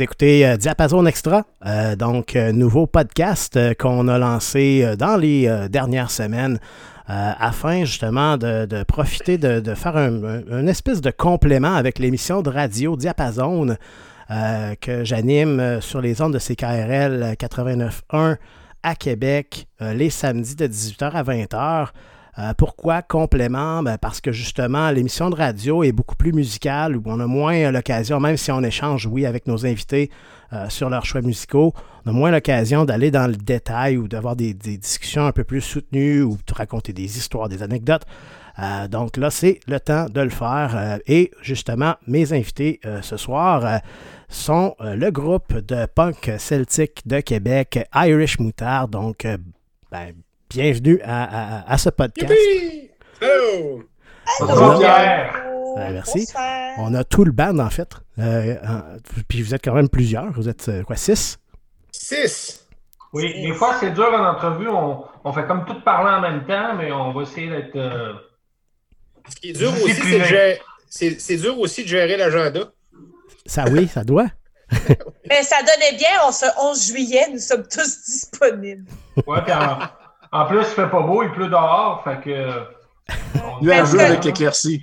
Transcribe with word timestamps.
écoutez 0.00 0.46
euh, 0.46 0.56
Diapason 0.56 1.04
Extra, 1.04 1.44
euh, 1.66 1.94
donc 1.94 2.34
euh, 2.34 2.52
nouveau 2.52 2.86
podcast 2.86 3.58
qu'on 3.78 4.08
a 4.08 4.18
lancé 4.18 4.94
dans 4.98 5.16
les 5.16 5.68
dernières 5.68 6.10
semaines 6.10 6.58
afin 7.06 7.84
justement 7.84 8.36
de, 8.36 8.84
profiter 8.84 9.36
de, 9.36 9.74
faire 9.74 9.96
un, 9.96 10.66
espèce 10.68 11.00
de 11.00 11.10
complément 11.10 11.74
avec 11.74 11.98
l'émission 11.98 12.40
de 12.40 12.50
radio 12.50 12.96
Diapason 12.96 13.76
que 14.80 15.02
j'anime 15.02 15.80
sur 15.80 16.00
les 16.00 16.22
ondes 16.22 16.34
de 16.34 16.38
CKRL 16.38 17.34
89.1 17.36 18.36
à 18.84 18.94
Québec 18.94 19.66
les 19.80 20.10
samedis 20.10 20.54
de 20.54 20.68
18h 20.68 21.10
à 21.10 21.24
20h. 21.24 21.88
Euh, 22.38 22.52
pourquoi 22.56 23.02
complément? 23.02 23.82
Ben, 23.82 23.98
parce 23.98 24.20
que 24.20 24.32
justement, 24.32 24.90
l'émission 24.90 25.30
de 25.30 25.34
radio 25.34 25.82
est 25.82 25.92
beaucoup 25.92 26.14
plus 26.14 26.32
musicale, 26.32 26.96
où 26.96 27.02
on 27.06 27.18
a 27.20 27.26
moins 27.26 27.70
l'occasion, 27.70 28.20
même 28.20 28.36
si 28.36 28.52
on 28.52 28.62
échange, 28.62 29.06
oui, 29.06 29.26
avec 29.26 29.46
nos 29.46 29.66
invités 29.66 30.10
euh, 30.52 30.68
sur 30.68 30.90
leurs 30.90 31.04
choix 31.04 31.22
musicaux, 31.22 31.74
on 32.04 32.10
a 32.10 32.12
moins 32.12 32.30
l'occasion 32.30 32.84
d'aller 32.84 33.10
dans 33.10 33.26
le 33.26 33.36
détail 33.36 33.96
ou 33.96 34.08
d'avoir 34.08 34.36
des, 34.36 34.54
discussions 34.54 35.26
un 35.26 35.32
peu 35.32 35.44
plus 35.44 35.60
soutenues 35.60 36.22
ou 36.22 36.38
de 36.46 36.54
raconter 36.54 36.92
des 36.92 37.18
histoires, 37.18 37.48
des 37.48 37.62
anecdotes. 37.62 38.04
Euh, 38.58 38.88
donc 38.88 39.16
là, 39.16 39.30
c'est 39.30 39.60
le 39.66 39.80
temps 39.80 40.06
de 40.06 40.20
le 40.20 40.30
faire. 40.30 40.98
Et 41.06 41.30
justement, 41.42 41.94
mes 42.06 42.32
invités 42.32 42.80
ce 43.02 43.16
soir 43.16 43.80
sont 44.28 44.74
le 44.80 45.10
groupe 45.10 45.56
de 45.56 45.86
punk 45.86 46.32
celtique 46.38 47.06
de 47.06 47.20
Québec, 47.20 47.88
Irish 47.94 48.38
Moutard. 48.38 48.88
Donc, 48.88 49.26
ben, 49.90 50.12
bienvenue 50.50 51.00
à, 51.02 51.24
à- 51.60 51.72
à 51.72 51.78
ce 51.78 51.88
podcast. 51.90 52.30
Youpi! 52.32 52.90
Hello! 53.20 53.84
Bonjour, 54.40 54.78
Pierre. 54.78 55.44
Ouais, 55.76 55.92
merci. 55.92 56.18
Bonsoir. 56.20 56.74
On 56.78 56.94
a 56.94 57.04
tout 57.04 57.24
le 57.24 57.32
band, 57.32 57.58
en 57.58 57.70
fait. 57.70 57.88
Euh, 58.18 58.56
en- 58.66 58.82
puis 59.28 59.42
vous 59.42 59.54
êtes 59.54 59.64
quand 59.64 59.74
même 59.74 59.88
plusieurs. 59.88 60.32
Vous 60.32 60.48
êtes 60.48 60.68
euh, 60.68 60.82
quoi, 60.82 60.96
six? 60.96 61.38
Six! 61.92 62.66
Oui, 63.12 63.42
des 63.42 63.52
fois, 63.54 63.74
c'est 63.80 63.90
dur 63.92 64.08
en 64.12 64.24
entrevue. 64.30 64.68
On, 64.68 65.04
on 65.24 65.32
fait 65.32 65.46
comme 65.46 65.64
tout 65.64 65.80
parler 65.82 66.10
en 66.10 66.20
même 66.20 66.46
temps, 66.46 66.76
mais 66.76 66.92
on 66.92 67.12
va 67.12 67.22
essayer 67.22 67.48
d'être. 67.50 67.76
euh, 67.76 68.12
Ce 69.28 69.36
qui 69.36 69.50
est 69.50 69.52
dur 69.52 69.72
aussi, 69.72 69.94
c'est 69.94 70.18
de 70.18 70.24
gérer- 70.24 70.60
c'est 70.88 71.20
c'est 71.20 71.36
dur 71.36 71.58
aussi 71.58 71.82
de 71.84 71.88
gérer 71.88 72.16
l'agenda. 72.16 72.72
Ça, 73.46 73.64
oui, 73.70 73.88
ça 73.88 74.04
doit. 74.04 74.26
Mais 75.28 75.42
ça 75.42 75.56
donnait 75.62 75.96
bien, 75.98 76.08
on 76.28 76.30
se 76.30 76.46
11 76.60 76.86
juillet, 76.86 77.26
nous 77.32 77.40
sommes 77.40 77.64
tous 77.66 78.04
disponibles. 78.06 78.84
Ouais, 79.26 79.42
puis 79.42 79.52
en, 80.32 80.46
plus, 80.46 80.58
il 80.60 80.64
fait 80.64 80.88
pas 80.88 81.00
beau, 81.02 81.22
il 81.22 81.30
pleut 81.32 81.48
dehors, 81.48 82.02
fait 82.04 82.20
que. 82.22 82.50
on- 83.42 83.62
Nuageux 83.64 83.98
que- 83.98 84.02
avec 84.02 84.24
l'éclaircie. 84.24 84.82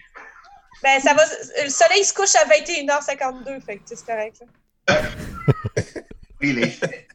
Ben, 0.84 1.00
ça 1.02 1.14
va, 1.14 1.24
le 1.64 1.70
soleil 1.70 2.04
se 2.04 2.14
couche 2.14 2.36
à 2.36 2.46
21h52, 2.48 3.60
fait 3.66 3.78
que 3.78 3.82
c'est 3.86 4.06
correct. 4.06 4.42
là. 4.88 4.96
Oui, 6.42 6.54
les 6.54 6.68
faits. 6.68 7.08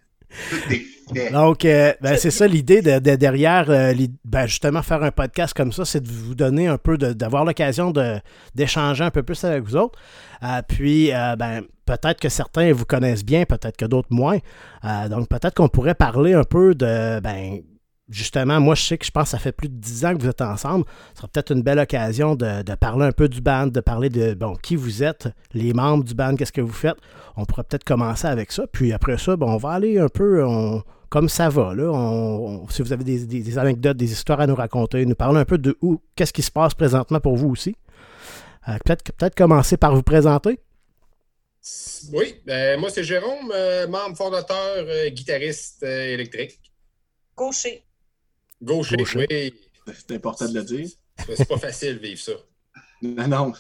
Tout 0.51 0.73
est 0.73 0.83
fait. 1.15 1.31
Donc, 1.31 1.65
euh, 1.65 1.93
ben, 2.01 2.17
c'est 2.17 2.31
ça 2.33 2.47
l'idée 2.49 2.83
de, 2.83 2.99
de- 2.99 3.15
derrière, 3.15 3.67
euh, 3.71 3.93
ben, 4.25 4.47
justement, 4.47 4.83
faire 4.83 5.03
un 5.05 5.11
podcast 5.13 5.55
comme 5.55 5.71
ça, 5.73 5.85
c'est 5.85 6.01
de 6.01 6.09
vous 6.11 6.35
donner 6.35 6.67
un 6.67 6.79
peu, 6.79 6.97
de- 6.99 7.13
d'avoir 7.13 7.45
l'occasion 7.45 7.91
de- 7.93 8.19
d'échanger 8.55 9.05
un 9.05 9.11
peu 9.11 9.23
plus 9.23 9.45
avec 9.45 9.63
vous 9.63 9.77
autres. 9.77 9.97
Euh, 10.43 10.61
puis, 10.67 11.13
euh, 11.15 11.37
ben, 11.37 11.63
peut-être 11.87 12.19
que 12.19 12.29
certains 12.31 12.73
vous 12.73 12.85
connaissent 12.87 13.25
bien, 13.25 13.45
peut-être 13.45 13.77
que 13.77 13.85
d'autres 13.85 14.09
moins. 14.11 14.39
Euh, 14.85 15.09
donc, 15.09 15.29
peut-être 15.29 15.55
qu'on 15.55 15.69
pourrait 15.69 15.95
parler 15.95 16.33
un 16.35 16.45
peu 16.45 16.75
de, 16.75 17.21
ben, 17.21 17.61
justement, 18.09 18.61
moi, 18.61 18.75
je 18.75 18.83
sais 18.83 18.99
que 18.99 19.05
je 19.07 19.11
pense 19.11 19.25
que 19.25 19.31
ça 19.31 19.39
fait 19.39 19.53
plus 19.53 19.69
de 19.69 19.75
10 19.77 20.05
ans 20.05 20.15
que 20.17 20.23
vous 20.23 20.29
êtes 20.29 20.41
ensemble. 20.43 20.85
Ce 21.13 21.19
sera 21.19 21.29
peut-être 21.29 21.53
une 21.53 21.63
belle 21.63 21.79
occasion 21.79 22.35
de, 22.35 22.63
de 22.63 22.75
parler 22.75 23.07
un 23.07 23.13
peu 23.13 23.29
du 23.29 23.41
band, 23.41 23.67
de 23.69 23.81
parler 23.81 24.09
de, 24.11 24.35
bon, 24.35 24.55
qui 24.57 24.77
vous 24.77 25.03
êtes, 25.03 25.29
les 25.53 25.73
membres 25.73 26.05
du 26.05 26.15
band, 26.15 26.35
qu'est-ce 26.37 26.53
que 26.53 26.61
vous 26.61 26.73
faites. 26.73 26.97
On 27.37 27.45
pourrait 27.45 27.65
peut-être 27.65 27.85
commencer 27.85 28.27
avec 28.27 28.53
ça. 28.53 28.67
Puis 28.71 28.93
après 28.93 29.19
ça, 29.19 29.37
ben, 29.37 29.47
on 29.47 29.57
va 29.57 29.71
aller 29.71 29.99
un 29.99 30.09
peu 30.09 30.45
on- 30.45 30.83
comme 31.09 31.29
ça 31.29 31.49
va. 31.49 31.75
Là. 31.75 31.91
On- 31.91 32.63
on- 32.65 32.69
si 32.69 32.83
vous 32.83 32.93
avez 32.93 33.05
des, 33.05 33.25
des- 33.27 33.43
des 33.43 33.59
anecdotes, 33.59 33.97
des 33.97 34.13
histoires 34.13 34.41
à 34.41 34.47
nous 34.47 34.55
raconter, 34.55 35.05
nous 35.07 35.15
parler 35.15 35.41
un 35.41 35.45
peu 35.45 35.59
de 35.59 35.77
où, 35.83 36.01
qu'est-ce 36.17 36.33
qui 36.33 36.43
se 36.43 36.51
passe 36.51 36.75
présentement 36.75 37.21
pour 37.21 37.37
vous 37.37 37.49
aussi. 37.51 37.77
Euh, 38.69 38.77
peut-être, 38.85 39.13
peut-être 39.13 39.35
commencer 39.35 39.77
par 39.77 39.95
vous 39.95 40.03
présenter. 40.03 40.59
Oui, 42.13 42.35
ben, 42.45 42.81
moi 42.81 42.91
c'est 42.91 43.05
Jérôme, 43.05 43.53
euh, 43.55 43.87
membre 43.87 44.17
fondateur, 44.17 44.57
euh, 44.79 45.09
guitariste 45.11 45.83
euh, 45.85 46.15
électrique. 46.15 46.59
Gaucher. 47.37 47.85
Gaucher, 48.63 48.97
Gaucher. 48.97 49.27
oui. 49.31 49.55
C'est 49.95 50.13
important 50.13 50.49
de 50.49 50.55
le 50.55 50.63
dire. 50.65 50.89
C'est 51.37 51.49
pas 51.49 51.59
facile 51.59 51.95
de 51.99 52.07
vivre 52.07 52.21
ça. 52.21 52.33
Non, 53.03 53.27
non. 53.27 53.53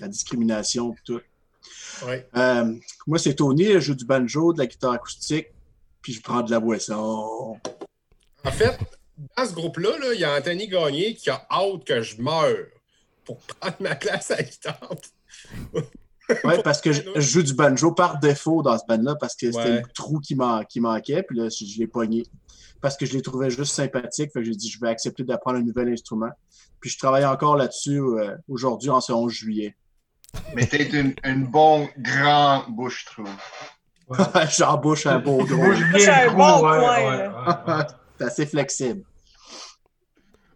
La 0.00 0.08
discrimination 0.08 0.92
et 0.92 0.96
tout. 1.04 1.20
Ouais. 2.04 2.28
Euh, 2.36 2.74
moi, 3.06 3.18
c'est 3.20 3.34
Tony. 3.34 3.66
Je 3.74 3.78
joue 3.80 3.94
du 3.94 4.04
banjo, 4.04 4.52
de 4.52 4.58
la 4.58 4.66
guitare 4.66 4.92
acoustique, 4.94 5.46
puis 6.02 6.12
je 6.12 6.20
prends 6.20 6.42
de 6.42 6.50
la 6.50 6.58
boisson. 6.58 7.56
En 8.44 8.50
fait, 8.50 8.76
dans 9.36 9.46
ce 9.46 9.52
groupe-là, 9.54 9.96
là, 9.98 10.12
il 10.14 10.20
y 10.20 10.24
a 10.24 10.36
Anthony 10.36 10.66
Gagné 10.66 11.14
qui 11.14 11.30
a 11.30 11.46
hâte 11.50 11.84
que 11.84 12.02
je 12.02 12.20
meure 12.20 12.66
pour 13.24 13.38
prendre 13.38 13.76
ma 13.78 13.94
place 13.94 14.30
à 14.32 14.36
la 14.38 14.42
guitare. 14.42 14.90
Ouais, 16.44 16.62
parce 16.62 16.80
que 16.80 16.92
je, 16.92 17.02
je 17.16 17.20
joue 17.20 17.42
du 17.42 17.54
banjo 17.54 17.90
par 17.90 18.20
défaut 18.20 18.62
dans 18.62 18.78
ce 18.78 18.84
band-là, 18.86 19.16
parce 19.16 19.34
que 19.34 19.50
c'était 19.50 19.64
Ouais. 19.64 19.82
le 19.82 19.92
trou 19.92 20.20
qui, 20.20 20.36
man- 20.36 20.64
qui 20.64 20.78
manquait, 20.78 21.24
puis 21.24 21.36
là, 21.36 21.48
je, 21.48 21.64
je 21.64 21.78
l'ai 21.80 21.88
pogné. 21.88 22.22
Parce 22.80 22.96
que 22.96 23.06
je 23.06 23.12
les 23.12 23.22
trouvais 23.22 23.50
juste 23.50 23.74
sympathiques, 23.74 24.32
fait 24.32 24.40
que 24.40 24.44
j'ai 24.44 24.54
dit, 24.54 24.70
je 24.70 24.80
vais 24.80 24.88
accepter 24.88 25.22
d'apprendre 25.22 25.58
un 25.58 25.62
nouvel 25.62 25.88
instrument. 25.88 26.30
Puis 26.80 26.90
je 26.90 26.98
travaille 26.98 27.26
encore 27.26 27.56
là-dessus 27.56 27.98
euh, 27.98 28.36
aujourd'hui, 28.48 28.90
en 28.90 29.00
ce 29.00 29.12
11 29.12 29.30
juillet. 29.30 29.76
Mais 30.54 30.66
t'es 30.66 30.84
une, 30.84 31.14
une 31.24 31.46
bonne 31.46 31.88
grand 31.98 32.64
bouche, 32.68 33.04
je 33.04 33.12
trouve. 33.12 33.30
J'embauche 34.56 35.06
un 35.06 35.18
beau 35.18 35.44
gros. 35.44 35.74
C'est 35.98 36.08
un 36.08 36.32
bon 36.32 36.56
ouais, 36.56 36.78
coin, 36.78 36.98
ouais, 36.98 37.28
ouais, 37.28 37.74
ouais. 37.74 37.84
C'est 38.18 38.24
assez 38.24 38.46
flexible. 38.46 39.02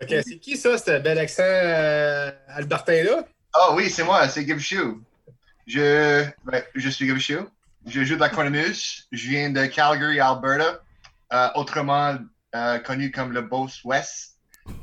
Ok, 0.02 0.14
c'est 0.26 0.38
qui 0.38 0.56
ça, 0.56 0.76
ce 0.76 0.98
bel 0.98 1.18
accent 1.18 1.42
euh, 1.42 2.30
albertain-là? 2.48 3.24
Ah 3.54 3.74
oui, 3.74 3.88
c'est 3.88 4.04
moi, 4.04 4.28
c'est 4.28 4.44
Gibshu. 4.44 4.96
Je, 5.66 6.26
ben, 6.44 6.62
je 6.74 6.88
suis 6.90 7.06
Gibshu. 7.06 7.38
Je 7.86 8.04
joue 8.04 8.16
de 8.16 8.20
la 8.20 8.28
cornemuse. 8.28 9.06
Je 9.12 9.28
viens 9.28 9.50
de 9.50 9.64
Calgary, 9.66 10.20
Alberta. 10.20 10.82
Euh, 11.34 11.48
autrement 11.56 12.16
euh, 12.54 12.78
connu 12.78 13.10
comme 13.10 13.32
le 13.32 13.42
Boss 13.42 13.82
West. 13.84 14.38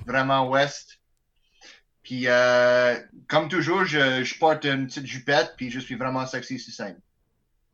Vraiment 0.05 0.49
West. 0.49 0.99
Puis, 2.03 2.27
euh, 2.27 2.99
comme 3.29 3.47
toujours, 3.47 3.85
je, 3.85 4.21
je 4.23 4.37
porte 4.37 4.65
une 4.65 4.87
petite 4.87 5.05
jupette, 5.05 5.53
puis 5.55 5.71
je 5.71 5.79
suis 5.79 5.95
vraiment 5.95 6.25
sexy 6.25 6.59
sur 6.59 6.73
scène. 6.73 6.99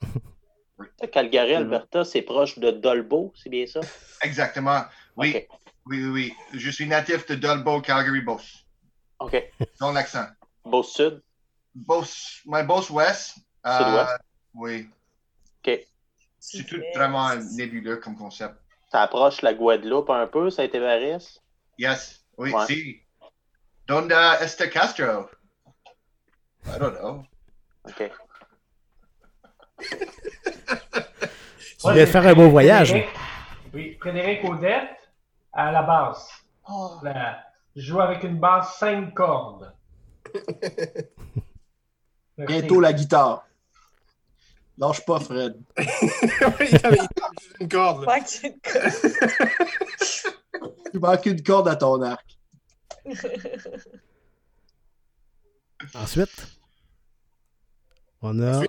Calgary, 1.11 1.55
Alberta, 1.55 2.03
c'est 2.05 2.21
proche 2.21 2.59
de 2.59 2.69
Dolbeau, 2.69 3.33
c'est 3.35 3.49
bien 3.49 3.65
ça? 3.65 3.79
Exactement. 4.21 4.83
Oui, 5.15 5.47
oui, 5.87 6.03
oui, 6.03 6.09
oui. 6.09 6.33
Je 6.53 6.69
suis 6.69 6.85
natif 6.85 7.25
de 7.25 7.33
Dolbeau, 7.33 7.81
Calgary, 7.81 8.21
Boss. 8.21 8.63
OK. 9.19 9.51
Dans 9.79 9.91
l'accent. 9.91 10.27
Beau-Sud. 10.63 11.23
Boss, 11.73 12.41
my 12.45 12.63
Boss 12.63 12.91
West. 12.91 13.37
euh, 13.65 13.77
Sud-Ouest? 13.77 14.19
Oui. 14.53 14.89
OK. 15.65 15.79
C'est 16.39 16.63
tout 16.65 16.79
vraiment 16.93 17.35
nébuleux 17.35 17.97
comme 17.97 18.15
concept. 18.15 18.55
Ça 18.91 19.01
approche 19.01 19.41
la 19.41 19.53
Guadeloupe 19.53 20.09
un 20.09 20.27
peu, 20.27 20.49
ça 20.49 20.61
a 20.61 20.65
été 20.65 20.79
Varis. 20.79 21.39
Yes. 21.77 22.23
Oui, 22.37 22.53
Ouais. 22.53 22.65
si. 22.65 23.01
Donde 23.87 24.13
este 24.41 24.69
Castro? 24.69 25.29
I 26.65 26.77
don't 26.79 26.97
know. 26.97 27.23
OK. 27.85 28.11
Tu 31.79 31.93
de 31.93 32.05
faire 32.05 32.25
un 32.27 32.33
beau 32.33 32.49
voyage. 32.49 32.89
Frédéric- 32.89 33.09
Oui, 33.73 33.97
Frédéric 34.01 34.43
Audette, 34.45 34.89
à 35.53 35.71
la 35.71 35.83
basse. 35.83 36.27
La- 37.03 37.43
je 37.75 37.81
joue 37.81 38.01
avec 38.01 38.23
une 38.23 38.39
basse 38.39 38.77
5 38.79 39.13
cordes. 39.13 39.73
Bientôt 42.37 42.81
la 42.81 42.93
guitare. 42.93 43.45
Lâche 44.77 45.03
pas, 45.05 45.19
Fred. 45.19 45.55
Il 45.77 46.85
avait 46.85 46.99
une 47.59 47.67
corde. 47.69 48.05
là. 48.05 48.13
Ouais, 48.13 48.21
que- 48.21 48.47
Il 50.93 50.99
manque 50.99 51.25
une 51.25 51.41
corde 51.43 51.67
à 51.67 51.75
ton 51.75 52.01
arc. 52.03 52.25
Ensuite, 55.95 56.47
on 58.21 58.41
a 58.41 58.61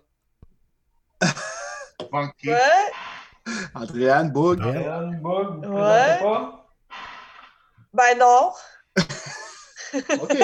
Funky. 2.10 2.48
ouais. 2.50 2.92
Andréane, 3.74 4.30
Boog. 4.30 4.60
Ouais. 4.60 4.70
Hélène 4.82 5.18
Boug, 5.20 5.64
Ouais. 5.66 6.18
pas. 6.20 6.68
Ben 7.94 8.18
non. 8.18 8.52
OK. 10.20 10.36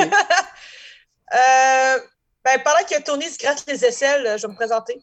Euh, 1.33 1.99
ben, 2.45 2.63
pendant 2.63 2.85
que 2.89 3.03
Tony 3.03 3.29
se 3.31 3.39
gratte 3.39 3.65
les 3.67 3.85
aisselles, 3.85 4.39
je 4.39 4.47
vais 4.47 4.53
me 4.53 4.57
présenter. 4.57 5.03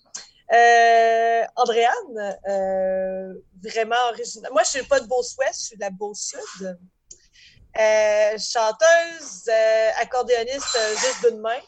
Euh, 0.53 1.43
Andréane, 1.55 2.37
euh, 2.49 3.33
vraiment 3.63 4.09
originale. 4.09 4.51
Moi, 4.51 4.63
je 4.63 4.69
suis 4.69 4.83
pas 4.83 4.99
de 4.99 5.07
Beauce-Ouest, 5.07 5.59
je 5.59 5.65
suis 5.65 5.75
de 5.77 5.81
la 5.81 5.89
Beauce-Sud. 5.89 6.77
Euh, 7.79 8.37
chanteuse, 8.37 9.47
euh, 9.47 9.89
accordéoniste 10.01 10.77
euh, 10.77 10.95
juste 10.97 11.25
d'une 11.25 11.39
main. 11.39 11.59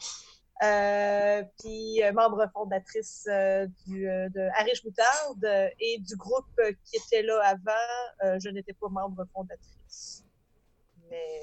Euh, 0.62 1.44
puis 1.59 2.01
membre 2.13 2.45
fondatrice 2.53 3.25
du, 3.85 4.03
de 4.03 4.59
Arish 4.59 4.83
Moutarde 4.83 5.71
et 5.79 5.97
du 6.00 6.15
groupe 6.15 6.62
qui 6.86 6.97
était 6.97 7.21
là 7.21 7.41
avant, 7.44 8.38
je 8.39 8.50
n'étais 8.50 8.74
pas 8.74 8.88
membre 8.88 9.25
fondatrice. 9.33 10.24
Mais 11.09 11.41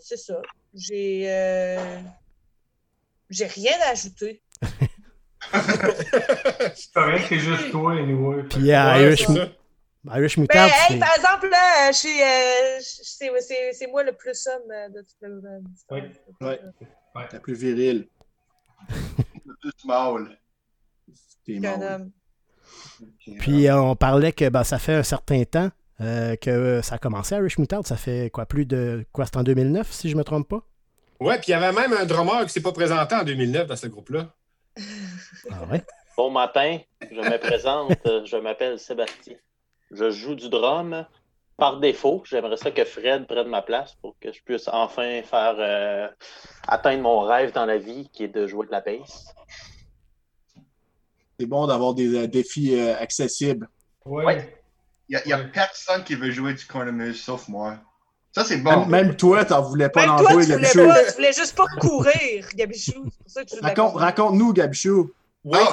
c'est 0.00 0.18
ça. 0.18 0.40
J'ai 0.74 1.24
j'ai 3.30 3.46
rien 3.46 3.76
à 3.82 3.90
ajouter. 3.90 4.42
C'est 6.74 6.92
correct, 6.92 7.24
c'est 7.28 7.38
juste 7.38 7.70
toi, 7.70 7.92
anyway. 7.92 8.42
Puis 8.44 8.72
euh, 8.72 8.92
Ouais, 8.94 9.02
Irish. 9.02 9.26
Irish 10.14 10.36
Ben, 10.36 10.42
Moutarde, 10.42 10.70
hey, 10.88 10.98
par 11.00 11.16
exemple, 11.16 11.48
là, 11.50 11.90
je 11.90 11.96
suis, 11.96 12.22
euh, 12.22 12.78
je- 12.78 13.02
c'est, 13.02 13.30
c'est, 13.40 13.72
c'est 13.72 13.86
moi 13.88 14.04
le 14.04 14.12
plus 14.12 14.46
homme 14.46 14.70
euh, 14.70 14.88
de 14.88 15.00
toute 15.00 15.16
le. 15.20 15.42
Oui. 15.90 16.00
Ouais. 16.40 16.60
La 17.32 17.40
plus 17.40 17.54
virile. 17.54 18.06
Le 19.46 19.54
plus 19.60 19.84
mâle. 19.84 20.38
T'es 21.44 21.58
homme. 21.66 22.10
Puis 23.40 23.68
euh, 23.68 23.80
on 23.80 23.96
parlait 23.96 24.32
que 24.32 24.48
ben, 24.48 24.64
ça 24.64 24.78
fait 24.78 24.94
un 24.94 25.02
certain 25.02 25.42
temps 25.44 25.70
euh, 26.00 26.36
que 26.36 26.80
ça 26.82 26.96
a 26.96 26.98
commencé, 26.98 27.34
Irish 27.34 27.58
Moutarde. 27.58 27.86
Ça 27.86 27.96
fait 27.96 28.30
quoi, 28.30 28.46
plus 28.46 28.66
de... 28.66 29.04
Quoi, 29.12 29.24
c'est 29.26 29.36
en 29.38 29.42
2009, 29.42 29.90
si 29.90 30.08
je 30.10 30.16
me 30.16 30.24
trompe 30.24 30.48
pas? 30.48 30.62
Ouais, 31.20 31.36
puis 31.38 31.46
il 31.48 31.50
y 31.52 31.54
avait 31.54 31.72
même 31.72 31.92
un 31.94 32.04
drummer 32.04 32.44
qui 32.44 32.50
s'est 32.50 32.60
pas 32.62 32.72
présenté 32.72 33.14
en 33.14 33.24
2009 33.24 33.66
dans 33.66 33.76
ce 33.76 33.86
groupe-là. 33.86 34.34
Ah 35.50 35.64
ouais? 35.70 35.82
Bon 36.16 36.30
matin, 36.30 36.78
je 37.10 37.20
me 37.20 37.38
présente, 37.38 37.98
je 38.24 38.36
m'appelle 38.36 38.78
Sébastien. 38.78 39.36
Je 39.90 40.10
joue 40.10 40.34
du 40.34 40.48
drum. 40.48 41.06
Par 41.56 41.80
défaut, 41.80 42.22
j'aimerais 42.26 42.58
ça 42.58 42.70
que 42.70 42.84
Fred 42.84 43.26
prenne 43.26 43.48
ma 43.48 43.62
place 43.62 43.94
pour 44.02 44.14
que 44.20 44.30
je 44.30 44.42
puisse 44.42 44.68
enfin 44.68 45.22
faire 45.22 45.54
euh, 45.58 46.08
atteindre 46.68 47.02
mon 47.02 47.20
rêve 47.20 47.52
dans 47.52 47.64
la 47.64 47.78
vie, 47.78 48.10
qui 48.12 48.24
est 48.24 48.28
de 48.28 48.46
jouer 48.46 48.66
de 48.66 48.72
la 48.72 48.82
bass. 48.82 49.34
C'est 51.40 51.46
bon 51.46 51.66
d'avoir 51.66 51.94
des 51.94 52.14
euh, 52.14 52.26
défis 52.26 52.78
euh, 52.78 52.94
accessibles. 52.98 53.68
Ouais. 54.04 54.54
Il 55.08 55.18
n'y 55.24 55.32
a, 55.32 55.38
Ouais. 55.38 55.48
personne 55.50 56.04
qui 56.04 56.14
veut 56.14 56.30
jouer 56.30 56.52
du 56.52 56.64
cornemuse 56.66 57.22
sauf 57.22 57.48
moi. 57.48 57.78
Ça, 58.36 58.44
c'est 58.44 58.58
bon. 58.58 58.80
Même, 58.80 58.90
même 58.90 59.16
toi, 59.16 59.46
t'en 59.46 59.62
voulais 59.62 59.88
pas 59.88 60.02
Même 60.02 60.10
en 60.10 60.18
toi, 60.18 60.32
jouer, 60.32 60.44
tu 60.44 60.52
voulais, 60.52 60.68
Gabichou. 60.68 60.88
pas, 60.88 61.04
tu 61.04 61.12
voulais 61.14 61.32
juste 61.32 61.56
pas 61.56 61.66
courir, 61.80 62.48
Gabichou. 62.54 63.10
Raconte-. 63.62 63.96
Raconte-nous, 63.96 64.52
Gabichou. 64.52 65.10
Oui, 65.42 65.58
Oh, 65.58 65.72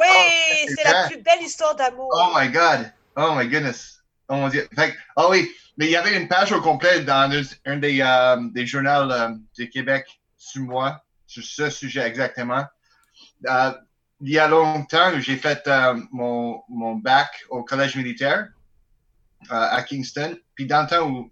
Oui, 0.00 0.06
oh, 0.10 0.72
c'est 0.76 0.92
la 0.92 1.06
plus 1.06 1.18
belle 1.18 1.42
histoire 1.42 1.76
d'amour. 1.76 2.10
Oh 2.12 2.36
my 2.36 2.48
God. 2.48 2.92
Oh 3.16 3.34
my 3.36 3.46
goodness. 3.46 4.02
Oh 4.28 4.34
mon 4.34 4.48
Dieu. 4.48 4.66
Fait 4.74 4.92
ah 5.14 5.28
oui, 5.30 5.48
mais 5.76 5.84
il 5.84 5.92
y 5.92 5.96
avait 5.96 6.20
une 6.20 6.26
page 6.26 6.50
au 6.50 6.60
complet 6.60 7.02
dans 7.02 7.30
un, 7.30 7.42
un 7.72 7.76
des, 7.76 8.00
euh, 8.00 8.38
des 8.52 8.66
journaux 8.66 9.12
euh, 9.12 9.28
du 9.56 9.70
Québec 9.70 10.20
sur 10.36 10.62
moi, 10.62 11.00
sur 11.28 11.44
ce 11.44 11.70
sujet 11.70 12.00
exactement. 12.00 12.64
Euh, 13.48 13.70
il 14.20 14.30
y 14.32 14.38
a 14.40 14.48
longtemps, 14.48 15.12
j'ai 15.20 15.36
fait 15.36 15.62
euh, 15.68 15.94
mon, 16.10 16.60
mon 16.68 16.96
bac 16.96 17.44
au 17.50 17.62
collège 17.62 17.94
militaire 17.94 18.48
euh, 19.52 19.68
à 19.70 19.80
Kingston. 19.84 20.36
Puis 20.56 20.66
dans 20.66 20.82
le 20.82 20.88
temps 20.88 21.08
où, 21.08 21.30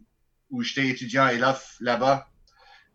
où 0.53 0.63
j'étais 0.63 0.87
étudiant 0.89 1.29
et 1.29 1.39
là- 1.39 1.61
là-bas, 1.81 2.29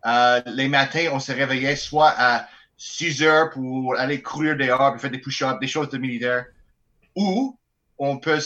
euh, 0.06 0.40
les 0.46 0.68
matins, 0.68 1.08
on 1.12 1.20
se 1.20 1.32
réveillait 1.32 1.76
soit 1.76 2.14
à 2.16 2.48
6 2.76 3.22
heures 3.22 3.50
pour 3.50 3.98
aller 3.98 4.22
courir 4.22 4.56
dehors, 4.56 4.92
puis 4.92 5.00
faire 5.00 5.10
des 5.10 5.18
push-ups, 5.18 5.58
des 5.60 5.66
choses 5.66 5.90
de 5.90 5.98
militaire, 5.98 6.46
ou 7.16 7.58
on 7.98 8.18
peut, 8.18 8.38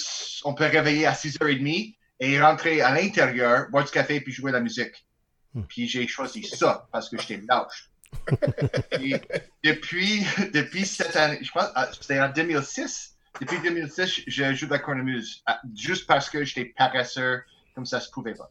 on 0.44 0.54
peut 0.54 0.64
réveiller 0.64 1.06
à 1.06 1.12
6h30 1.12 1.94
et 2.20 2.40
rentrer 2.40 2.80
à 2.80 2.94
l'intérieur, 2.94 3.68
boire 3.70 3.84
du 3.84 3.90
café 3.90 4.20
puis 4.20 4.32
jouer 4.32 4.50
de 4.50 4.56
la 4.56 4.62
musique. 4.62 5.06
Hmm. 5.54 5.62
Puis 5.64 5.86
j'ai 5.86 6.06
choisi 6.08 6.42
ça 6.44 6.88
parce 6.90 7.10
que 7.10 7.18
j'étais 7.20 7.42
lâche. 7.46 7.90
Et 9.00 9.20
depuis, 9.64 10.24
depuis 10.54 10.86
cette 10.86 11.16
année, 11.16 11.38
je 11.42 11.50
pense, 11.50 11.68
ah, 11.74 11.90
c'était 11.92 12.20
en 12.20 12.30
2006. 12.30 13.16
Depuis 13.40 13.58
2006, 13.60 14.22
je 14.26 14.54
joue 14.54 14.66
de 14.66 14.72
la 14.72 14.78
cornemuse. 14.78 15.42
ah, 15.46 15.60
Juste 15.74 16.06
parce 16.06 16.30
que 16.30 16.44
j'étais 16.44 16.66
paresseux, 16.76 17.42
comme 17.74 17.86
ça 17.86 18.00
se 18.00 18.10
pouvait 18.10 18.34
pas. 18.34 18.50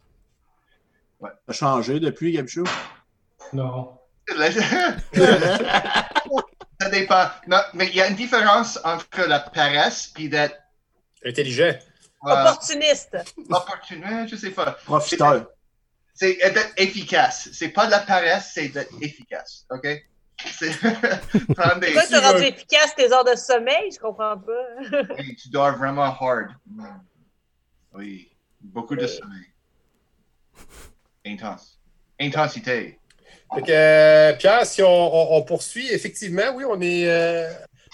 T'as 1.21 1.53
changé 1.53 1.99
depuis, 1.99 2.31
Gabichou? 2.31 2.63
Non. 3.53 3.97
ça 6.79 6.89
dépend. 6.89 7.25
Non, 7.47 7.59
mais 7.73 7.87
il 7.87 7.95
y 7.95 8.01
a 8.01 8.07
une 8.07 8.15
différence 8.15 8.79
entre 8.83 9.21
la 9.27 9.39
paresse 9.39 10.13
et 10.17 10.29
d'être 10.29 10.57
intelligent. 11.25 11.73
euh, 12.25 12.31
Opportuniste. 12.31 13.17
opportun. 13.49 14.25
Je 14.27 14.35
sais 14.35 14.51
pas. 14.51 14.71
Profiteur. 14.85 15.47
C'est 16.13 16.35
d'être 16.35 16.73
efficace. 16.77 17.49
C'est 17.53 17.69
pas 17.69 17.85
de 17.87 17.91
la 17.91 17.99
paresse, 17.99 18.51
c'est 18.53 18.69
d'être 18.69 18.93
efficace. 19.01 19.65
OK? 19.69 19.81
Des. 20.61 20.71
Pourquoi 20.73 22.07
tu 22.07 22.15
as 22.15 22.31
rendu 22.31 22.43
efficace 22.43 22.95
tes 22.95 23.11
heures 23.13 23.23
de 23.25 23.35
sommeil? 23.35 23.91
Je 23.91 23.99
comprends 23.99 24.37
pas. 24.39 24.65
Oui, 25.19 25.35
tu 25.35 25.49
dors 25.49 25.75
vraiment 25.77 26.15
hard. 26.19 26.49
Oui, 27.93 28.31
beaucoup 28.59 28.95
de 28.95 29.05
sommeil. 29.05 29.45
Intense. 31.25 31.79
Intensité. 32.19 32.97
Euh, 33.69 34.33
Pierre, 34.33 34.65
si 34.65 34.81
on, 34.83 35.43
poursuit, 35.43 35.91
effectivement, 35.91 36.53
oui, 36.55 36.63
on 36.67 36.79
est, 36.81 37.09
euh, 37.09 37.51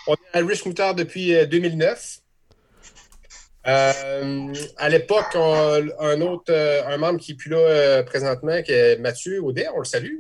on 0.08 0.14
est 0.14 0.38
à 0.38 0.46
Rich 0.46 0.66
Moutarde 0.66 0.98
depuis 0.98 1.36
euh, 1.36 1.46
2009. 1.46 2.20
Euh, 3.68 4.54
à 4.78 4.90
l'époque, 4.90 5.36
un 5.36 6.22
autre, 6.22 6.54
un 6.54 6.98
membre 6.98 7.20
qui 7.20 7.32
n'est 7.32 7.38
plus 7.38 7.50
là 7.50 8.04
présentement, 8.04 8.62
qui 8.62 8.72
est 8.72 8.98
Mathieu 8.98 9.44
Audet, 9.44 9.68
on 9.76 9.80
le 9.80 9.86
salue, 9.86 10.20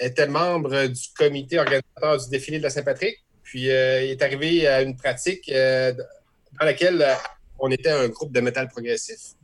était 0.00 0.26
membre 0.26 0.86
du 0.86 1.02
comité 1.18 1.58
organisateur 1.58 2.18
du 2.18 2.30
défilé 2.30 2.58
de 2.58 2.62
la 2.62 2.70
Saint-Patrick. 2.70 3.16
Puis 3.42 3.64
il 3.64 3.68
est 3.68 4.22
arrivé 4.22 4.66
à 4.66 4.80
une 4.80 4.96
pratique 4.96 5.50
dans 5.50 6.64
laquelle 6.64 7.06
on 7.58 7.70
était 7.70 7.90
un 7.90 8.08
groupe 8.08 8.32
de 8.32 8.40
métal 8.40 8.68
progressif. 8.68 9.34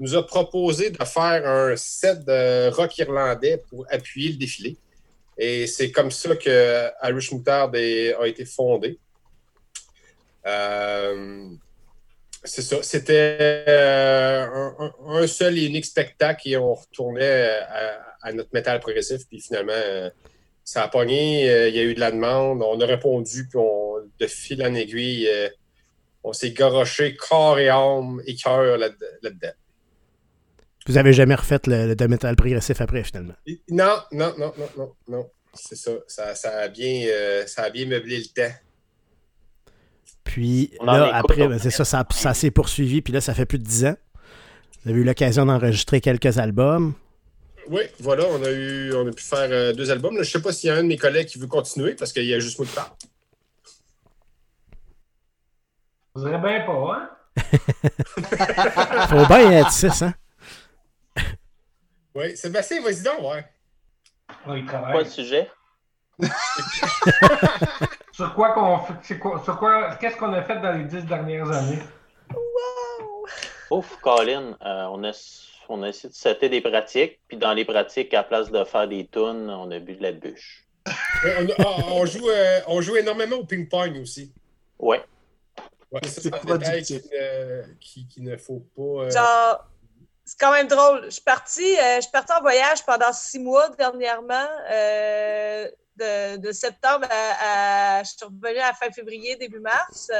Nous 0.00 0.16
a 0.16 0.26
proposé 0.26 0.90
de 0.90 1.04
faire 1.04 1.46
un 1.46 1.76
set 1.76 2.24
de 2.24 2.68
rock 2.70 2.98
irlandais 2.98 3.62
pour 3.68 3.86
appuyer 3.90 4.30
le 4.30 4.36
défilé. 4.36 4.76
Et 5.38 5.66
c'est 5.66 5.90
comme 5.90 6.10
ça 6.10 6.34
que 6.36 6.88
Irish 7.04 7.32
Moutarde 7.32 7.76
est- 7.76 8.14
a 8.14 8.26
été 8.26 8.44
fondé. 8.44 8.98
Euh, 10.46 11.48
c'est 12.42 12.62
ça. 12.62 12.82
C'était 12.82 13.64
euh, 13.68 14.70
un, 15.06 15.26
seul 15.26 15.58
et 15.58 15.64
unique 15.66 15.84
spectacle 15.86 16.48
et 16.48 16.56
on 16.56 16.74
retournait 16.74 17.60
à, 18.22 18.32
notre 18.32 18.50
métal 18.52 18.80
progressif. 18.80 19.22
Puis 19.28 19.40
finalement, 19.40 19.72
euh, 19.72 20.10
ça 20.64 20.82
a 20.84 20.88
pogné. 20.88 21.68
Il 21.68 21.74
y 21.74 21.78
a 21.78 21.82
eu 21.82 21.94
de 21.94 22.00
la 22.00 22.10
demande. 22.10 22.62
On 22.62 22.80
a 22.80 22.86
répondu. 22.86 23.48
Puis 23.48 23.58
on, 23.58 23.96
de 24.18 24.26
fil 24.26 24.62
en 24.64 24.74
aiguille, 24.74 25.28
on 26.22 26.32
s'est 26.32 26.52
garoché 26.52 27.16
corps 27.16 27.58
et 27.58 27.68
âme 27.68 28.20
et 28.26 28.34
cœur 28.34 28.76
là- 28.78 28.90
là-dedans. 29.22 29.52
Vous 30.86 30.98
avez 30.98 31.12
jamais 31.12 31.34
refait 31.34 31.60
le, 31.66 31.88
le 31.88 31.96
de 31.96 32.06
métal 32.06 32.36
progressif 32.36 32.80
après, 32.80 33.04
finalement? 33.04 33.34
Non, 33.70 33.96
non, 34.12 34.34
non, 34.38 34.52
non, 34.58 34.68
non, 34.76 34.92
non. 35.08 35.30
C'est 35.54 35.76
ça. 35.76 35.92
Ça, 36.06 36.34
ça 36.34 36.58
a 36.58 36.68
bien, 36.68 37.06
euh, 37.06 37.46
ça 37.46 37.62
a 37.62 37.70
bien 37.70 37.86
meublé 37.86 38.18
le 38.18 38.24
temps. 38.24 38.54
Puis 40.24 40.72
On 40.80 40.86
là, 40.86 41.14
après, 41.14 41.48
ben, 41.48 41.58
c'est 41.58 41.70
ça, 41.70 41.84
ça, 41.84 42.04
ça 42.10 42.34
s'est 42.34 42.50
poursuivi. 42.50 43.02
Puis 43.02 43.12
là, 43.12 43.20
ça 43.20 43.34
fait 43.34 43.46
plus 43.46 43.58
de 43.58 43.64
10 43.64 43.86
ans. 43.86 43.96
Vous 44.84 44.90
avez 44.90 45.00
eu 45.00 45.04
l'occasion 45.04 45.46
d'enregistrer 45.46 46.00
quelques 46.00 46.38
albums. 46.38 46.94
Oui, 47.70 47.82
voilà, 48.00 48.24
on 48.30 48.42
a 48.42 48.50
eu, 48.50 48.92
on 48.94 49.08
a 49.08 49.10
pu 49.12 49.22
faire 49.22 49.48
euh, 49.50 49.72
deux 49.72 49.90
albums. 49.90 50.16
Là, 50.16 50.22
je 50.22 50.30
sais 50.30 50.42
pas 50.42 50.52
s'il 50.52 50.68
y 50.68 50.70
a 50.70 50.76
un 50.76 50.82
de 50.82 50.88
mes 50.88 50.98
collègues 50.98 51.28
qui 51.28 51.38
veut 51.38 51.46
continuer 51.46 51.94
parce 51.94 52.12
qu'il 52.12 52.26
y 52.26 52.34
a 52.34 52.40
juste 52.40 52.58
moi 52.58 52.66
qui 52.66 52.74
parle. 52.74 52.90
Vous 56.14 56.24
dirait 56.24 56.38
bien 56.40 56.66
pas, 56.66 56.94
hein? 56.94 57.10
Faut 59.08 59.26
bien 59.26 59.50
être 59.50 59.72
6, 59.72 60.02
hein? 60.02 60.14
Oui, 62.14 62.36
Sébastien, 62.36 62.80
vas-y 62.82 63.02
donc, 63.02 63.20
ouais. 63.20 63.44
Ouais, 64.46 64.60
il 64.60 64.66
Quoi 64.66 64.78
le 64.78 64.82
travaille. 64.84 65.06
sujet? 65.10 65.50
Sur 68.12 68.32
quoi 68.34 68.52
qu'on 68.52 68.78
quoi, 69.18 69.42
sur 69.42 69.58
quoi, 69.58 69.96
qu'est-ce 69.96 70.16
qu'on 70.16 70.32
a 70.32 70.42
fait 70.42 70.60
dans 70.60 70.72
les 70.72 70.84
dix 70.84 71.04
dernières 71.04 71.50
années? 71.50 71.80
Wow! 72.32 73.26
Ouf, 73.78 73.96
Colin, 74.00 74.56
euh, 74.64 74.84
on, 74.92 75.02
a, 75.02 75.10
on 75.68 75.82
a 75.82 75.88
essayé 75.88 76.10
de 76.10 76.14
setter 76.14 76.48
des 76.48 76.60
pratiques, 76.60 77.18
puis 77.26 77.36
dans 77.36 77.52
les 77.52 77.64
pratiques, 77.64 78.14
à 78.14 78.22
place 78.22 78.52
de 78.52 78.62
faire 78.62 78.86
des 78.86 79.08
tunes, 79.08 79.50
on 79.50 79.68
a 79.72 79.80
bu 79.80 79.96
de 79.96 80.02
la 80.04 80.12
bûche. 80.12 80.64
Ouais, 81.24 81.34
on, 81.40 81.48
a- 81.48 81.54
ah, 81.66 81.76
on 81.88 82.06
joue, 82.06 82.28
euh, 82.28 82.60
on 82.68 82.80
joue 82.80 82.94
énormément 82.96 83.36
au 83.38 83.44
ping-pong 83.44 83.96
aussi. 84.00 84.32
Ouais. 84.78 85.02
Ouais, 85.90 86.00
C'est 86.04 86.32
un 86.32 86.38
détail 86.38 86.58
productif. 86.60 87.02
qui 87.02 87.08
ne, 87.16 87.62
qui- 87.80 88.06
qui 88.06 88.20
ne 88.22 88.36
faut 88.36 88.64
pas. 88.76 89.06
euh, 89.06 89.10
Genre, 89.10 89.66
c'est 90.24 90.38
quand 90.38 90.52
même 90.52 90.66
drôle. 90.68 91.04
Je 91.04 91.10
suis 91.10 91.22
partie, 91.22 91.76
euh, 91.78 91.96
je 91.96 92.00
suis 92.02 92.10
partie 92.10 92.32
en 92.32 92.40
voyage 92.40 92.84
pendant 92.84 93.12
six 93.12 93.38
mois 93.38 93.68
dernièrement, 93.70 94.48
euh, 94.70 95.68
de, 95.96 96.36
de 96.38 96.52
septembre 96.52 97.06
à, 97.10 97.98
à- 97.98 98.02
Je 98.02 98.10
suis 98.10 98.24
revenue 98.24 98.58
à 98.58 98.68
la 98.68 98.72
fin 98.74 98.90
février, 98.90 99.36
début 99.36 99.60
mars. 99.60 100.10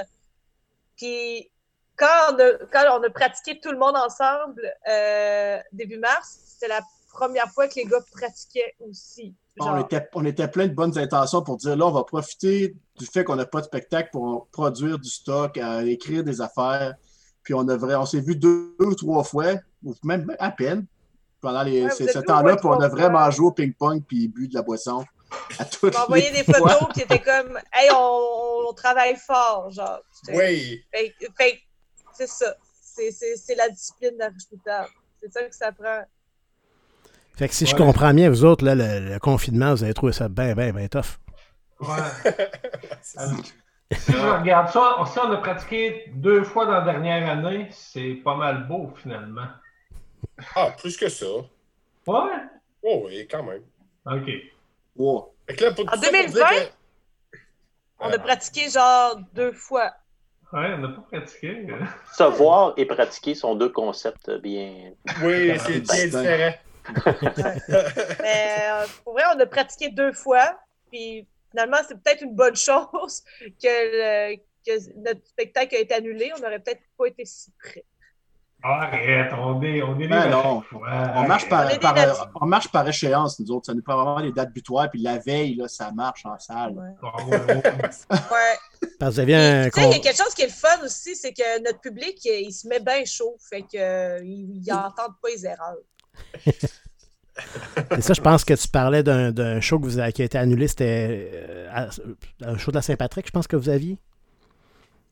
Puis 0.97 1.51
quand 1.97 2.33
on 2.33 2.39
a, 2.39 2.53
quand 2.73 2.99
on 3.01 3.03
a 3.03 3.11
pratiqué 3.11 3.61
tout 3.61 3.71
le 3.73 3.79
monde 3.79 3.97
ensemble 3.97 4.63
euh, 4.89 5.59
début 5.73 5.99
mars, 5.99 6.39
c'était 6.47 6.69
la 6.69 6.81
première 7.13 7.49
fois 7.53 7.69
que 7.69 7.75
les 7.77 7.85
gars 7.85 8.01
pratiquaient 8.13 8.75
aussi. 8.81 9.35
On 9.61 9.79
était, 9.81 10.09
on 10.15 10.25
était 10.25 10.49
plein 10.49 10.67
de 10.67 10.75
bonnes 10.75 10.99
intentions 10.99 11.43
pour 11.43 11.57
dire 11.57 11.77
là, 11.77 11.87
on 11.87 11.93
va 11.93 12.03
profiter 12.03 12.75
du 12.99 13.07
fait 13.07 13.23
qu'on 13.23 13.37
n'a 13.37 13.47
pas 13.47 13.61
de 13.61 13.67
spectacle 13.67 14.09
pour 14.13 14.49
produire 14.49 14.99
du 14.99 15.09
stock, 15.09 15.57
à 15.59 15.83
écrire 15.85 16.25
des 16.25 16.41
affaires. 16.41 16.95
Puis 17.45 17.55
on, 17.55 17.67
on 17.69 18.07
s'est 18.07 18.21
vu 18.21 18.35
deux 18.37 18.75
ou 18.81 18.95
trois 18.95 19.23
fois, 19.23 19.53
ou 19.85 19.95
même 20.03 20.35
à 20.39 20.51
peine, 20.51 20.87
pendant 21.41 21.63
les, 21.63 21.85
Ouais, 21.85 21.91
ce 21.91 22.19
temps-là. 22.21 22.57
Puis 22.57 22.67
on 22.67 22.81
a 22.81 22.89
vraiment 22.89 23.31
joué 23.31 23.47
au 23.47 23.53
ping-pong 23.53 24.03
puis 24.07 24.29
bu 24.29 24.49
de 24.49 24.55
la 24.55 24.63
boisson. 24.63 25.05
À 25.59 25.65
toutes 25.65 25.93
ils 25.95 25.99
m'envoyaient 25.99 26.31
des 26.31 26.45
photos 26.45 26.89
qui 26.95 27.03
étaient 27.03 27.21
comme 27.21 27.59
Hey, 27.73 27.91
on, 27.95 28.69
on 28.69 28.73
travaille 28.73 29.17
fort, 29.17 29.71
genre. 29.71 30.01
Oui. 30.29 30.83
Fait, 30.93 31.15
fait- 31.39 31.61
c'est 32.13 32.29
ça. 32.29 32.55
C'est- 32.83 33.11
C'est 33.11 33.37
c'est 33.37 33.55
la 33.57 33.69
discipline 33.69 34.17
d'Aristotle. 34.19 34.87
C'est 35.21 35.33
ça 35.33 35.43
que 35.43 35.55
ça 35.55 35.73
prend. 35.73 36.03
Fait 37.37 37.49
que 37.49 37.55
si 37.55 37.67
je 37.67 37.75
comprends 37.75 38.15
bien, 38.15 38.31
vous 38.31 38.45
autres, 38.45 38.65
là, 38.65 38.75
le, 38.77 39.13
le 39.15 39.19
confinement, 39.19 39.75
vous 39.75 39.83
avez 39.83 39.93
trouvé 39.95 40.13
ça 40.13 40.29
bien, 40.29 40.55
bien, 40.55 40.73
bien 40.73 40.87
tough. 40.87 41.19
Ouais. 41.81 41.89
Si 43.93 44.13
je 44.13 44.19
regarde 44.19 44.69
ça, 44.71 44.97
on, 44.99 45.05
si 45.05 45.19
on 45.19 45.31
a 45.33 45.37
pratiqué 45.37 46.05
deux 46.15 46.43
fois 46.43 46.67
dans 46.67 46.73
la 46.73 46.81
dernière 46.93 47.29
année, 47.31 47.69
c'est 47.71 48.15
pas 48.25 48.35
mal 48.35 48.67
beau 48.67 48.93
finalement. 48.97 49.47
Ah, 50.57 50.71
plus 50.79 50.97
que 50.97 51.09
ça. 51.09 51.27
Ouais? 52.07 52.31
Oh 52.83 53.05
oui, 53.07 53.27
quand 53.31 53.43
même. 53.43 53.63
OK. 54.07 54.31
Wow. 54.97 55.33
Là, 55.61 55.73
pour 55.73 55.85
En 55.85 55.93
tout 55.93 56.03
ça, 56.03 56.11
pour 56.11 56.11
dire 56.11 56.11
2020? 56.11 56.49
que- 56.49 57.39
On 58.01 58.11
Euh, 58.11 58.15
a 58.15 58.19
pratiqué 58.19 58.69
genre 58.71 59.17
deux 59.35 59.53
fois. 59.53 59.93
Ouais, 60.53 60.73
on 60.75 60.79
n'a 60.79 60.89
pas 60.89 61.03
pratiqué. 61.19 61.67
euh. 61.71 61.85
Se 62.13 62.23
voir 62.25 62.75
et 62.77 62.87
pratiquer 62.87 63.35
sont 63.35 63.55
deux 63.55 63.69
concepts 63.71 64.31
bien. 64.41 64.93
Oui, 65.23 65.53
c'est 65.61 65.81
bien 65.81 66.05
différent. 66.07 66.55
Mais 68.21 68.59
euh, 68.71 68.85
pour 69.05 69.15
vrai, 69.15 69.23
on 69.35 69.41
a 69.41 69.47
pratiqué 69.47 69.89
deux 69.91 70.13
fois. 70.13 70.59
Puis 70.91 71.27
finalement, 71.55 71.77
c'est 71.87 71.95
peut-être 72.03 72.23
une 72.23 72.35
bonne 72.35 72.57
chose 72.71 73.23
que, 73.63 74.33
le- 74.33 74.37
que 74.67 75.01
notre 75.01 75.25
spectacle 75.27 75.77
a 75.77 75.79
été 75.79 75.95
annulé. 75.95 76.33
On 76.37 76.41
n'aurait 76.41 76.59
peut-être 76.59 76.83
pas 76.99 77.07
été 77.07 77.25
si 77.25 77.53
près. 77.63 77.85
Arrête, 78.67 79.31
on 79.39 79.61
est, 79.63 79.83
on 79.83 80.01
est 80.01 80.09
Ben 80.09 80.31
non. 80.31 80.63
On 80.73 81.29
marche, 81.29 81.47
par, 81.51 81.67
On 81.67 81.69
est 81.69 81.75
des 81.75 81.79
par- 81.81 81.95
natifs. 81.95 82.23
on 82.41 82.47
marche 82.47 82.69
par 82.73 82.89
échéance, 82.89 83.39
nous 83.39 83.51
autres. 83.51 83.67
Ça 83.67 83.75
nous 83.75 83.83
prend 83.83 83.95
vraiment 83.97 84.21
les 84.21 84.33
dates 84.33 84.53
butoirs. 84.55 84.89
Puis 84.91 85.03
la 85.03 85.19
veille, 85.19 85.55
là, 85.57 85.69
ça 85.69 85.91
marche 85.93 86.25
en 86.25 86.39
salle. 86.39 86.71
Ouais. 86.73 86.89
Ah, 87.03 87.27
ouais. 88.33 88.89
Parce 88.99 89.17
que 89.17 89.21
il 89.21 89.29
y 89.31 89.35
a 89.35 89.69
quelque 89.71 90.17
chose 90.17 90.33
qui 90.35 90.43
est 90.43 90.47
le 90.47 90.51
fun 90.53 90.83
aussi, 90.83 91.15
c'est 91.15 91.35
que 91.35 91.63
notre 91.63 91.81
public, 91.81 92.19
il, 92.25 92.47
il 92.47 92.53
se 92.53 92.67
met 92.67 92.81
bien 92.81 93.05
chaud. 93.05 93.37
Fait 93.51 93.61
que 93.63 93.77
euh, 93.77 94.21
ils 94.25 94.63
ils 94.67 94.73
entendent 94.73 95.17
pas 95.21 95.29
les 95.29 95.45
erreurs. 95.45 95.77
C'est 97.95 98.01
ça, 98.03 98.15
je 98.15 98.21
pense 98.21 98.45
que 98.45 98.55
tu 98.55 98.69
parlais 98.69 99.03
d'un 99.03 99.31
d'un 99.33 99.61
show 99.61 99.79
que 99.79 99.85
vous 99.85 99.99
avez- 99.99 100.13
qui 100.13 100.23
a 100.23 100.25
été 100.25 100.39
annulé. 100.39 100.69
C'était 100.69 101.31
euh, 101.35 101.69
à- 101.73 101.89
un 102.45 102.57
show 102.59 102.71
de 102.71 102.77
la 102.77 102.83
Saint-Patrick, 102.83 103.27
je 103.27 103.33
pense 103.33 103.47
que 103.47 103.57
vous 103.57 103.69
aviez. 103.69 103.99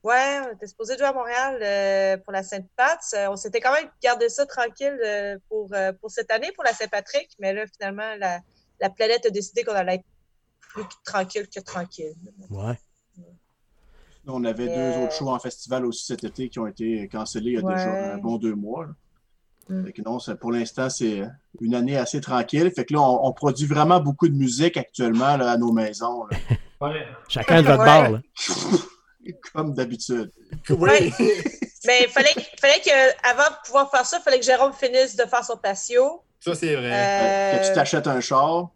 Ouais, 0.03 0.41
on 0.49 0.55
était 0.57 0.67
supposé 0.67 0.97
jouer 0.99 1.07
à 1.07 1.13
Montréal 1.13 1.59
euh, 1.63 2.17
pour 2.25 2.33
la 2.33 2.43
Sainte-Pat. 2.43 2.99
Euh, 3.15 3.29
on 3.31 3.37
s'était 3.37 3.61
quand 3.61 3.73
même 3.73 3.89
gardé 4.03 4.29
ça 4.29 4.45
tranquille 4.47 4.99
euh, 5.05 5.39
pour, 5.49 5.69
euh, 5.75 5.93
pour 6.01 6.11
cette 6.11 6.31
année, 6.33 6.51
pour 6.57 6.65
la 6.65 6.73
Saint-Patrick. 6.73 7.29
Mais 7.39 7.53
là, 7.55 7.65
finalement, 7.73 8.17
la, 8.19 8.41
la 8.81 8.91
planète 8.91 9.25
a 9.27 9.31
décidé 9.31 9.63
qu'on 9.63 9.75
allait 9.75 9.95
être 9.97 10.05
plus 10.59 10.83
tranquille 11.05 11.47
que 11.49 11.61
tranquille. 11.61 12.15
Ouais. 12.51 12.75
On 14.27 14.45
avait 14.45 14.67
deux 14.67 14.73
euh, 14.73 15.05
autres 15.05 15.15
shows 15.15 15.29
en 15.31 15.39
festival 15.39 15.85
aussi 15.85 16.05
cet 16.05 16.23
été 16.25 16.49
qui 16.49 16.59
ont 16.61 16.67
été 16.67 17.09
cancellés 17.09 17.53
il 17.53 17.55
y 17.55 17.59
a 17.59 17.63
Ouais. 17.65 17.75
déjà 17.75 18.15
un 18.15 18.19
bon 18.19 18.39
deux 18.39 18.55
mois. 18.55 18.87
Mm. 19.69 19.87
Fait 19.87 19.93
que 19.93 20.03
non, 20.03 20.19
c'est- 20.19 20.35
pour 20.35 20.53
l'instant, 20.53 20.89
c'est 20.91 21.23
une 21.61 21.75
année 21.75 21.97
assez 21.97 22.21
tranquille. 22.21 22.71
Fait 22.75 22.85
que 22.85 22.93
là, 22.95 23.01
on, 23.01 23.27
on 23.27 23.33
produit 23.33 23.67
vraiment 23.67 24.01
beaucoup 24.01 24.29
de 24.29 24.35
musique 24.35 24.77
actuellement 24.77 25.37
là, 25.37 25.53
à 25.53 25.57
nos 25.57 25.73
maisons, 25.73 26.25
là. 26.27 26.37
Ouais. 26.81 27.07
Chacun 27.29 27.63
de 27.63 27.69
votre 27.69 27.79
Ouais. 27.85 28.03
bord. 28.03 28.11
là. 28.11 28.19
comme 29.55 29.73
d'habitude. 29.73 30.33
Oui. 30.71 31.13
Mais 31.85 32.03
il 32.03 32.09
fallait, 32.09 32.35
fallait 32.61 32.81
que, 32.85 33.29
avant 33.29 33.49
de 33.51 33.67
pouvoir 33.67 33.89
faire 33.91 34.05
ça, 34.05 34.19
il 34.19 34.23
fallait 34.23 34.41
que 34.41 34.45
Jérôme 34.45 34.73
finisse 34.73 35.15
de 35.17 35.25
faire 35.25 35.45
son 35.45 35.57
patio. 35.57 36.23
Ça, 36.41 36.55
c'est 36.57 36.75
vrai. 36.75 36.91
Euh, 36.93 37.59
Que 37.59 37.69
tu 37.69 37.73
t'achètes 37.73 38.07
un 38.09 38.21
char. 38.21 38.71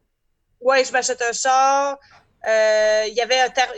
Ouais, 0.61 0.85
je 0.85 0.93
m'achète 0.93 1.21
un 1.21 1.33
char. 1.33 1.99
Euh, 2.49 3.05
Il 3.09 3.15
y 3.15 3.21
avait 3.21 3.41
un 3.41 3.49
ter- 3.49 3.73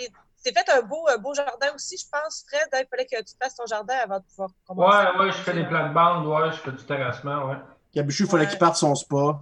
T'es 0.52 0.60
fait 0.64 0.70
un 0.70 0.82
beau, 0.82 1.06
un 1.08 1.18
beau 1.18 1.34
jardin 1.34 1.74
aussi, 1.74 1.96
je 1.98 2.04
pense, 2.10 2.44
Fred. 2.48 2.68
hein? 2.72 2.78
Il 2.82 2.86
fallait 2.88 3.06
que 3.06 3.22
tu 3.22 3.34
fasses 3.40 3.54
ton 3.56 3.66
jardin 3.66 3.96
avant 4.02 4.18
de 4.18 4.24
pouvoir 4.24 4.50
commencer. 4.66 4.96
Ouais, 5.18 5.24
ouais, 5.26 5.32
je 5.32 5.36
fais 5.38 5.52
des 5.54 5.64
plates-bandes, 5.64 6.26
ouais, 6.26 6.52
je 6.52 6.56
fais 6.58 6.72
du 6.72 6.84
terrassement, 6.84 7.46
ouais. 7.46 7.56
Gabichou, 7.94 8.24
il 8.24 8.30
fallait 8.30 8.44
Ouais. 8.44 8.50
qu'il 8.50 8.58
parte 8.58 8.76
son 8.76 8.94
spa. 8.94 9.40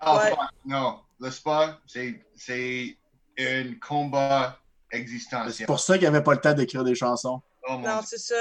Ah, 0.00 0.16
Ouais. 0.18 0.34
non. 0.64 1.00
Le 1.20 1.30
spa, 1.30 1.78
c'est 1.86 2.24
c'est 2.36 2.96
un 3.38 3.74
combat 3.80 4.58
C'est 4.90 4.98
existentiel. 4.98 5.66
pour 5.66 5.80
ça 5.80 5.94
qu'il 5.94 6.02
n'y 6.02 6.06
avait 6.14 6.22
pas 6.22 6.34
le 6.34 6.40
temps 6.40 6.54
d'écrire 6.54 6.84
des 6.84 6.94
chansons. 6.94 7.40
Oh, 7.68 7.74
Non, 7.78 8.00
c'est 8.06 8.18
ça. 8.18 8.34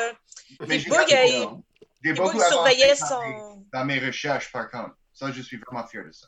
Mais 0.61 0.67
Big 0.67 0.81
j'ai 0.81 0.89
Bug, 0.89 1.05
j'ai 1.09 1.47
il, 2.03 2.13
beaucoup 2.15 2.39
surveillait 2.39 2.91
avancé 2.91 3.09
dans 3.13 3.21
mes- 3.27 3.37
son. 3.39 3.65
dans 3.73 3.85
mes 3.85 3.99
recherches, 3.99 4.51
par 4.51 4.69
contre. 4.69 4.95
Ça, 5.13 5.31
je 5.31 5.41
suis 5.41 5.57
vraiment 5.57 5.85
fier 5.87 6.03
de 6.05 6.11
ça. 6.11 6.27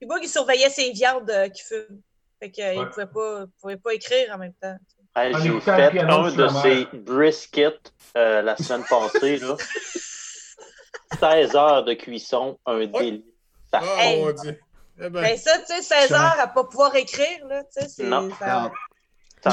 Big 0.00 0.08
Bug, 0.08 0.20
il 0.22 0.28
surveillait 0.28 0.70
ses 0.70 0.92
viandes 0.92 1.28
euh, 1.30 1.48
qui 1.48 1.62
fument. 1.62 2.00
Fait 2.40 2.50
qu'il 2.50 2.64
Ouais. 2.64 2.76
ne 2.76 2.84
pouvait, 2.86 3.06
pas- 3.06 3.44
pouvait 3.60 3.76
pas 3.76 3.94
écrire 3.94 4.34
en 4.34 4.38
même 4.38 4.54
temps. 4.54 4.76
Hey, 5.14 5.34
J'ai 5.42 5.60
fait 5.60 5.98
un 6.00 6.30
de 6.30 6.48
ces 6.62 6.86
briskets 6.98 7.92
euh, 8.16 8.42
la 8.42 8.56
semaine 8.56 8.84
passée. 8.88 9.36
Là. 9.38 9.56
16 11.20 11.54
heures 11.56 11.84
de 11.84 11.94
cuisson, 11.94 12.58
un 12.66 12.86
délit. 12.86 13.24
Ça 13.72 13.80
Oh 13.82 13.86
Hey. 13.98 14.22
mon 14.22 14.32
Dieu. 14.32 14.60
Eh 14.98 15.08
ben, 15.08 15.22
Ben 15.22 15.36
ça, 15.36 15.58
tu 15.58 15.66
sais, 15.66 15.82
16 15.82 16.12
heures 16.12 16.36
à 16.40 16.46
pas 16.46 16.64
pouvoir 16.64 16.94
écrire, 16.96 17.46
là, 17.46 17.64
tu 17.64 17.80
sais, 17.82 17.88
c'est... 17.88 18.02
Non. 18.04 18.28
ça- 18.38 18.70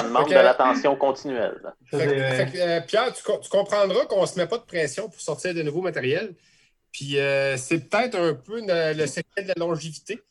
demande 0.04 0.28
de 0.30 0.34
l'attention 0.34 0.96
continuelle. 0.98 1.62
Fait 1.90 1.98
fait 2.46 2.62
euh, 2.62 2.82
Pierre, 2.82 3.14
tu, 3.14 3.24
co- 3.24 3.38
tu 3.40 3.50
comprendras 3.50 4.06
qu'on 4.06 4.22
ne 4.22 4.26
se 4.26 4.38
met 4.38 4.46
pas 4.48 4.58
de 4.58 4.64
pression 4.64 5.10
pour 5.10 5.22
sortir 5.22 5.54
de 5.54 5.62
nouveaux 5.64 5.82
matériels. 5.82 6.34
Puis 6.92 7.18
euh, 7.20 7.56
c'est 7.58 7.80
peut-être 7.80 8.16
un 8.16 8.34
peu 8.34 8.60
le 8.66 9.06
secret 9.08 9.44
de 9.44 9.48
la 9.48 9.54
longévité. 9.58 10.22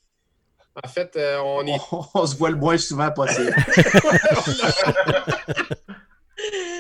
En 0.85 0.89
fait, 0.89 1.17
euh, 1.17 1.39
on 1.45 1.67
est. 1.67 1.79
on, 1.93 2.05
on 2.15 2.27
se 2.27 2.37
voit 2.37 2.51
le 2.51 2.57
moins 2.57 2.77
souvent 2.79 3.11
possible. 3.11 3.55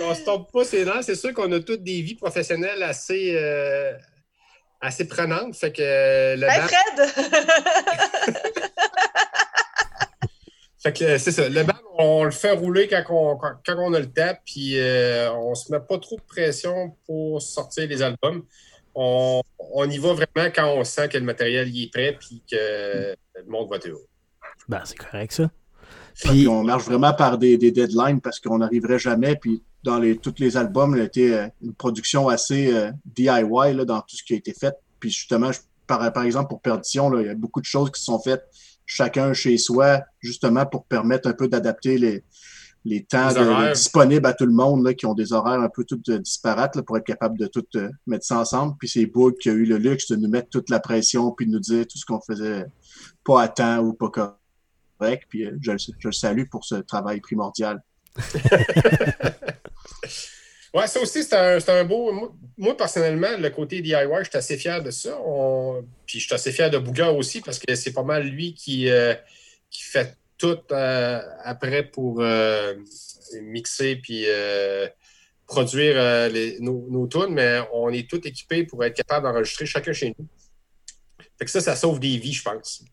on 0.02 0.14
se 0.14 0.24
tombe 0.24 0.50
pas 0.52 0.64
ses 0.64 0.84
dents. 0.84 1.02
C'est 1.02 1.14
sûr 1.14 1.32
qu'on 1.32 1.50
a 1.52 1.60
toutes 1.60 1.82
des 1.82 2.02
vies 2.02 2.14
professionnelles 2.14 2.82
assez, 2.82 3.34
euh, 3.36 3.92
assez 4.80 5.06
prenantes. 5.08 5.56
Fait 5.56 5.72
que 5.72 5.82
euh, 5.82 6.36
le 6.36 6.46
Hey, 6.48 6.60
ban- 6.60 6.68
Fred! 6.68 7.26
Fait 10.82 10.92
que 10.92 11.18
c'est 11.18 11.32
ça. 11.32 11.48
Le 11.48 11.62
band, 11.64 11.72
on 11.98 12.22
le 12.24 12.30
fait 12.30 12.52
rouler 12.52 12.86
quand 12.86 13.02
on, 13.08 13.36
quand, 13.36 13.54
quand 13.64 13.74
on 13.78 13.92
a 13.94 13.98
le 13.98 14.12
temps, 14.12 14.36
puis 14.44 14.78
euh, 14.78 15.32
on 15.32 15.54
se 15.56 15.72
met 15.72 15.80
pas 15.80 15.98
trop 15.98 16.14
de 16.16 16.22
pression 16.22 16.94
pour 17.06 17.42
sortir 17.42 17.88
les 17.88 18.02
albums. 18.02 18.44
On, 18.98 19.42
on 19.58 19.90
y 19.90 19.98
va 19.98 20.14
vraiment 20.14 20.50
quand 20.54 20.72
on 20.74 20.82
sent 20.84 21.08
que 21.10 21.18
le 21.18 21.24
matériel 21.24 21.68
y 21.68 21.84
est 21.84 21.92
prêt, 21.92 22.16
puis 22.18 22.42
que 22.50 22.56
le 23.34 23.44
monde 23.46 23.68
va 23.68 23.76
être 23.76 23.88
heureux. 23.88 24.06
Ben, 24.68 24.80
c'est 24.84 24.96
correct, 24.96 25.32
ça. 25.32 25.50
Puis 26.14 26.28
Puis, 26.30 26.48
on 26.48 26.64
marche 26.64 26.84
vraiment 26.84 27.12
par 27.12 27.36
des, 27.36 27.58
des 27.58 27.70
deadlines 27.70 28.20
parce 28.22 28.40
qu'on 28.40 28.58
n'arriverait 28.58 28.98
jamais. 28.98 29.36
Puis 29.36 29.62
dans 29.82 29.98
les, 29.98 30.16
tous 30.16 30.34
les 30.38 30.56
albums, 30.56 30.96
il 30.96 31.02
a 31.02 31.04
été 31.04 31.34
euh, 31.34 31.46
une 31.62 31.74
production 31.74 32.28
assez 32.28 32.72
euh, 32.72 32.90
DIY 33.04 33.74
là, 33.74 33.84
dans 33.84 34.00
tout 34.00 34.16
ce 34.16 34.22
qui 34.24 34.32
a 34.32 34.36
été 34.36 34.54
fait. 34.54 34.74
Puis 34.98 35.10
justement, 35.10 35.52
je- 35.52 35.60
par, 35.86 36.10
par 36.12 36.24
exemple, 36.24 36.48
pour 36.48 36.62
Perdition, 36.62 37.10
là, 37.10 37.20
il 37.20 37.26
y 37.26 37.30
a 37.30 37.34
beaucoup 37.34 37.60
de 37.60 37.66
choses 37.66 37.90
qui 37.92 38.02
sont 38.02 38.18
faites 38.18 38.44
chacun 38.86 39.32
chez 39.34 39.58
soi, 39.58 40.00
justement 40.20 40.64
pour 40.64 40.86
permettre 40.86 41.28
un 41.28 41.32
peu 41.34 41.48
d'adapter 41.48 41.98
les, 41.98 42.24
les 42.88 43.05
temps 43.05 43.33
de- 43.33 43.73
disponibles 43.73 44.26
à 44.26 44.33
tout 44.33 44.47
le 44.47 44.52
monde, 44.52 44.85
là, 44.85 44.95
qui 44.95 45.07
ont 45.07 45.14
des 45.14 45.33
horaires 45.33 45.61
un 45.61 45.69
peu 45.69 45.85
toutes 45.85 46.09
disparates 46.11 46.76
là, 46.76 46.83
pour 46.83 46.97
être 46.97 47.05
capable 47.05 47.37
de 47.38 47.47
tout 47.49 47.64
euh, 47.75 47.90
mettre 48.07 48.25
ça 48.25 48.38
ensemble. 48.38 48.76
Puis 48.78 48.88
c'est 48.88 49.07
Boog 49.07 49.37
qui 49.38 49.50
a 49.50 49.52
eu 49.52 49.64
le 49.64 49.76
luxe 49.76 50.09
de 50.09 50.16
nous 50.16 50.28
mettre 50.28 50.49
toute 50.50 50.71
la 50.71 50.78
pression 50.81 51.33
puis 51.33 51.47
de 51.47 51.50
nous 51.50 51.59
dire 51.61 51.85
tout 51.87 51.99
ce 51.99 52.05
qu'on 52.07 52.21
faisait 52.21 52.64
pas 53.25 53.43
à 53.43 53.49
temps 53.49 53.78
ou 53.81 53.93
pas 53.93 54.09
correct. 54.11 55.25
Puis 55.28 55.45
euh, 55.47 55.57
je, 55.61 55.73
le- 55.73 55.78
je 55.78 56.09
le 56.09 56.12
salue 56.12 56.45
pour 56.50 56.64
ce 56.64 56.76
travail 56.76 57.21
primordial. 57.21 57.83
Ouais, 60.75 60.87
ça 60.88 61.00
aussi, 61.00 61.23
c'est 61.25 61.69
un, 61.71 61.85
beau. 61.85 62.12
Moi, 62.12 62.35
moi, 62.59 62.76
personnellement, 62.76 63.38
le 63.38 63.49
côté 63.49 63.81
DIY, 63.81 63.95
je 64.19 64.25
suis 64.28 64.37
assez 64.37 64.59
fier 64.59 64.83
de 64.83 64.90
ça. 64.90 65.19
On- 65.25 65.83
Puis 66.05 66.21
je 66.21 66.26
suis 66.26 66.35
assez 66.35 66.52
fier 66.52 66.69
de 66.71 66.76
Bouga 66.76 67.12
aussi 67.12 67.40
parce 67.40 67.59
que 67.59 67.75
c'est 67.75 67.93
pas 67.95 68.02
mal 68.02 68.25
lui 68.26 68.52
qui, 68.52 68.90
euh, 68.90 69.14
qui 69.71 69.83
fait 69.85 70.19
tout 70.38 70.59
euh, 70.73 71.21
après 71.43 71.85
pour 71.85 72.21
euh, 72.21 72.75
mixer 73.43 73.97
puis 73.97 74.25
euh, 74.26 74.87
produire 75.47 75.97
nos, 76.61 76.87
nos 76.90 77.07
tunes, 77.07 77.31
mais 77.31 77.61
on 77.73 77.90
est 77.90 78.09
tous 78.09 78.21
équipés 78.26 78.64
pour 78.64 78.85
être 78.85 78.97
capable 78.97 79.26
d'enregistrer 79.26 79.66
chacun 79.66 79.93
chez 79.93 80.14
nous. 80.19 80.26
Fait 81.38 81.45
que 81.45 81.50
ça, 81.50 81.61
ça 81.61 81.76
sauve 81.76 82.00
des 82.00 82.16
vies, 82.16 82.33
je 82.33 82.43
pense. 82.43 82.85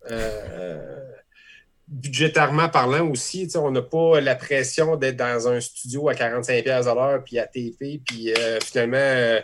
Budgétairement 1.88 2.70
parlant 2.70 3.10
aussi, 3.10 3.48
on 3.56 3.72
n'a 3.72 3.82
pas 3.82 4.22
la 4.22 4.36
pression 4.36 4.96
d'être 4.98 5.18
dans 5.18 5.48
un 5.48 5.60
studio 5.60 6.10
à 6.10 6.14
45$ 6.14 6.70
à 6.70 6.94
l'heure, 6.94 7.24
puis 7.24 7.40
à 7.40 7.48
TP, 7.48 8.02
puis 8.06 8.32
finalement, 8.64 9.42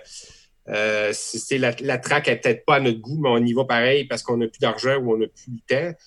la, 0.67 1.11
la 1.81 1.97
track 1.97 2.27
n'est 2.27 2.35
peut-être 2.35 2.65
pas 2.65 2.75
à 2.75 2.79
notre 2.79 2.99
goût, 2.99 3.19
mais 3.19 3.29
on 3.29 3.43
y 3.43 3.53
va 3.53 3.65
pareil 3.65 4.05
parce 4.05 4.21
qu'on 4.21 4.37
n'a 4.37 4.47
plus 4.47 4.59
d'argent 4.59 4.97
ou 4.97 5.15
on 5.15 5.17
n'a 5.17 5.27
plus 5.27 5.51
le 5.51 5.61
temps. 5.67 5.97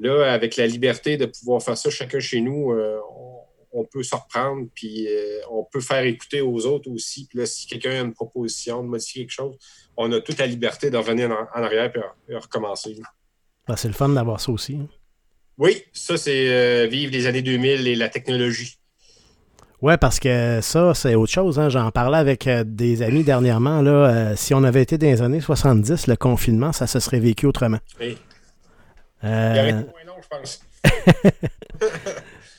Là, 0.00 0.32
avec 0.32 0.56
la 0.56 0.66
liberté 0.66 1.18
de 1.18 1.26
pouvoir 1.26 1.62
faire 1.62 1.76
ça 1.76 1.90
chacun 1.90 2.20
chez 2.20 2.40
nous, 2.40 2.72
euh, 2.72 2.98
on, 3.14 3.80
on, 3.80 3.84
peut 3.84 4.02
se 4.02 4.14
reprendre, 4.14 4.66
puis 4.74 5.06
euh, 5.06 5.40
on 5.50 5.62
peut 5.62 5.80
faire 5.80 6.04
écouter 6.04 6.40
aux 6.40 6.64
autres 6.64 6.90
aussi. 6.90 7.26
Puis 7.26 7.38
là, 7.38 7.44
si 7.44 7.66
quelqu'un 7.66 7.90
a 7.90 8.00
une 8.00 8.14
proposition 8.14 8.82
de 8.82 8.88
modifier 8.88 9.22
quelque 9.22 9.32
chose, 9.32 9.58
on 9.98 10.10
a 10.12 10.20
toute 10.22 10.38
la 10.38 10.46
liberté 10.46 10.88
de 10.88 10.96
revenir 10.96 11.30
en, 11.30 11.46
en 11.54 11.62
arrière 11.62 11.92
et 12.28 12.34
recommencer. 12.34 12.96
Ben, 13.68 13.76
c'est 13.76 13.88
le 13.88 13.94
fun 13.94 14.08
d'avoir 14.08 14.40
ça 14.40 14.50
aussi. 14.50 14.76
Hein. 14.76 14.88
Oui, 15.58 15.82
ça, 15.92 16.16
c'est 16.16 16.48
euh, 16.48 16.86
vivre 16.86 17.12
les 17.12 17.26
années 17.26 17.42
2000 17.42 17.86
et 17.86 17.94
la 17.94 18.08
technologie. 18.08 18.78
Oui, 19.82 19.94
parce 20.00 20.18
que 20.18 20.60
ça, 20.62 20.94
c'est 20.94 21.14
autre 21.14 21.32
chose. 21.32 21.58
Hein. 21.58 21.68
J'en 21.68 21.90
parlais 21.90 22.18
avec 22.18 22.48
des 22.48 23.02
amis 23.02 23.22
dernièrement. 23.22 23.82
Là, 23.82 24.34
si 24.36 24.54
on 24.54 24.62
avait 24.64 24.82
été 24.82 24.96
dans 24.96 25.06
les 25.06 25.20
années 25.22 25.40
70, 25.40 26.06
le 26.06 26.16
confinement, 26.16 26.72
ça 26.72 26.86
se 26.86 27.00
serait 27.00 27.20
vécu 27.20 27.46
autrement. 27.46 27.78
Oui. 27.98 28.16
Euh, 29.24 29.52
Il 29.54 29.58
aurait 29.60 29.68
été 29.70 29.90
moins 29.90 30.04
long, 30.06 30.20
je 30.22 30.28
pense. 30.28 30.60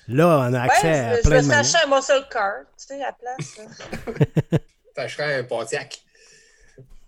là, 0.07 0.47
on 0.49 0.53
a 0.53 0.61
accès 0.61 0.87
Ouais, 0.91 0.99
à 0.99 1.11
je, 1.17 1.21
je 1.23 1.27
plein 1.27 1.41
me 1.41 1.41
de 1.41 1.63
serais 1.63 1.83
un 1.85 1.95
muscle 1.95 2.27
car, 2.31 2.53
tu 2.77 2.85
sais, 2.87 3.01
à 3.01 3.07
la 3.07 3.11
place. 3.13 3.57
là. 4.51 4.57
T'achèterais 4.95 5.39
un 5.39 5.43
Pontiac. 5.43 6.01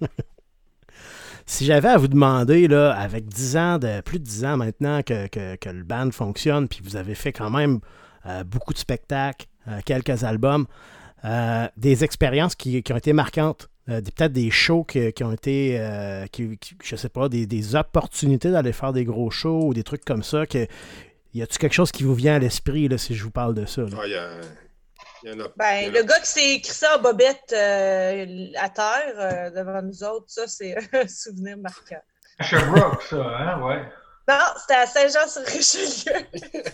Si 1.45 1.65
j'avais 1.65 1.89
à 1.89 1.98
vous 1.98 2.07
demander, 2.07 2.69
là, 2.69 2.93
avec 2.93 3.25
10 3.27 3.57
ans, 3.57 3.77
de 3.77 4.00
plus 4.00 4.17
de 4.17 4.24
10 4.24 4.45
ans 4.45 4.55
maintenant 4.57 5.01
que, 5.03 5.27
que- 5.27 5.55
que 5.57 5.69
le 5.69 5.83
band 5.83 6.10
fonctionne, 6.12 6.69
puis 6.69 6.79
vous 6.81 6.95
avez 6.95 7.15
fait 7.15 7.33
quand 7.33 7.50
même 7.50 7.79
euh, 8.25 8.45
beaucoup 8.45 8.72
de 8.74 8.77
spectacles, 8.77 9.45
euh, 9.67 9.81
quelques 9.86 10.24
albums, 10.24 10.65
euh, 11.25 11.67
des 11.75 12.05
expériences 12.05 12.55
qui, 12.55 12.81
qui 12.81 12.93
ont 12.93 12.98
été 12.98 13.12
marquantes, 13.12 13.67
euh, 13.90 14.02
peut-être 14.02 14.32
des 14.34 14.50
shows 14.52 14.84
qui, 14.84 15.12
qui 15.13 15.24
ont 15.24 15.32
été, 15.32 15.78
euh, 15.80 16.25
qui, 16.28 16.58
qui- 16.58 16.75
je 16.84 16.96
sais 16.96 17.10
pas, 17.10 17.28
des, 17.30 17.46
des 17.46 17.75
opportunités 17.75 18.52
d'aller 18.52 18.74
faire 18.74 18.94
des 18.94 19.04
gros 19.06 19.30
shows 19.30 19.68
ou 19.68 19.74
des 19.74 19.84
trucs 19.84 20.06
comme 20.06 20.24
ça. 20.24 20.46
Que, 20.46 20.68
y 21.34 21.42
a-tu 21.42 21.58
quelque 21.58 21.74
chose 21.74 21.92
qui 21.92 22.04
vous 22.04 22.16
vient 22.16 22.36
à 22.36 22.40
l'esprit 22.40 22.88
là, 22.88 22.98
si 22.98 23.13
je 23.16 23.24
vous 23.24 23.32
parle 23.32 23.54
de 23.56 23.66
ça? 23.66 23.82
là? 23.82 23.98
Ah, 24.00 24.06
il 24.06 24.12
y, 24.12 24.16
a- 24.16 25.34
y 25.34 25.36
Ben, 25.58 25.91
le 25.91 26.04
gars 26.04 26.19
qui 26.19 26.28
s'est 26.28 26.50
écrit 26.56 26.74
ça 26.74 26.98
en 26.98 27.02
bobette 27.02 27.54
euh, 27.54 28.48
à 28.58 28.69
terre 28.69 29.13
euh, 29.17 29.50
devant 29.52 29.82
nous 29.82 30.04
autres, 30.04 30.26
ça, 30.28 30.48
c'est 30.48 30.76
un 30.93 31.08
souvenir 31.08 31.58
marquant. 31.58 32.02
À 32.39 32.43
Sherbrooke, 32.43 33.02
ça, 33.04 33.17
hein, 33.17 33.62
ouais. 33.63 33.84
Non, 34.28 34.39
c'était 34.62 34.76
à 34.76 34.86
Saint-Jean-sur-Richelieu. 34.88 36.26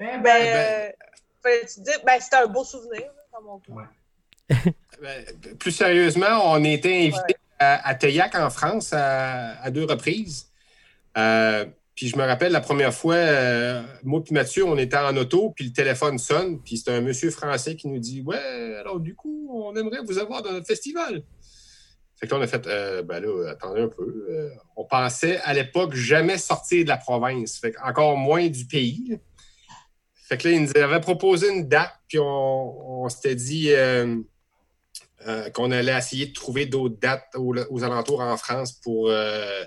Eh 0.00 0.04
Ben, 0.04 0.22
ben, 0.22 0.46
euh, 0.46 0.92
fallait-tu 1.42 1.80
dire, 1.80 1.98
ben, 2.06 2.20
c'était 2.20 2.36
un 2.36 2.46
beau 2.46 2.64
souvenir, 2.64 3.10
dans 3.32 3.42
mon 3.42 3.58
cas. 3.58 3.72
Ouais. 3.72 3.84
Ben, 5.00 5.24
plus 5.58 5.70
sérieusement, 5.70 6.52
on 6.52 6.64
a 6.64 6.68
été 6.68 7.06
invité 7.06 7.36
à, 7.58 7.88
à 7.88 7.94
Teillac 7.94 8.34
en 8.34 8.50
France 8.50 8.92
à, 8.92 9.60
à 9.62 9.70
deux 9.70 9.84
reprises. 9.84 10.48
Euh, 11.16 11.66
puis 11.94 12.08
je 12.08 12.16
me 12.16 12.24
rappelle 12.24 12.52
la 12.52 12.60
première 12.60 12.94
fois, 12.94 13.14
euh, 13.14 13.82
moi 14.04 14.22
et 14.28 14.34
Mathieu, 14.34 14.64
on 14.64 14.76
était 14.78 14.96
en 14.96 15.16
auto, 15.16 15.50
puis 15.50 15.64
le 15.64 15.72
téléphone 15.72 16.18
sonne, 16.18 16.60
puis 16.60 16.78
c'est 16.78 16.90
un 16.92 17.00
monsieur 17.00 17.30
français 17.30 17.74
qui 17.74 17.88
nous 17.88 17.98
dit 17.98 18.22
Ouais, 18.22 18.76
alors 18.78 19.00
du 19.00 19.14
coup, 19.14 19.50
on 19.52 19.74
aimerait 19.74 20.02
vous 20.04 20.18
avoir 20.18 20.42
dans 20.42 20.52
notre 20.52 20.66
festival. 20.66 21.22
Fait 22.16 22.26
que 22.26 22.34
là, 22.34 22.40
on 22.40 22.42
a 22.42 22.46
fait 22.46 22.66
euh, 22.66 23.02
Ben 23.02 23.20
là, 23.20 23.50
attendez 23.50 23.82
un 23.82 23.88
peu. 23.88 24.26
Euh, 24.30 24.50
on 24.76 24.84
pensait 24.84 25.40
à 25.40 25.54
l'époque 25.54 25.94
jamais 25.94 26.38
sortir 26.38 26.84
de 26.84 26.88
la 26.88 26.98
province, 26.98 27.58
fait 27.58 27.72
que 27.72 27.80
encore 27.82 28.16
moins 28.16 28.46
du 28.48 28.64
pays. 28.64 29.18
Fait 30.28 30.36
que 30.36 30.48
là, 30.48 30.54
ils 30.54 30.62
nous 30.62 30.76
avaient 30.76 31.00
proposé 31.00 31.48
une 31.48 31.68
date, 31.68 31.94
puis 32.08 32.18
on, 32.18 33.02
on 33.04 33.08
s'était 33.08 33.34
dit. 33.34 33.72
Euh, 35.26 35.50
qu'on 35.50 35.70
allait 35.70 35.96
essayer 35.96 36.26
de 36.26 36.32
trouver 36.32 36.66
d'autres 36.66 36.96
dates 37.00 37.26
aux, 37.34 37.54
aux 37.70 37.84
alentours 37.84 38.20
en 38.20 38.36
France 38.36 38.72
pour, 38.72 39.08
euh, 39.10 39.64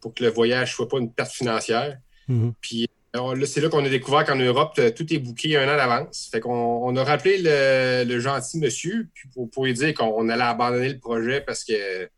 pour 0.00 0.14
que 0.14 0.22
le 0.22 0.30
voyage 0.30 0.70
ne 0.70 0.74
soit 0.74 0.88
pas 0.88 0.98
une 0.98 1.12
perte 1.12 1.32
financière. 1.32 1.98
Mhm. 2.28 2.54
Puis 2.60 2.88
alors, 3.14 3.34
là, 3.34 3.44
c'est 3.46 3.60
là 3.60 3.68
qu'on 3.68 3.84
a 3.84 3.88
découvert 3.88 4.24
qu'en 4.24 4.36
Europe, 4.36 4.74
euh, 4.78 4.90
tout 4.90 5.12
est 5.12 5.18
booké 5.18 5.56
un 5.56 5.64
an 5.64 5.76
d'avance. 5.76 6.28
Fait 6.32 6.40
qu'on 6.40 6.52
on 6.52 6.96
a 6.96 7.04
rappelé 7.04 7.38
le, 7.38 8.04
le 8.04 8.20
gentil 8.20 8.58
monsieur 8.58 9.08
puis 9.12 9.28
pour, 9.34 9.50
pour 9.50 9.66
lui 9.66 9.74
dire 9.74 9.92
qu'on 9.92 10.28
allait 10.28 10.42
abandonner 10.42 10.88
le 10.88 10.98
projet 10.98 11.40
parce 11.42 11.64
que 11.64 12.08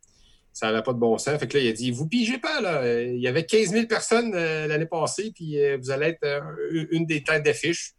ça 0.54 0.68
n'avait 0.68 0.84
pas 0.84 0.92
de 0.92 0.98
bon 0.98 1.18
sens. 1.18 1.38
Fait 1.38 1.48
que 1.48 1.58
là, 1.58 1.64
il 1.64 1.68
a 1.68 1.72
dit 1.72 1.90
Vous 1.90 2.06
pigez 2.06 2.38
pas, 2.38 2.60
là. 2.60 3.02
Il 3.02 3.20
y 3.20 3.26
avait 3.26 3.44
15 3.44 3.70
000 3.70 3.86
personnes 3.86 4.32
euh, 4.34 4.68
l'année 4.68 4.86
passée, 4.86 5.32
puis 5.34 5.60
euh, 5.60 5.76
vous 5.76 5.90
allez 5.90 6.06
être 6.06 6.24
euh, 6.24 6.86
une 6.92 7.04
des 7.04 7.22
têtes 7.22 7.42
d'affiche. 7.42 7.94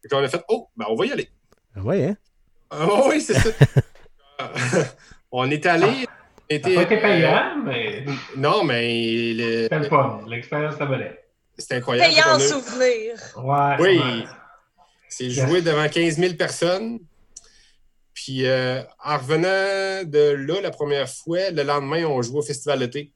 Fait 0.00 0.08
qu'on 0.08 0.24
a 0.24 0.28
fait 0.28 0.42
Oh, 0.48 0.68
ben 0.74 0.86
on 0.88 0.96
va 0.96 1.06
y 1.06 1.12
aller. 1.12 1.28
Oui, 1.76 2.02
hein? 2.02 2.16
Ah 2.70 3.06
oui, 3.08 3.20
c'est 3.20 3.34
ça. 3.34 3.50
on 5.30 5.50
est 5.50 5.64
allé. 5.66 5.86
ça 6.04 6.56
était- 6.56 6.74
été 6.82 6.96
payant, 6.98 7.56
mais 7.64 8.04
non, 8.36 8.64
mais 8.64 9.32
le- 9.34 9.62
c'était 9.64 9.78
le 9.78 9.84
fun. 9.84 10.20
L'expérience 10.28 10.78
la 10.78 10.86
valait. 10.86 11.24
c'est 11.58 11.76
incroyable. 11.76 12.12
Payant 12.14 12.34
en 12.36 12.38
souvenir. 12.38 13.14
Ouais. 13.36 13.76
Oui, 13.80 13.98
ouais. 13.98 14.24
c'est 15.08 15.30
joué 15.30 15.62
devant 15.62 15.88
15 15.88 16.16
000 16.18 16.34
personnes. 16.34 16.98
Puis 18.14 18.46
euh, 18.46 18.82
en 19.02 19.16
revenant 19.16 20.04
de 20.04 20.32
là 20.46 20.60
la 20.60 20.70
première 20.70 21.08
fois, 21.08 21.50
le 21.50 21.62
lendemain, 21.62 22.04
on 22.04 22.20
joue 22.22 22.38
au 22.38 22.42
Festival 22.42 22.78
d'été. 22.80 23.12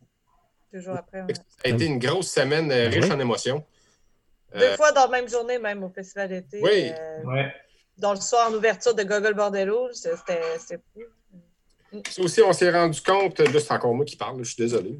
Toujours 0.72 0.96
après. 0.96 1.20
ouais. 1.22 1.35
Ça 1.35 1.42
a 1.64 1.68
été 1.68 1.85
une 1.87 1.98
grosse 1.98 2.31
semaine 2.31 2.70
euh, 2.72 2.88
riche 2.88 3.05
Oui. 3.05 3.12
en 3.12 3.20
émotions. 3.20 3.64
Deux 4.55 4.62
Euh, 4.62 4.76
fois 4.76 4.92
dans 4.92 5.02
la 5.02 5.09
même 5.20 5.29
journée, 5.29 5.59
même 5.59 5.83
au 5.85 5.90
festival 5.90 6.29
d'été. 6.29 6.61
Oui. 6.62 6.90
euh, 6.98 7.22
Ouais. 7.24 7.52
Dans 7.98 8.12
le 8.12 8.20
soir 8.20 8.50
en 8.50 8.54
ouverture 8.54 8.94
de 8.94 9.02
Gogol 9.02 9.35
Bordello, 9.35 9.88
c'était. 9.92 10.40
Ça 12.11 12.22
aussi, 12.22 12.42
on 12.42 12.52
s'est 12.52 12.70
rendu 12.70 13.00
compte, 13.00 13.38
là, 13.38 13.61
c'est 13.61 13.72
encore 13.72 13.94
moi 13.94 14.04
qui 14.04 14.16
parle, 14.16 14.38
je 14.38 14.52
suis 14.52 14.62
désolé. 14.62 14.98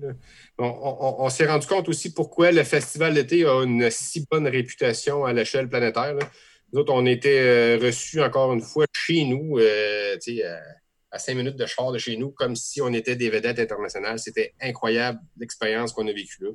On, 0.59 1.29
s'est 1.29 1.47
rendu 1.47 1.67
compte 1.67 1.89
aussi 1.89 2.15
pourquoi 2.15 2.53
le 2.53 2.63
festival 2.63 3.13
d'été 3.13 3.45
a 3.45 3.63
une 3.65 3.91
si 3.91 4.25
bonne 4.31 4.47
réputation 4.47 5.25
à 5.25 5.33
l'échelle 5.33 5.69
planétaire. 5.69 6.15
Nous 6.73 6.81
autres, 6.81 6.93
on 6.93 7.05
était 7.05 7.41
euh, 7.41 7.79
reçus 7.83 8.23
encore 8.23 8.53
une 8.53 8.61
fois 8.61 8.87
chez 8.93 9.25
nous, 9.25 9.59
euh, 9.59 10.17
à 11.11 11.19
cinq 11.19 11.35
minutes 11.35 11.57
de 11.57 11.67
char 11.67 11.93
de 11.93 11.99
chez 11.99 12.17
nous, 12.17 12.31
comme 12.31 12.57
si 12.57 12.81
on 12.81 12.93
était 12.93 13.17
des 13.17 13.31
vedettes 13.31 13.59
internationales. 13.59 14.19
C'était 14.19 14.55
incroyable 14.61 15.19
l'expérience 15.39 15.93
qu'on 15.93 16.07
a 16.07 16.13
vécue 16.13 16.45
là. 16.45 16.51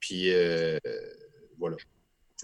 Puis 0.00 0.32
euh, 0.32 0.78
voilà. 1.58 1.76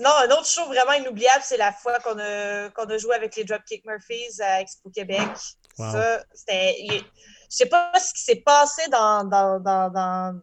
Sinon, 0.01 0.15
un 0.17 0.31
autre 0.31 0.47
show 0.47 0.65
vraiment 0.65 0.95
inoubliable, 0.95 1.43
c'est 1.45 1.59
la 1.59 1.73
fois 1.73 1.99
qu'on 2.01 2.19
a, 2.19 2.71
qu'on 2.71 2.87
a 2.87 2.97
joué 2.97 3.15
avec 3.17 3.37
les 3.37 3.45
Dropkick 3.45 3.85
Murphys 3.85 4.41
à 4.41 4.63
Expo 4.63 4.89
Québec. 4.89 5.29
Wow. 5.77 5.93
Ça, 5.93 6.25
c'était. 6.33 6.75
Je 6.89 7.05
sais 7.51 7.67
pas 7.67 7.93
ce 7.99 8.15
qui 8.15 8.23
s'est 8.23 8.43
passé 8.43 8.81
dans, 8.89 9.25
dans, 9.25 9.61
dans, 9.61 9.91
dans, 9.91 10.41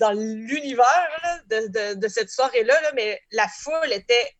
dans, 0.00 0.10
l'univers 0.10 1.44
de, 1.46 1.68
de, 1.68 1.94
de 1.94 2.08
cette 2.08 2.30
soirée-là, 2.30 2.80
là, 2.80 2.90
mais 2.96 3.20
la 3.30 3.46
foule 3.46 3.92
était 3.92 4.34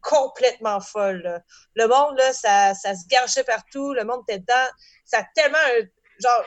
complètement 0.00 0.78
folle. 0.78 1.22
là. 1.22 1.40
Le 1.74 1.88
monde, 1.88 2.16
là, 2.16 2.32
ça, 2.32 2.74
ça 2.74 2.94
se 2.94 3.08
gâchait 3.08 3.42
partout, 3.42 3.92
le 3.92 4.04
monde 4.04 4.22
était 4.28 4.38
dedans. 4.38 4.70
Ça 5.04 5.18
a 5.18 5.24
tellement. 5.34 5.58
Genre, 6.20 6.44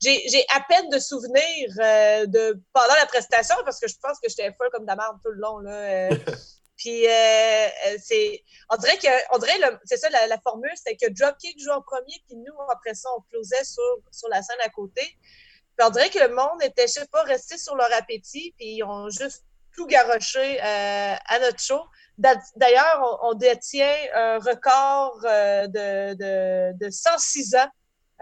j'ai 0.00 0.26
j'ai 0.30 0.46
à 0.56 0.62
peine 0.66 0.88
de 0.88 0.98
souvenirs 0.98 1.74
euh, 1.78 2.24
de 2.24 2.58
pendant 2.72 2.94
la 2.98 3.04
prestation 3.04 3.56
parce 3.66 3.78
que 3.78 3.86
je 3.86 3.96
pense 4.00 4.18
que 4.18 4.30
j'étais 4.30 4.50
folle 4.54 4.70
comme 4.72 4.84
de 4.84 4.90
la 4.90 4.96
merde 4.96 5.18
tout 5.22 5.30
le 5.30 5.40
long. 5.40 5.58
Là, 5.58 5.72
euh. 5.72 6.10
Puis 6.80 7.06
euh, 7.06 7.10
euh, 7.12 7.96
c'est. 8.02 8.42
On 8.70 8.76
dirait 8.78 8.96
que 8.96 9.34
on 9.34 9.38
dirait 9.38 9.58
le- 9.58 9.78
c'est 9.84 9.98
ça 9.98 10.08
la, 10.08 10.26
la 10.26 10.38
formule, 10.40 10.72
c'est 10.82 10.96
que 10.96 11.10
Dropkick 11.10 11.62
joue 11.62 11.70
en 11.72 11.82
premier, 11.82 12.16
puis 12.26 12.36
nous, 12.36 12.54
après 12.72 12.94
ça, 12.94 13.10
on 13.18 13.20
closait 13.30 13.64
sur, 13.64 13.82
sur 14.10 14.28
la 14.30 14.40
scène 14.42 14.56
à 14.64 14.70
côté. 14.70 15.02
Puis 15.02 15.86
on 15.86 15.90
dirait 15.90 16.08
que 16.08 16.18
le 16.18 16.34
monde 16.34 16.62
était, 16.62 16.86
je 16.86 16.92
sais 16.94 17.06
pas, 17.12 17.22
resté 17.24 17.58
sur 17.58 17.76
leur 17.76 17.92
appétit, 17.92 18.54
puis 18.56 18.76
ils 18.76 18.82
ont 18.82 19.10
juste 19.10 19.44
tout 19.76 19.86
garoché 19.86 20.58
euh, 20.58 21.14
à 21.26 21.38
notre 21.40 21.60
show. 21.60 21.82
D'a- 22.16 22.40
D'ailleurs, 22.56 23.18
on, 23.22 23.28
on 23.32 23.34
détient 23.34 23.94
un 24.14 24.38
record 24.38 25.20
euh, 25.26 25.66
de, 25.66 26.14
de, 26.14 26.72
de 26.82 26.90
106 26.90 27.56
ans 27.56 27.68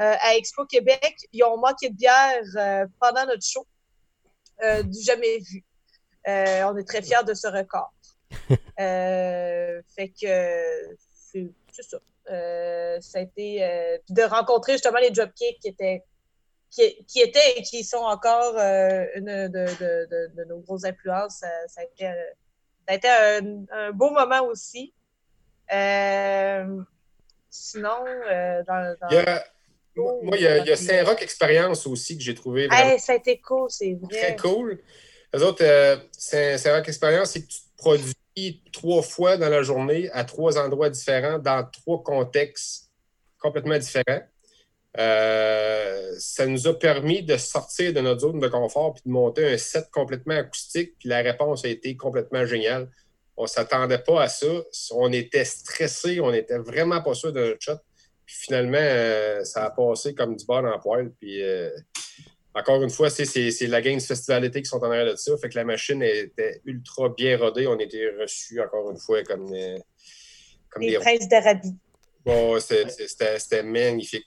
euh, 0.00 0.14
à 0.20 0.34
Expo 0.34 0.66
Québec. 0.66 1.16
Ils 1.32 1.44
ont 1.44 1.58
manqué 1.58 1.90
de 1.90 1.94
bière 1.94 2.42
euh, 2.56 2.86
pendant 3.00 3.24
notre 3.24 3.46
show. 3.46 3.64
Du 4.84 5.00
jamais 5.02 5.38
vu. 5.38 5.64
On 6.26 6.76
est 6.76 6.86
très 6.86 7.00
fiers 7.02 7.22
de 7.24 7.32
ce 7.32 7.46
record. 7.46 7.92
Euh, 8.80 9.82
fait 9.94 10.08
que 10.08 10.96
c'est 11.22 11.82
ça. 11.82 11.98
Euh, 12.30 12.98
ça 13.00 13.18
a 13.18 13.22
été 13.22 13.64
euh, 13.64 13.98
puis 14.04 14.14
de 14.14 14.22
rencontrer 14.22 14.72
justement 14.72 14.98
les 14.98 15.10
dropkicks 15.10 15.58
qui 15.60 15.68
étaient 15.68 16.02
qui, 16.70 17.04
qui 17.06 17.20
étaient 17.20 17.54
et 17.58 17.62
qui 17.62 17.82
sont 17.84 17.96
encore 17.98 18.56
euh, 18.58 19.04
une 19.14 19.24
de, 19.48 19.64
de, 19.66 20.06
de, 20.10 20.34
de 20.36 20.44
nos 20.44 20.58
grosses 20.58 20.84
influences. 20.84 21.36
Ça, 21.38 21.48
ça 21.68 21.80
a 21.80 21.84
été, 21.84 22.04
ça 22.04 22.12
a 22.88 22.94
été 22.94 23.08
un, 23.08 23.64
un 23.72 23.92
beau 23.92 24.10
moment 24.10 24.42
aussi. 24.46 24.92
Euh, 25.72 26.80
sinon, 27.50 28.04
euh, 28.06 28.62
dans, 28.64 28.96
dans- 29.00 29.08
Il 29.10 29.14
y 29.14 29.18
a- 29.18 29.44
moi, 29.96 30.36
il 30.36 30.42
y 30.42 30.46
a, 30.46 30.58
il 30.58 30.66
y 30.66 30.70
a 30.72 30.76
Saint-Roch 30.76 31.20
Expérience 31.22 31.86
aussi 31.86 32.16
que 32.16 32.22
j'ai 32.22 32.34
trouvé 32.34 32.68
vraiment 32.68 32.90
Hey, 32.90 33.00
ça 33.00 33.12
a 33.12 33.16
été 33.16 33.40
cool, 33.40 33.68
c'est 33.70 33.94
vrai. 33.94 34.08
très 34.18 34.36
cool. 34.36 34.80
Les 35.34 35.42
autres, 35.42 35.62
euh, 35.64 35.96
Saint- 36.12 36.56
Saint-Roch 36.56 36.88
Expérience, 36.88 37.30
c'est 37.30 37.42
que 37.42 37.48
tu 37.48 37.58
te 37.60 37.76
produis 37.76 38.62
trois 38.72 39.02
fois 39.02 39.36
dans 39.36 39.48
la 39.48 39.62
journée 39.62 40.08
à 40.12 40.24
trois 40.24 40.58
endroits 40.58 40.90
différents, 40.90 41.38
dans 41.38 41.64
trois 41.70 42.02
contextes 42.02 42.90
complètement 43.38 43.78
différent. 43.78 44.20
Euh, 44.98 46.14
ça 46.18 46.46
nous 46.46 46.66
a 46.66 46.76
permis 46.76 47.22
de 47.22 47.36
sortir 47.36 47.92
de 47.92 48.00
notre 48.00 48.20
zone 48.22 48.40
de 48.40 48.48
confort 48.48 48.94
puis 48.94 49.02
de 49.06 49.10
monter 49.10 49.46
un 49.52 49.58
set 49.58 49.88
complètement 49.92 50.36
acoustique. 50.36 50.94
Puis 50.98 51.08
la 51.08 51.18
réponse 51.18 51.64
a 51.64 51.68
été 51.68 51.96
complètement 51.96 52.46
géniale. 52.46 52.88
On 53.36 53.42
ne 53.42 53.48
s'attendait 53.48 53.98
pas 53.98 54.22
à 54.22 54.28
ça. 54.28 54.46
On 54.92 55.12
était 55.12 55.44
stressé, 55.44 56.20
on 56.20 56.32
n'était 56.32 56.58
vraiment 56.58 57.00
pas 57.00 57.14
sûr 57.14 57.32
de 57.32 57.40
notre 57.40 57.62
shot. 57.62 57.78
Puis 58.26 58.36
finalement, 58.40 58.78
euh, 58.80 59.44
ça 59.44 59.66
a 59.66 59.70
passé 59.70 60.14
comme 60.14 60.34
du 60.36 60.44
dans 60.46 60.62
la 60.62 60.78
poêle. 60.78 61.12
Puis 61.20 61.42
euh, 61.42 61.70
encore 62.54 62.82
une 62.82 62.90
fois, 62.90 63.10
c'est 63.10 63.66
la 63.66 63.80
Games 63.80 64.00
Festivality 64.00 64.62
qui 64.62 64.68
sont 64.68 64.78
en 64.78 64.90
arrière 64.90 65.06
de 65.06 65.16
ça. 65.16 65.36
Fait 65.38 65.48
que 65.48 65.56
la 65.56 65.64
machine 65.64 66.02
était 66.02 66.60
ultra 66.64 67.08
bien 67.10 67.38
rodée. 67.38 67.66
On 67.66 67.78
était 67.78 68.10
reçus 68.20 68.60
encore 68.60 68.90
une 68.90 68.98
fois 68.98 69.22
comme, 69.22 69.48
comme 70.70 70.82
Les 70.82 70.90
des 70.90 70.98
princes 70.98 71.28
d'Arabie. 71.28 71.76
Bon, 72.24 72.58
c'était 72.60 73.62
magnifique. 73.62 74.26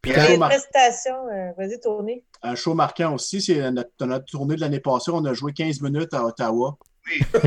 Puis 0.00 0.12
une 0.12 0.38
prestation, 0.38 1.28
euh, 1.28 1.50
vas-y, 1.56 1.80
tournée. 1.80 2.24
Un 2.42 2.54
show 2.54 2.74
marquant 2.74 3.14
aussi, 3.14 3.42
c'est 3.42 3.70
notre, 3.70 4.06
notre, 4.06 4.26
tournée 4.26 4.54
de 4.54 4.60
l'année 4.60 4.80
passée. 4.80 5.10
On 5.12 5.24
a 5.24 5.34
joué 5.34 5.52
15 5.52 5.80
minutes 5.80 6.14
à 6.14 6.24
Ottawa. 6.24 6.78
Oui. 7.06 7.20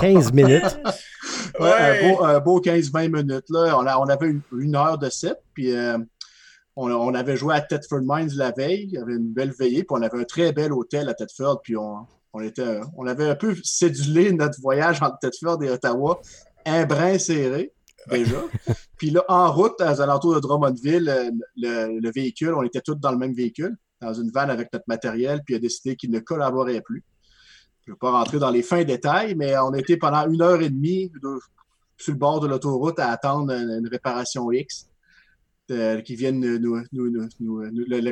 15 0.00 0.32
minutes. 0.32 0.78
Ouais, 1.58 2.16
Un, 2.20 2.40
beau, 2.40 2.60
15-20 2.60 3.08
minutes. 3.08 3.46
Là. 3.48 3.78
On, 3.78 3.86
on, 3.86 4.08
avait 4.08 4.34
une, 4.52 4.76
heure 4.76 4.98
de 4.98 5.08
set, 5.08 5.38
puis 5.54 5.74
euh, 5.74 5.96
on, 6.76 6.90
on, 6.90 7.14
avait 7.14 7.36
joué 7.36 7.54
à 7.54 7.60
Thetford 7.60 8.02
Mines 8.02 8.30
la 8.34 8.50
veille. 8.50 8.84
Il 8.84 8.94
y 8.94 8.98
avait 8.98 9.14
une 9.14 9.32
belle 9.32 9.52
veillée, 9.52 9.84
puis 9.84 9.96
on 9.98 10.02
avait 10.02 10.20
un 10.20 10.24
très 10.24 10.52
bel 10.52 10.72
hôtel 10.72 11.08
à 11.08 11.14
Thetford, 11.14 11.62
puis 11.62 11.76
on, 11.76 12.06
on, 12.32 12.40
était, 12.40 12.80
on 12.96 13.06
avait 13.06 13.28
un 13.28 13.36
peu 13.36 13.56
cédulé 13.62 14.32
notre 14.32 14.60
voyage 14.60 15.02
entre 15.02 15.18
Thetford 15.20 15.62
et 15.62 15.70
Ottawa, 15.70 16.20
un 16.66 16.84
brin 16.84 17.18
serré 17.18 17.72
déjà. 18.10 18.42
Puis 18.96 19.10
là, 19.10 19.24
en 19.28 19.52
route, 19.52 19.80
aux 19.80 20.00
alentours 20.00 20.34
de 20.34 20.40
Drummondville, 20.40 21.08
euh, 21.08 21.30
le, 21.56 22.10
véhicule, 22.10 22.54
on 22.54 22.62
était 22.62 22.80
tous 22.80 22.94
dans 22.94 23.12
le 23.12 23.18
même 23.18 23.34
véhicule, 23.34 23.76
dans 24.00 24.14
une 24.14 24.30
vanne 24.30 24.50
avec 24.50 24.72
notre 24.72 24.84
matériel, 24.88 25.42
puis 25.44 25.54
il 25.54 25.58
a 25.58 25.60
décidé 25.60 25.96
qu'il 25.96 26.10
ne 26.10 26.20
collaborait 26.20 26.80
plus. 26.80 27.02
Je 27.86 27.90
ne 27.90 27.94
vais 27.94 27.98
pas 27.98 28.10
rentrer 28.10 28.38
dans 28.38 28.50
les 28.50 28.62
fins 28.62 28.84
détails, 28.84 29.34
mais 29.34 29.56
on 29.58 29.74
était 29.74 29.96
pendant 29.96 30.26
une 30.28 30.40
heure 30.40 30.62
et 30.62 30.70
demie 30.70 31.12
sur 31.98 32.12
le 32.12 32.18
bord 32.18 32.40
de 32.40 32.46
l'autoroute 32.46 32.98
à 32.98 33.10
attendre 33.10 33.52
une, 33.52 33.88
réparation 33.88 34.50
X. 34.50 34.88
Euh, 35.70 36.02
qui 36.02 36.14
viennent 36.14 36.40
nous, 36.58 36.76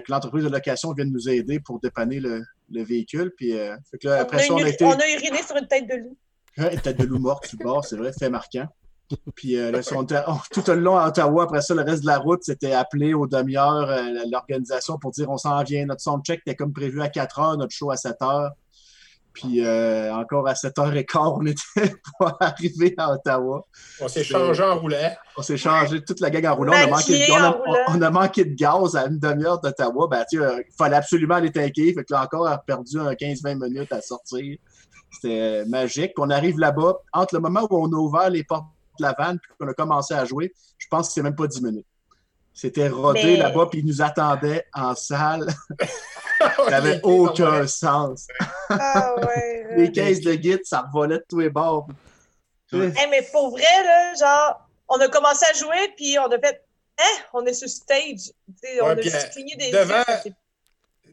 l'entreprise 0.09 0.45
de 0.45 0.49
location 0.49 0.95
vient 0.95 1.05
nous 1.05 1.29
aider 1.29 1.61
pour 1.61 1.81
dépanner 1.81 2.19
le, 2.19 2.43
véhicule. 2.71 3.31
Puis, 3.37 3.53
euh, 3.55 3.77
après 4.19 4.45
on, 4.45 4.47
ça, 4.47 4.55
on, 4.55 4.65
a 4.65 4.69
été... 4.71 4.85
on 4.87 4.93
a 4.93 5.07
uriné 5.07 5.43
sur 5.43 5.57
une 5.57 5.67
tête 5.67 5.87
de 5.87 5.97
loup. 5.97 6.17
une 6.57 6.81
tête 6.81 6.99
de 6.99 7.05
loup 7.05 7.19
morte 7.19 7.47
sur 7.47 7.59
le 7.61 7.65
bord, 7.65 7.85
c'est 7.85 7.97
vrai, 7.97 8.11
fait 8.19 8.31
marquant. 8.31 8.67
Puis 9.35 9.59
euh, 9.59 9.71
oh, 10.29 10.37
tout 10.51 10.65
le 10.69 10.81
long 10.81 10.97
à 10.97 11.09
Ottawa, 11.09 11.43
après 11.43 11.61
ça, 11.61 11.75
le 11.75 11.83
reste 11.83 12.01
de 12.01 12.07
la 12.07 12.19
route, 12.19 12.43
c'était 12.43 12.73
appelé 12.73 13.13
aux 13.13 13.27
demi-heures 13.27 13.91
l'organisation 14.31 14.97
pour 14.97 15.11
dire 15.11 15.29
on 15.29 15.37
s'en 15.37 15.63
vient. 15.63 15.85
Notre 15.85 16.01
soundcheck 16.01 16.41
était 16.47 16.55
comme 16.55 16.73
prévu 16.73 17.03
à 17.03 17.11
4 17.11 17.39
heures, 17.39 17.59
notre 17.59 17.75
show 17.75 17.91
à 17.91 17.99
7 17.99 18.17
heures. 18.23 18.53
Puis 19.33 19.65
euh, 19.65 20.13
encore 20.15 20.47
à 20.47 20.53
7h15, 20.53 21.39
on 21.41 21.47
était 21.47 21.95
pas 22.19 22.37
arrivé 22.41 22.95
à 22.99 23.13
Ottawa. 23.13 23.67
On 24.01 24.09
s'est 24.09 24.25
changé 24.25 24.63
en 24.63 24.79
roulant. 24.79 25.11
On 25.37 25.43
s'est 25.43 25.57
changé 25.57 26.05
toute 26.05 26.21
la 26.21 26.31
gang 26.31 26.47
en 26.47 26.57
roulant. 26.57 26.73
On 26.73 28.03
a, 28.03 28.11
manqué 28.11 28.45
de, 28.45 28.55
gaz 28.55 28.95
à 28.95 29.07
une 29.07 29.19
demi-heure 29.19 29.61
d'Ottawa. 29.61 30.07
Ben, 30.11 30.25
il 30.33 30.65
fallait 30.77 30.97
absolument 30.97 31.37
aller 31.37 31.51
tanker. 31.51 31.95
Fait 31.95 32.05
que 32.05 32.13
là 32.13 32.23
encore, 32.23 32.43
on 32.43 32.47
a 32.47 32.59
perdu 32.59 32.99
15-20 32.99 33.71
minutes 33.71 33.93
à 33.93 34.03
sortir. 34.03 34.59
C'était 35.11 35.65
magique. 35.67 36.13
On 36.19 36.31
arrive 36.31 36.59
là-bas, 36.59 36.99
entre 37.13 37.35
le 37.35 37.41
moment 37.41 37.67
où 37.71 37.77
on 37.77 37.93
a 37.93 37.97
ouvert 37.97 38.31
les 38.31 38.45
portes 38.45 38.67
la 38.99 39.15
vanne, 39.19 39.39
puis 39.39 39.51
qu'on 39.59 39.69
a 39.69 39.75
commencé 39.75 40.15
à 40.15 40.25
jouer, 40.25 40.53
je 40.79 40.87
pense 40.89 41.09
que 41.09 41.15
c'est 41.15 41.23
même 41.23 41.37
pas 41.37 41.47
10 41.47 41.63
minutes. 41.63 41.87
C'était 42.55 42.89
rodé 42.89 43.37
là-bas, 43.37 43.67
puis 43.71 43.81
ils 43.81 43.87
nous 43.87 44.03
attendaient 44.03 44.67
en 44.75 44.95
salle. 44.95 45.47
ça 46.57 46.71
n'avait 46.71 47.01
aucun 47.03 47.67
sens. 47.67 48.27
Ah, 48.69 49.15
les 49.77 49.91
caisses 49.93 50.21
de 50.21 50.35
guide, 50.35 50.65
ça 50.65 50.85
volait 50.93 51.19
de 51.19 51.25
tous 51.29 51.41
les 51.41 51.51
bords. 51.51 51.89
mais 52.73 53.23
pour 53.33 53.51
vrai, 53.51 53.85
là, 53.85 54.15
genre, 54.15 54.69
on 54.89 54.99
a 55.01 55.09
commencé 55.09 55.45
à 55.51 55.55
jouer, 55.55 55.93
puis 55.97 56.19
on 56.19 56.31
a 56.31 56.39
fait 56.39 56.63
Hein, 56.99 57.23
on 57.33 57.45
est 57.47 57.55
sur 57.55 57.69
stage. 57.69 58.33
on 58.83 58.87
a 58.87 59.01
juste 59.01 59.31
cligné 59.33 59.57
des 59.57 59.71
devant, 59.71 60.05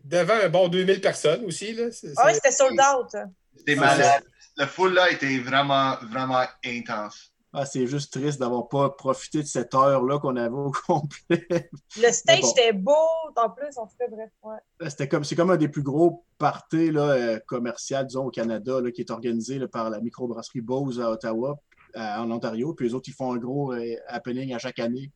devant 0.04 0.34
un 0.34 0.50
bon 0.50 0.68
2000 0.68 1.02
personnes 1.02 1.46
aussi. 1.46 1.74
Là. 1.74 1.86
Ah 2.18 2.24
oui, 2.28 2.34
c'était 2.36 2.52
sold 2.52 2.80
out. 2.80 3.16
C'était 3.58 3.76
malade. 3.76 4.24
Le 4.58 4.66
full 4.66 4.94
là 4.94 5.10
était 5.10 5.40
vraiment, 5.40 5.96
vraiment 6.12 6.46
intense. 6.66 7.32
Ah, 7.52 7.66
c'est 7.66 7.88
juste 7.88 8.14
triste 8.14 8.40
d'avoir 8.40 8.68
pas 8.68 8.92
profité 8.92 9.42
de 9.42 9.48
cette 9.48 9.74
heure-là 9.74 10.20
qu'on 10.20 10.36
avait 10.36 10.54
au 10.54 10.72
complet. 10.88 11.70
Le 11.98 12.12
stage 12.12 12.44
était 12.52 12.74
beau, 12.74 12.92
en 13.36 13.50
plus, 13.50 13.76
en 13.78 13.88
fait, 13.88 14.08
bref. 14.10 14.30
Ouais. 14.44 14.90
C'était 14.90 15.08
comme, 15.08 15.24
c'est 15.24 15.36
comme 15.36 15.50
un 15.50 15.58
des 15.58 15.68
plus 15.68 15.82
gros 15.82 16.26
parties 16.38 16.92
là, 16.92 17.10
euh, 17.10 17.40
commerciaux, 17.48 18.04
disons, 18.04 18.26
au 18.26 18.30
Canada, 18.30 18.82
là, 18.82 18.92
qui 18.92 19.02
est 19.02 19.10
organisé 19.10 19.60
par 19.68 19.90
la 19.90 20.00
microbrasserie 20.00 20.62
Bose 20.62 21.02
à 21.02 21.10
Ottawa, 21.10 21.60
en 21.96 22.30
Ontario. 22.30 22.74
Puis 22.76 22.88
les 22.88 22.94
autres, 22.94 23.10
ils 23.10 23.16
font 23.16 23.34
un 23.34 23.38
gros 23.38 23.74
euh, 23.74 23.96
happening 24.08 24.54
à 24.54 24.60
chaque 24.60 24.80
année. 24.80 25.12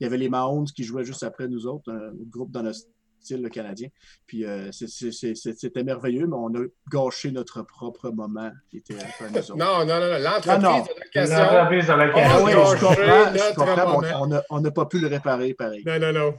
Il 0.00 0.04
y 0.04 0.06
avait 0.06 0.18
les 0.18 0.28
Mahomes 0.28 0.66
qui 0.66 0.82
jouaient 0.82 1.04
juste 1.04 1.22
après 1.22 1.46
nous 1.46 1.66
autres, 1.66 1.92
un 1.92 2.10
groupe 2.28 2.50
dans 2.50 2.62
notre 2.62 2.80
le 3.30 3.48
canadien. 3.48 3.88
Puis 4.26 4.44
euh, 4.44 4.70
c'était 4.72 5.82
merveilleux, 5.82 6.26
mais 6.26 6.36
on 6.36 6.54
a 6.54 6.66
gâché 6.90 7.30
notre 7.30 7.62
propre 7.62 8.10
moment 8.10 8.50
qui 8.70 8.78
était 8.78 8.96
Non, 9.56 9.84
non, 9.84 10.00
non, 10.00 10.18
l'entreprise 10.18 11.86
de 11.86 11.92
location. 11.92 12.46
On 14.50 14.60
n'a 14.60 14.70
pas 14.70 14.86
pu 14.86 14.98
le 14.98 15.08
réparer 15.08 15.52
pareil. 15.54 15.82
Non, 15.84 15.98
non, 15.98 16.12
non. 16.12 16.34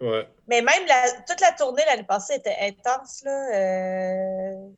Ouais. 0.00 0.26
Mais 0.48 0.62
même 0.62 0.86
toute 1.28 1.40
la 1.40 1.52
tournée 1.52 1.82
l'année 1.86 2.04
passée 2.04 2.36
était 2.36 2.56
intense. 2.62 3.22
Là. 3.24 3.54
Euh, 3.54 4.70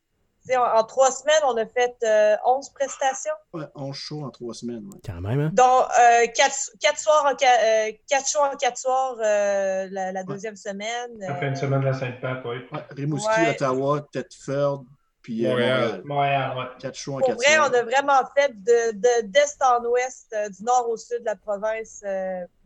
en, 0.50 0.84
trois 0.84 1.10
semaines, 1.10 1.42
on 1.44 1.56
a 1.56 1.66
fait 1.66 1.94
11 2.02 2.02
euh, 2.04 2.70
prestations. 2.74 3.32
Ouais, 3.52 3.64
11 3.74 3.94
shows 3.94 4.24
en 4.24 4.30
trois 4.30 4.54
semaines. 4.54 4.84
Ouais. 4.86 5.00
Quand 5.04 5.20
même. 5.20 5.40
Hein? 5.40 5.50
Donc, 5.52 5.88
4, 6.34 6.70
euh, 6.80 6.96
soirs 6.96 7.26
en, 7.26 7.32
euh, 7.32 7.92
shows 8.26 8.40
en 8.40 8.56
4 8.56 8.76
soirs 8.76 9.16
la, 9.18 10.24
deuxième 10.24 10.56
semaine. 10.56 11.20
Ça 11.20 11.36
fait 11.36 11.48
une 11.48 11.56
semaine 11.56 11.80
de 11.80 11.86
la 11.86 11.94
Sainte-Pape, 11.94 12.44
oui. 12.44 12.56
Rimouski, 12.90 13.50
Ottawa, 13.50 14.06
Thetford, 14.12 14.84
puis 15.22 15.46
Montréal. 15.46 16.02
Montréal, 16.04 16.56
ouais. 16.58 16.64
4 16.80 16.94
shows 16.94 17.14
en 17.16 17.20
Pour 17.20 17.34
vrai, 17.34 17.58
on 17.58 17.72
a 17.72 17.82
vraiment 17.82 18.20
fait 18.36 18.52
d'est 18.62 18.92
de, 18.94 19.26
d'est 19.26 19.62
en 19.62 19.84
ouest, 19.84 20.34
du 20.56 20.64
nord 20.64 20.88
au 20.88 20.96
sud 20.96 21.20
de 21.20 21.26
la 21.26 21.36
province, 21.36 22.02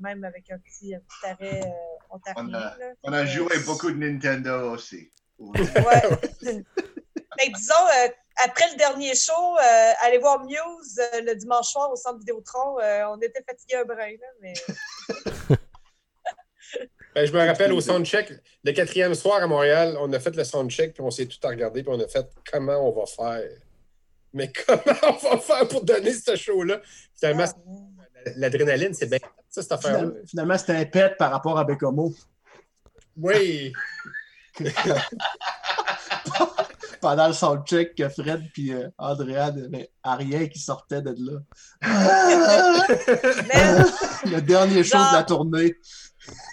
même 0.00 0.24
avec 0.24 0.50
un 0.50 0.58
petit, 0.58 0.94
un 0.94 1.00
petit 1.00 1.26
arrêt 1.26 1.74
ontarien. 2.10 2.48
On 2.48 2.54
a, 2.54 2.74
on 3.04 3.12
a 3.12 3.26
joué 3.26 3.58
beaucoup 3.66 3.90
de 3.90 3.96
Nintendo 3.96 4.72
aussi. 4.72 5.10
Ouais. 5.38 5.62
Mais 7.38 7.50
disons, 7.54 7.74
euh, 7.74 8.08
après 8.44 8.70
le 8.72 8.76
dernier 8.76 9.14
show, 9.14 9.32
euh, 9.32 9.92
aller 10.02 10.18
voir 10.18 10.44
Muse 10.44 10.98
euh, 10.98 11.20
le 11.22 11.34
dimanche 11.34 11.68
soir 11.68 11.90
au 11.90 11.96
centre 11.96 12.18
Vidéotron, 12.18 12.76
on 13.10 13.20
était 13.20 13.42
fatigué 13.46 13.76
un 13.76 13.84
brin, 13.84 14.12
là, 14.12 14.26
mais. 14.40 14.54
Ben, 17.14 17.24
je 17.24 17.32
me 17.32 17.38
rappelle 17.38 17.72
au 17.72 17.80
soundcheck, 17.80 18.30
le 18.62 18.72
quatrième 18.72 19.14
soir 19.14 19.42
à 19.42 19.46
Montréal, 19.46 19.96
on 19.98 20.12
a 20.12 20.20
fait 20.20 20.36
le 20.36 20.44
soundcheck, 20.44 20.92
puis 20.92 21.02
on 21.02 21.10
s'est 21.10 21.24
tout 21.24 21.38
regardé, 21.42 21.82
puis 21.82 21.90
on 21.90 21.98
a 21.98 22.06
fait 22.06 22.26
comment 22.52 22.76
on 22.76 22.92
va 22.92 23.06
faire? 23.06 23.48
Mais 24.34 24.52
comment 24.66 24.98
on 25.02 25.30
va 25.30 25.38
faire 25.38 25.66
pour 25.66 25.82
donner 25.82 26.12
ce 26.12 26.36
show-là? 26.36 26.82
Finalement, 27.18 27.46
ah, 27.46 28.30
l'adrénaline, 28.36 28.92
c'est 28.92 29.06
bien 29.06 29.18
ça, 29.48 29.62
cette 29.62 29.72
affaire 29.72 30.12
Finalement, 30.26 30.58
c'était 30.58 30.74
un 30.74 30.84
pet 30.84 31.16
par 31.16 31.30
rapport 31.30 31.58
à 31.58 31.64
Bécomo. 31.64 32.12
Oui. 33.16 33.72
pendant 37.00 37.28
le 37.28 37.32
soundcheck 37.32 37.94
que 37.94 38.08
Fred 38.08 38.42
et 38.58 38.72
euh, 38.72 38.88
Andrea 38.98 39.50
n'avaient 39.52 39.90
rien 40.04 40.46
qui 40.48 40.58
sortait 40.58 41.02
de 41.02 41.14
là. 41.18 41.40
le 44.24 44.40
dernier 44.40 44.84
chose 44.84 45.08
de 45.10 45.16
la 45.16 45.24
tournée. 45.24 45.74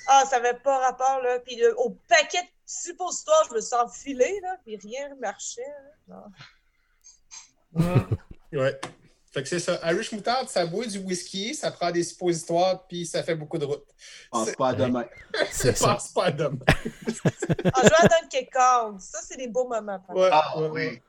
Ah, 0.07 0.23
ça 0.29 0.39
n'avait 0.39 0.59
pas 0.59 0.79
rapport, 0.79 1.21
là. 1.21 1.39
Puis 1.39 1.59
au 1.77 1.97
paquet 2.07 2.41
de 2.41 2.47
suppositoires, 2.65 3.43
je 3.49 3.55
me 3.55 3.61
suis 3.61 3.75
enfilé, 3.75 4.39
là, 4.41 4.57
puis 4.65 4.77
rien 4.77 5.09
ne 5.09 5.15
marchait. 5.15 5.61
ouais. 8.51 8.79
Fait 9.33 9.41
que 9.41 9.49
c'est 9.49 9.59
ça. 9.59 9.79
Irish 9.91 10.11
Moutarde, 10.11 10.47
ça 10.47 10.63
boit 10.63 10.85
du 10.85 10.99
whisky, 10.99 11.55
ça 11.55 11.71
prend 11.71 11.89
des 11.89 12.03
suppositoires, 12.03 12.85
puis 12.85 13.03
ça 13.03 13.23
fait 13.23 13.33
beaucoup 13.33 13.57
de 13.57 13.65
route. 13.65 13.83
Pense 14.29 14.51
pas 14.51 14.69
à 14.69 14.73
demain. 14.73 15.05
C'est 15.51 15.77
Pense 15.79 16.09
pas 16.09 16.25
à 16.25 16.31
demain. 16.31 16.59
en 16.69 17.81
jouant 17.81 18.03
à 18.03 18.07
Donkey 18.07 18.47
Kong, 18.53 18.99
ça, 18.99 19.19
c'est 19.23 19.37
des 19.37 19.47
beaux 19.47 19.67
moments. 19.67 20.03
Ouais, 20.09 20.29
ah, 20.31 20.53
oui. 20.57 21.01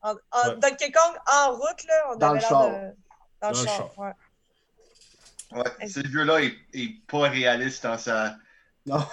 En, 0.00 0.14
en 0.30 0.52
Donkey 0.52 0.92
Kong, 0.92 1.16
en 1.26 1.54
route, 1.54 1.84
là, 1.88 2.12
on 2.12 2.16
dans 2.16 2.30
avait 2.30 2.38
l'air 2.38 2.50
de... 2.50 2.96
Dans, 3.42 3.48
le 3.48 3.54
char. 3.54 3.98
Ouais. 3.98 4.12
Ouais, 5.52 5.88
ce 5.88 6.06
jeu-là 6.06 6.40
est, 6.42 7.06
pas 7.08 7.28
réaliste 7.28 7.82
dans 7.82 7.98
sa. 7.98 8.36
Non. 8.86 9.04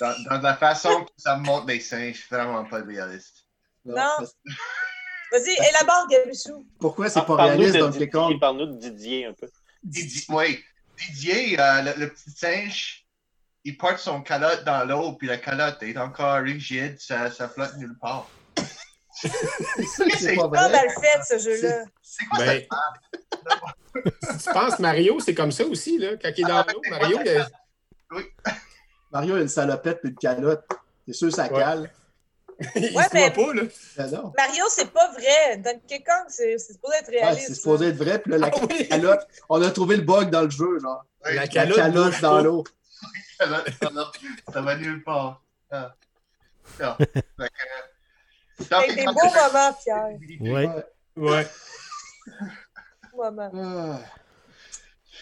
Dans, 0.00 0.24
dans 0.30 0.40
la 0.42 0.56
façon 0.56 1.04
que 1.04 1.10
ça 1.16 1.36
monte 1.36 1.68
les 1.68 1.80
seins, 1.80 2.12
je 2.12 2.18
suis 2.18 2.28
vraiment 2.28 2.64
pas 2.64 2.82
réaliste. 2.82 3.46
Non. 3.84 3.96
non. 3.96 4.26
Vas-y, 5.32 5.50
élabore, 5.68 6.06
Gabichou. 6.10 6.66
Pourquoi 6.78 7.08
c'est 7.10 7.24
pas 7.24 7.34
réaliste 7.36 7.76
dans 7.76 7.90
les 8.28 8.38
Parle-nous 8.38 8.66
de 8.66 8.78
Didier 8.78 9.26
un 9.26 9.32
peu. 9.32 9.48
Didier, 9.82 10.22
oui, 10.30 10.64
Didier, 10.96 11.60
euh, 11.60 11.82
le, 11.82 12.00
le 12.00 12.08
petit 12.10 12.30
singe, 12.30 13.06
il 13.64 13.76
porte 13.76 13.98
son 13.98 14.22
calotte 14.22 14.64
dans 14.64 14.84
l'eau, 14.84 15.12
puis 15.12 15.26
la 15.28 15.36
calotte 15.38 15.82
est 15.82 15.96
encore 15.98 16.40
rigide, 16.42 16.96
ça, 17.00 17.30
ça 17.30 17.48
flotte 17.48 17.76
nulle 17.76 17.96
part. 18.00 18.28
C'est 19.16 19.28
ça 19.28 20.32
pas 20.48 20.68
mal 20.68 20.88
fait, 21.00 21.38
ce 21.38 21.38
jeu-là. 21.42 21.84
C'est 22.02 22.24
quoi 22.26 22.44
Ben, 22.44 22.62
tu 24.04 24.52
penses 24.52 24.78
Mario, 24.78 25.18
c'est 25.20 25.34
comme 25.34 25.50
ça 25.52 25.64
aussi, 25.64 25.96
là. 25.98 26.16
Quand 26.20 26.30
il 26.36 26.44
est 26.44 26.48
dans 26.48 26.62
l'eau, 26.64 26.82
Mario, 26.90 27.18
il- 27.24 28.24
Mario 29.10 29.36
a 29.36 29.40
une 29.40 29.48
salopette 29.48 30.00
puis 30.02 30.10
une 30.10 30.16
calotte. 30.16 30.66
C'est 31.06 31.14
sûr, 31.14 31.32
ça 31.34 31.50
Ouais. 31.50 31.58
cale? 31.58 31.90
Il 32.76 32.96
Ouais, 32.96 33.04
se 33.04 33.08
mais- 33.14 33.30
voit 33.30 33.46
pas, 33.46 33.54
là. 33.54 33.62
Ben. 33.96 34.32
Mario, 34.36 34.64
c'est 34.70 34.90
pas 34.90 35.10
vrai. 35.12 35.56
Donkey 35.58 36.02
Kong, 36.02 36.24
c'est 36.28 36.56
c'est 36.58 36.72
supposé 36.74 36.96
être 36.98 37.10
Ouais, 37.10 37.20
réaliste. 37.20 37.48
c'est 37.48 37.54
supposé 37.54 37.86
être 37.88 37.96
vrai. 37.96 38.18
Puis 38.18 38.30
là, 38.32 38.38
la 38.38 38.50
Ah 38.52 38.58
oui. 38.70 38.88
calotte, 38.88 39.26
on 39.48 39.62
a 39.62 39.70
trouvé 39.70 39.96
le 39.96 40.02
bug 40.02 40.30
dans 40.30 40.42
le 40.42 40.50
jeu, 40.50 40.78
genre. 40.80 41.04
La 41.24 41.32
La 41.34 41.48
calotte, 41.48 42.20
dans 42.20 42.40
l'eau. 42.40 42.64
ça 44.52 44.60
va- 44.62 44.76
nulle 44.76 45.02
part. 45.04 45.42
Ah. 45.70 45.94
Ah. 46.80 46.96
Euh, 46.98 48.94
des 48.94 49.04
beaux 49.04 49.12
moments, 49.12 49.72
Pierre. 49.82 50.08
Oui. 50.40 50.66
Ouais. 51.16 51.46
Moments. 53.14 54.00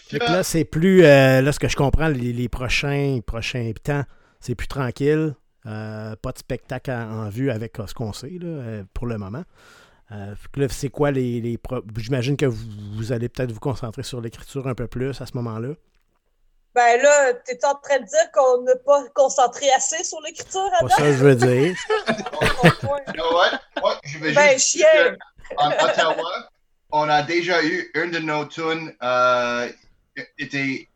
Fait 0.07 0.19
que 0.19 0.25
là, 0.25 0.43
c'est 0.43 0.65
plus. 0.65 1.03
euh, 1.03 1.41
là, 1.41 1.51
ce 1.51 1.59
que 1.59 1.67
je 1.67 1.75
comprends, 1.75 2.07
les, 2.07 2.31
les 2.33 2.49
prochains, 2.49 3.19
prochains 3.25 3.71
temps, 3.83 4.03
c'est 4.39 4.55
plus 4.55 4.67
tranquille. 4.67 5.33
Euh, 5.67 6.15
pas 6.21 6.31
de 6.31 6.37
spectacle 6.37 6.91
en, 6.91 7.25
en 7.25 7.29
vue 7.29 7.49
avec 7.51 7.79
euh, 7.79 7.87
ce 7.87 7.93
qu'on 7.93 8.13
sait 8.13 8.29
là, 8.39 8.47
euh, 8.47 8.83
pour 8.93 9.07
le 9.07 9.17
moment. 9.17 9.43
Euh, 10.11 10.35
c'est 10.69 10.89
quoi 10.89 11.09
les. 11.11 11.41
les 11.41 11.57
pro- 11.57 11.81
J'imagine 11.97 12.37
que 12.37 12.45
vous, 12.45 12.69
vous 12.97 13.11
allez 13.11 13.29
peut-être 13.29 13.51
vous 13.51 13.59
concentrer 13.59 14.03
sur 14.03 14.21
l'écriture 14.21 14.67
un 14.67 14.75
peu 14.75 14.85
plus 14.87 15.19
à 15.21 15.25
ce 15.25 15.31
moment-là. 15.35 15.69
Ben 16.75 17.01
là, 17.01 17.33
t'es 17.45 17.57
en 17.65 17.73
train 17.75 17.99
de 17.99 18.05
dire 18.05 18.31
qu'on 18.33 18.61
n'a 18.63 18.75
pas 18.85 19.01
concentré 19.15 19.65
assez 19.75 20.03
sur 20.03 20.19
l'écriture, 20.21 20.69
Pas 20.71 20.77
Adam? 20.85 20.89
ça 20.89 20.97
que 21.03 21.11
je 21.13 21.23
veux 21.23 21.35
dire. 21.35 21.75
Moi, 22.83 23.99
je 24.03 24.17
vais 24.19 24.33
Ben, 24.33 24.53
juste 24.53 24.67
chien! 24.71 24.87
dire 24.93 25.17
En 25.57 25.69
Ottawa, 25.71 26.49
on 26.91 27.09
a 27.09 27.23
déjà 27.23 27.63
eu 27.63 27.89
une 27.95 28.11
de 28.11 28.19
nos 28.19 28.45
tunes 28.45 28.93
euh, 29.01 29.69
était 30.37 30.87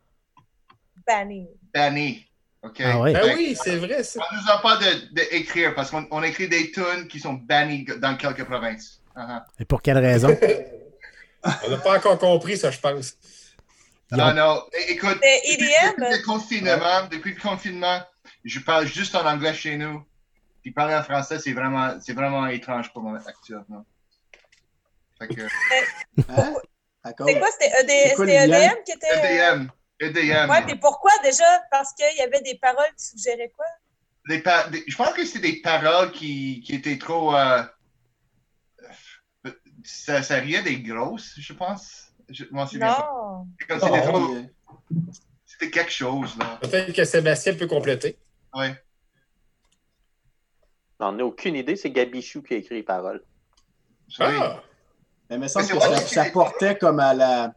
Banning. 1.06 1.48
bannie. 1.74 2.26
OK? 2.62 2.80
Ah 2.84 3.00
ouais. 3.00 3.12
Ben 3.14 3.34
oui, 3.36 3.56
c'est 3.62 3.76
vrai, 3.76 4.02
ça. 4.02 4.20
On 4.20 4.36
nous 4.36 4.50
a 4.50 4.58
pas 4.60 4.76
d'écrire 4.76 5.08
de, 5.12 5.22
écrire 5.34 5.74
parce 5.74 5.90
qu'on 5.90 6.06
on 6.10 6.22
écrit 6.22 6.48
des 6.48 6.70
tunes 6.70 7.08
qui 7.08 7.18
sont 7.18 7.34
bannies 7.34 7.84
dans 7.98 8.16
quelques 8.16 8.44
provinces. 8.44 9.00
Uh-huh. 9.16 9.42
Et 9.58 9.64
pour 9.64 9.80
quelle 9.82 9.98
raison? 9.98 10.28
On 11.42 11.70
n'a 11.70 11.78
pas 11.78 11.96
encore 11.96 12.18
compris 12.18 12.58
ça, 12.58 12.70
je 12.70 12.78
pense. 12.78 13.16
Ont- 14.12 14.18
Ah 14.20 14.34
non, 14.34 14.62
É- 14.72 14.92
écoute, 14.92 15.14
depuis, 15.22 15.64
EDM, 15.64 15.94
depuis 15.96 16.18
le 16.18 16.22
confinement, 16.24 17.08
depuis 17.10 17.34
le 17.34 17.40
confinement, 17.40 18.00
je 18.44 18.60
parle 18.60 18.86
juste 18.86 19.14
en 19.14 19.24
anglais 19.26 19.54
chez 19.54 19.76
nous. 19.78 20.04
Puis 20.60 20.70
parler 20.72 20.94
en 20.94 21.02
français, 21.02 21.38
c'est 21.38 21.54
vraiment, 21.54 21.94
c'est 22.02 22.12
vraiment 22.12 22.46
étrange 22.48 22.92
pour 22.92 23.02
moi 23.02 23.18
actuellement. 23.26 23.86
Fait 25.18 25.28
que, 25.28 25.40
Hein? 26.28 26.54
D'accord. 27.02 27.26
c'est 27.26 27.38
quoi? 27.38 27.48
C'était 27.58 27.72
ED? 27.80 28.20
EDM 28.28 28.74
qui 28.84 28.92
était. 28.92 29.36
EDM, 29.54 29.68
EDM. 30.00 30.48
Ouais, 30.50 30.62
puis 30.66 30.76
pourquoi 30.76 31.12
déjà? 31.22 31.44
Parce 31.70 31.92
qu'il 31.92 32.16
y 32.16 32.22
avait 32.22 32.40
des 32.40 32.56
paroles 32.58 32.88
qui 32.96 33.04
suggéraient 33.06 33.52
quoi? 33.54 33.66
Des 34.28 34.40
pa- 34.40 34.68
des- 34.68 34.84
je 34.86 34.96
pense 34.96 35.12
que 35.12 35.24
c'était 35.24 35.50
des 35.52 35.60
paroles 35.60 36.10
qui, 36.12 36.60
qui 36.64 36.74
étaient 36.74 36.98
trop. 36.98 37.34
euh, 37.36 37.62
ça, 39.84 40.22
ça 40.22 40.36
riait 40.36 40.62
des 40.62 40.80
grosses, 40.80 41.34
je 41.38 41.52
pense. 41.52 42.08
Je 42.28 42.44
m'en 42.50 42.66
souviens. 42.66 42.88
Non. 42.96 43.46
C'est 43.58 43.66
comme 43.66 43.80
C'était 43.80 44.02
trop- 44.02 44.36
c'était 45.46 45.70
quelque 45.70 45.90
chose, 45.92 46.36
là. 46.38 46.58
Peut-être 46.62 46.92
que 46.94 47.04
Sébastien 47.04 47.54
peut 47.54 47.66
compléter. 47.66 48.16
Ouais. 48.54 48.74
J'en 51.00 51.18
ai 51.18 51.22
aucune 51.22 51.56
idée, 51.56 51.76
c'est 51.76 51.90
Gabichou 51.90 52.42
qui 52.42 52.54
a 52.54 52.56
écrit 52.58 52.76
les 52.76 52.82
paroles. 52.82 53.24
Oui. 54.18 54.26
Ah! 54.38 54.62
Mais 55.28 55.36
il 55.36 55.42
me 55.42 55.48
semble 55.48 55.66
Mais 55.66 55.72
que 55.72 55.80
c'est 55.80 55.88
ça, 55.88 55.96
ça 56.06 56.24
c'est- 56.24 56.32
portait 56.32 56.76
comme 56.78 57.00
à 57.00 57.14
la. 57.14 57.54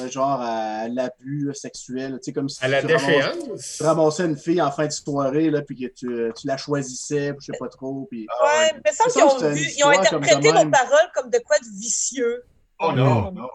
Ouais, 0.00 0.10
Genre 0.10 0.40
à 0.40 0.88
l'abus 0.88 1.50
sexuel. 1.54 2.12
Tu 2.14 2.24
sais, 2.24 2.32
comme 2.32 2.48
si 2.48 2.64
À 2.64 2.68
la 2.68 2.80
tu 2.82 2.86
ramassais- 2.94 3.06
déchéance? 3.06 3.74
tu 3.78 3.82
ramassais 3.82 4.24
une 4.24 4.36
fille 4.36 4.60
en 4.62 4.70
fin 4.70 4.86
de 4.86 4.92
soirée, 4.92 5.50
là, 5.50 5.62
puis 5.62 5.76
que 5.76 5.86
tu, 5.86 6.32
tu 6.40 6.46
la 6.46 6.56
choisissais, 6.56 7.32
puis 7.32 7.46
je 7.46 7.52
sais 7.52 7.58
pas 7.58 7.68
trop. 7.68 8.06
Puis... 8.10 8.26
Ah 8.30 8.44
Ouais, 8.44 8.72
mais 8.74 8.80
il 8.84 8.90
me 8.90 8.94
semble 8.96 9.10
Il 9.10 9.12
qu'ils 9.12 9.24
me 9.24 9.28
semble 9.30 9.44
ont, 9.44 9.54
vu- 9.54 9.70
ils 9.78 9.84
ont 9.84 9.88
interprété 9.88 10.52
nos 10.52 10.70
paroles 10.70 11.10
comme 11.14 11.30
de 11.30 11.38
quoi 11.38 11.58
de 11.58 11.78
vicieux. 11.80 12.44
Oh 12.78 12.92
Non. 12.92 13.32
non, 13.32 13.48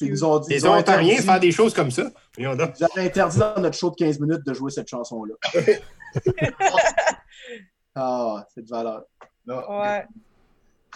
ils 0.00 0.24
ont 0.24 0.38
dit. 0.38 0.50
Les 0.50 0.56
ils 0.58 0.66
ont 0.68 0.72
Ontariens 0.74 1.14
interdit- 1.14 1.26
faire 1.26 1.40
des 1.40 1.50
choses 1.50 1.74
comme 1.74 1.90
ça. 1.90 2.04
Ils 2.36 2.46
avaient 2.46 2.62
interdit 2.96 3.38
dans 3.38 3.58
notre 3.60 3.76
show 3.76 3.90
de 3.90 3.96
15 3.96 4.20
minutes 4.20 4.46
de 4.46 4.54
jouer 4.54 4.70
cette 4.70 4.86
chanson-là. 4.88 5.34
ah, 7.94 8.46
c'est 8.54 8.62
de 8.62 8.68
valeur. 8.68 9.02
non. 9.46 9.56
Ouais, 9.80 10.06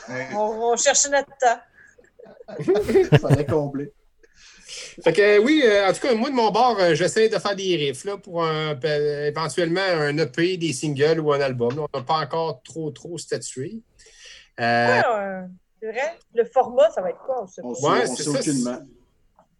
Ouais. 0.08 0.28
on, 0.34 0.72
on 0.72 0.76
cherchait 0.76 1.10
notre 1.10 1.28
temps. 1.38 3.18
Fallait 3.28 3.44
combler. 3.46 3.92
Fait 5.04 5.12
que 5.12 5.38
oui, 5.38 5.62
euh, 5.64 5.88
en 5.88 5.92
tout 5.92 6.00
cas, 6.00 6.14
moi 6.14 6.30
de 6.30 6.34
mon 6.34 6.50
bord, 6.50 6.78
euh, 6.80 6.94
j'essaie 6.94 7.28
de 7.28 7.38
faire 7.38 7.54
des 7.56 7.76
riffs 7.76 8.04
là, 8.04 8.16
pour 8.16 8.44
un- 8.44 8.78
euh, 8.84 9.28
éventuellement 9.28 9.80
un 9.80 10.16
EP, 10.18 10.56
des 10.56 10.72
singles 10.72 11.20
ou 11.20 11.32
un 11.32 11.40
album. 11.40 11.78
On 11.92 11.98
n'a 11.98 12.04
pas 12.04 12.18
encore 12.18 12.62
trop, 12.62 12.90
trop 12.90 13.18
statué. 13.18 13.80
Euh, 14.60 14.86
Ouais, 15.00 15.46
c'est 15.80 15.90
vrai. 15.92 16.18
Le 16.34 16.44
format, 16.44 16.90
ça 16.90 17.00
va 17.02 17.10
être 17.10 17.18
quoi? 17.24 17.42
On 17.42 17.46
sait 17.46 17.62
Ouais, 17.62 18.02
on 18.08 18.14
c'est 18.14 18.22
sait 18.24 18.30
ça, 18.30 18.38
aucunement. 18.38 18.78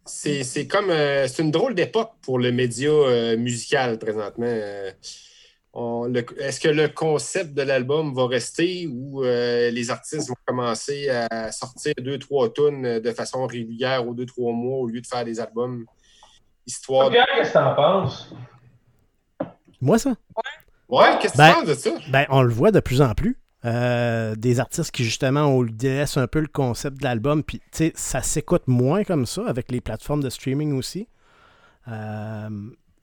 c'est 0.05 0.43
c'est 0.43 0.67
comme 0.67 0.89
euh, 0.89 1.27
c'est 1.27 1.41
une 1.43 1.51
drôle 1.51 1.75
d'époque 1.75 2.11
pour 2.21 2.39
le 2.39 2.51
média 2.51 2.89
euh, 2.89 3.37
musical 3.37 3.97
présentement. 3.99 4.45
Euh, 5.75 6.21
Est-ce 6.39 6.59
que 6.59 6.67
le 6.67 6.87
concept 6.87 7.53
de 7.55 7.63
l'album 7.63 8.13
va 8.13 8.27
rester 8.27 8.87
ou 8.87 9.23
euh, 9.23 9.71
les 9.71 9.89
artistes 9.89 10.29
vont 10.29 10.35
commencer 10.45 11.09
à 11.09 11.51
sortir 11.51 11.93
deux, 11.99 12.19
trois 12.19 12.53
tonnes 12.53 12.99
de 12.99 13.11
façon 13.11 13.47
régulière 13.47 14.07
aux 14.07 14.13
deux, 14.13 14.25
trois 14.27 14.53
mois 14.53 14.77
au 14.77 14.87
lieu 14.87 15.01
de 15.01 15.07
faire 15.07 15.25
des 15.25 15.39
albums 15.39 15.85
histoire 16.67 17.07
de... 17.09 17.15
Pierre, 17.15 17.25
qu'est-ce 17.35 17.49
que 17.49 17.53
t'en 17.53 17.75
penses? 17.75 18.33
Moi, 19.81 19.97
ça? 19.97 20.15
Ouais, 20.87 21.17
qu'est-ce 21.19 21.33
que 21.33 21.37
Ben- 21.37 21.49
tu 21.49 21.55
penses 21.55 21.67
de 21.69 21.73
ça? 21.73 21.89
Ben, 22.09 22.25
on 22.29 22.43
le 22.43 22.53
voit 22.53 22.71
de 22.71 22.79
plus 22.79 23.01
en 23.01 23.13
plus. 23.15 23.37
Euh, 23.65 24.35
des 24.35 24.59
artistes 24.59 24.91
qui, 24.91 25.03
justement, 25.05 25.45
on 25.45 25.63
délaisse 25.63 26.17
un 26.17 26.27
peu 26.27 26.39
le 26.41 26.47
concept 26.47 26.97
de 26.99 27.03
l'album. 27.05 27.43
Puis, 27.43 27.59
tu 27.59 27.65
sais, 27.71 27.93
ça 27.95 28.21
s'écoute 28.21 28.63
moins 28.67 29.03
comme 29.03 29.25
ça 29.25 29.43
avec 29.47 29.71
les 29.71 29.81
plateformes 29.81 30.21
de 30.21 30.29
streaming 30.29 30.73
aussi. 30.77 31.07
Euh, 31.87 32.49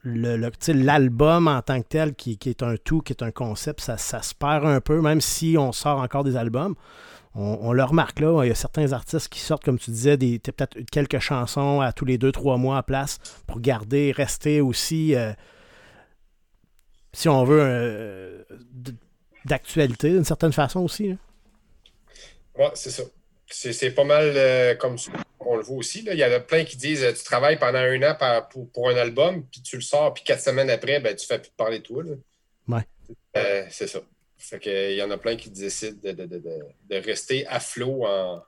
l'album 0.05 1.49
en 1.49 1.63
tant 1.63 1.81
que 1.83 1.87
tel, 1.89 2.15
qui, 2.15 2.39
qui 2.39 2.49
est 2.49 2.63
un 2.63 2.77
tout, 2.77 3.01
qui 3.01 3.13
est 3.13 3.23
un 3.23 3.31
concept, 3.31 3.81
ça, 3.81 3.99
ça 3.99 4.23
se 4.23 4.35
perd 4.35 4.65
un 4.65 4.81
peu, 4.81 5.01
même 5.01 5.21
si 5.21 5.57
on 5.59 5.73
sort 5.73 6.01
encore 6.01 6.25
des 6.25 6.37
albums. 6.37 6.75
On, 7.35 7.59
on 7.61 7.73
le 7.73 7.85
remarque 7.85 8.19
là, 8.21 8.45
il 8.45 8.49
y 8.49 8.51
a 8.51 8.57
certains 8.57 8.93
artistes 8.93 9.29
qui 9.29 9.41
sortent, 9.41 9.65
comme 9.65 9.79
tu 9.79 9.91
disais, 9.91 10.17
des 10.17 10.39
peut-être 10.39 10.79
quelques 10.91 11.21
chansons 11.21 11.81
à 11.81 11.93
tous 11.93 12.05
les 12.05 12.19
deux, 12.19 12.33
trois 12.33 12.57
mois 12.57 12.79
à 12.79 12.83
place 12.83 13.19
pour 13.47 13.61
garder, 13.61 14.11
rester 14.13 14.61
aussi, 14.61 15.15
euh, 15.15 15.33
si 17.13 17.29
on 17.29 17.45
veut, 17.45 17.61
euh, 17.61 18.43
d'actualité 19.45 20.11
d'une 20.11 20.25
certaine 20.25 20.53
façon 20.53 20.81
aussi. 20.81 21.11
là. 21.11 21.17
Ouais, 22.59 22.71
c'est 22.75 22.91
ça. 22.91 23.05
C'est 23.53 23.73
c'est 23.73 23.91
pas 23.91 24.05
mal 24.05 24.33
euh, 24.37 24.75
comme 24.77 24.97
ça 24.97 25.11
qu'on 25.39 25.57
le 25.57 25.63
voit 25.63 25.77
aussi. 25.77 26.03
Là. 26.03 26.13
Il 26.15 26.21
y 26.21 26.25
en 26.25 26.31
a 26.33 26.39
plein 26.41 26.65
qui 26.65 26.77
disent 26.77 27.03
euh, 27.03 27.13
tu 27.13 27.25
travailles 27.25 27.59
pendant 27.59 27.79
un 27.79 28.03
an 28.03 28.15
par- 28.15 28.49
pour, 28.49 28.71
pour 28.71 28.89
un 28.89 28.97
album, 28.97 29.45
puis 29.47 29.61
tu 29.63 29.77
le 29.77 29.83
sors, 29.83 30.15
puis 30.15 30.23
quatre 30.23 30.41
semaines 30.43 30.71
après, 30.71 31.01
ben, 31.01 31.15
tu 31.17 31.27
fais 31.27 31.39
plus 31.41 31.51
parler 31.57 31.79
de 31.81 31.85
toi. 31.85 32.03
Là. 32.05 32.15
Ouais. 32.69 32.87
Euh, 33.37 33.67
c'est 33.71 33.87
ça. 33.89 34.01
Fait 34.39 34.59
que, 34.61 34.91
il 34.93 34.97
y 34.97 35.03
en 35.03 35.11
a 35.11 35.19
plein 35.19 35.37
qui 35.37 35.51
décident 35.51 35.99
de, 36.03 36.13
de- 36.13 36.27
de- 36.27 36.39
de- 36.39 36.67
de 36.89 36.97
rester 37.05 37.47
à 37.49 37.59
flot 37.61 38.07
en 38.07 38.43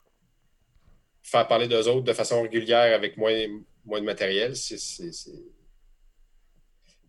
faire 1.22 1.46
parler 1.48 1.68
d'eux 1.68 1.86
autres 1.88 2.02
de 2.04 2.12
façon 2.12 2.42
régulière 2.42 2.94
avec 2.94 3.16
moins, 3.16 3.46
moins 3.84 4.00
de 4.00 4.04
matériel. 4.06 4.54
C'est- 4.56 4.78
c'est- 4.78 5.12
c'est- 5.12 5.30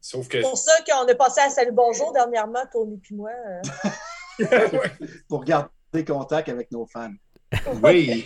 Sauf 0.01 0.27
que. 0.27 0.37
C'est 0.41 0.49
pour 0.49 0.57
ça 0.57 0.73
qu'on 0.85 1.07
a 1.07 1.15
passé 1.15 1.39
à 1.41 1.49
Salut 1.49 1.71
Bonjour 1.71 2.11
dernièrement, 2.11 2.63
Tony 2.71 2.97
puis 2.97 3.15
moi. 3.15 3.31
euh. 3.31 3.61
Pour 5.29 5.45
garder 5.45 5.69
contact 6.05 6.49
avec 6.49 6.71
nos 6.71 6.85
fans. 6.85 7.13
oui. 7.83 8.25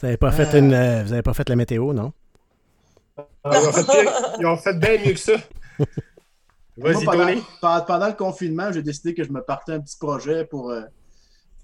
Vous 0.00 0.06
n'avez 0.06 0.16
pas, 0.16 0.30
fait 0.30 0.58
une, 0.58 0.72
euh, 0.72 1.02
vous 1.02 1.12
avez 1.12 1.22
pas 1.22 1.34
fait 1.34 1.48
la 1.48 1.56
météo, 1.56 1.92
non? 1.92 2.12
Ils 3.18 3.56
ont 3.56 3.72
fait, 3.72 3.84
pire- 3.84 4.12
ils 4.38 4.46
ont 4.46 4.56
fait 4.56 4.78
bien 4.78 4.98
mieux 5.04 5.12
que 5.12 5.18
ça. 5.18 5.32
Vas-y, 6.76 7.04
pendant, 7.04 7.26
Tony. 7.26 7.42
pendant- 7.60 7.84
pendant 7.84 8.06
le 8.06 8.12
confinement, 8.12 8.70
j'ai 8.70 8.82
décidé 8.82 9.12
que 9.14 9.24
je 9.24 9.32
me 9.32 9.42
partais 9.42 9.72
un 9.72 9.80
petit 9.80 9.96
projet 9.98 10.44
pour. 10.44 10.70
euh, 10.70 10.82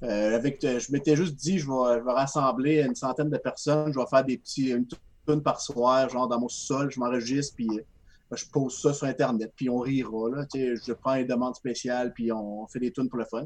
euh, 0.02 0.34
avec, 0.36 0.60
je 0.62 0.90
m'étais 0.92 1.14
juste 1.16 1.36
dit, 1.36 1.58
je 1.60 1.66
vais, 1.66 2.00
je 2.00 2.04
vais 2.04 2.12
rassembler 2.12 2.82
une 2.82 2.96
centaine 2.96 3.30
de 3.30 3.38
personnes, 3.38 3.92
je 3.92 3.98
vais 3.98 4.06
faire 4.06 4.24
des 4.24 4.36
petits, 4.36 4.70
une 4.70 4.86
tune 5.26 5.40
par 5.42 5.60
soir, 5.60 6.08
genre 6.10 6.26
dans 6.28 6.40
mon 6.40 6.48
sol, 6.48 6.90
je 6.90 6.98
m'enregistre, 6.98 7.54
puis 7.56 7.68
je 8.32 8.44
pose 8.46 8.76
ça 8.78 8.92
sur 8.92 9.06
Internet, 9.06 9.52
puis 9.54 9.70
on 9.70 9.78
rira. 9.78 10.28
Là, 10.30 10.44
tu 10.46 10.58
sais, 10.58 10.82
je 10.84 10.92
prends 10.92 11.14
une 11.14 11.26
demande 11.28 11.54
spéciale, 11.54 12.12
puis 12.12 12.32
on 12.32 12.66
fait 12.66 12.80
des 12.80 12.90
tunes 12.90 13.08
pour 13.08 13.18
le 13.18 13.24
fun. 13.24 13.44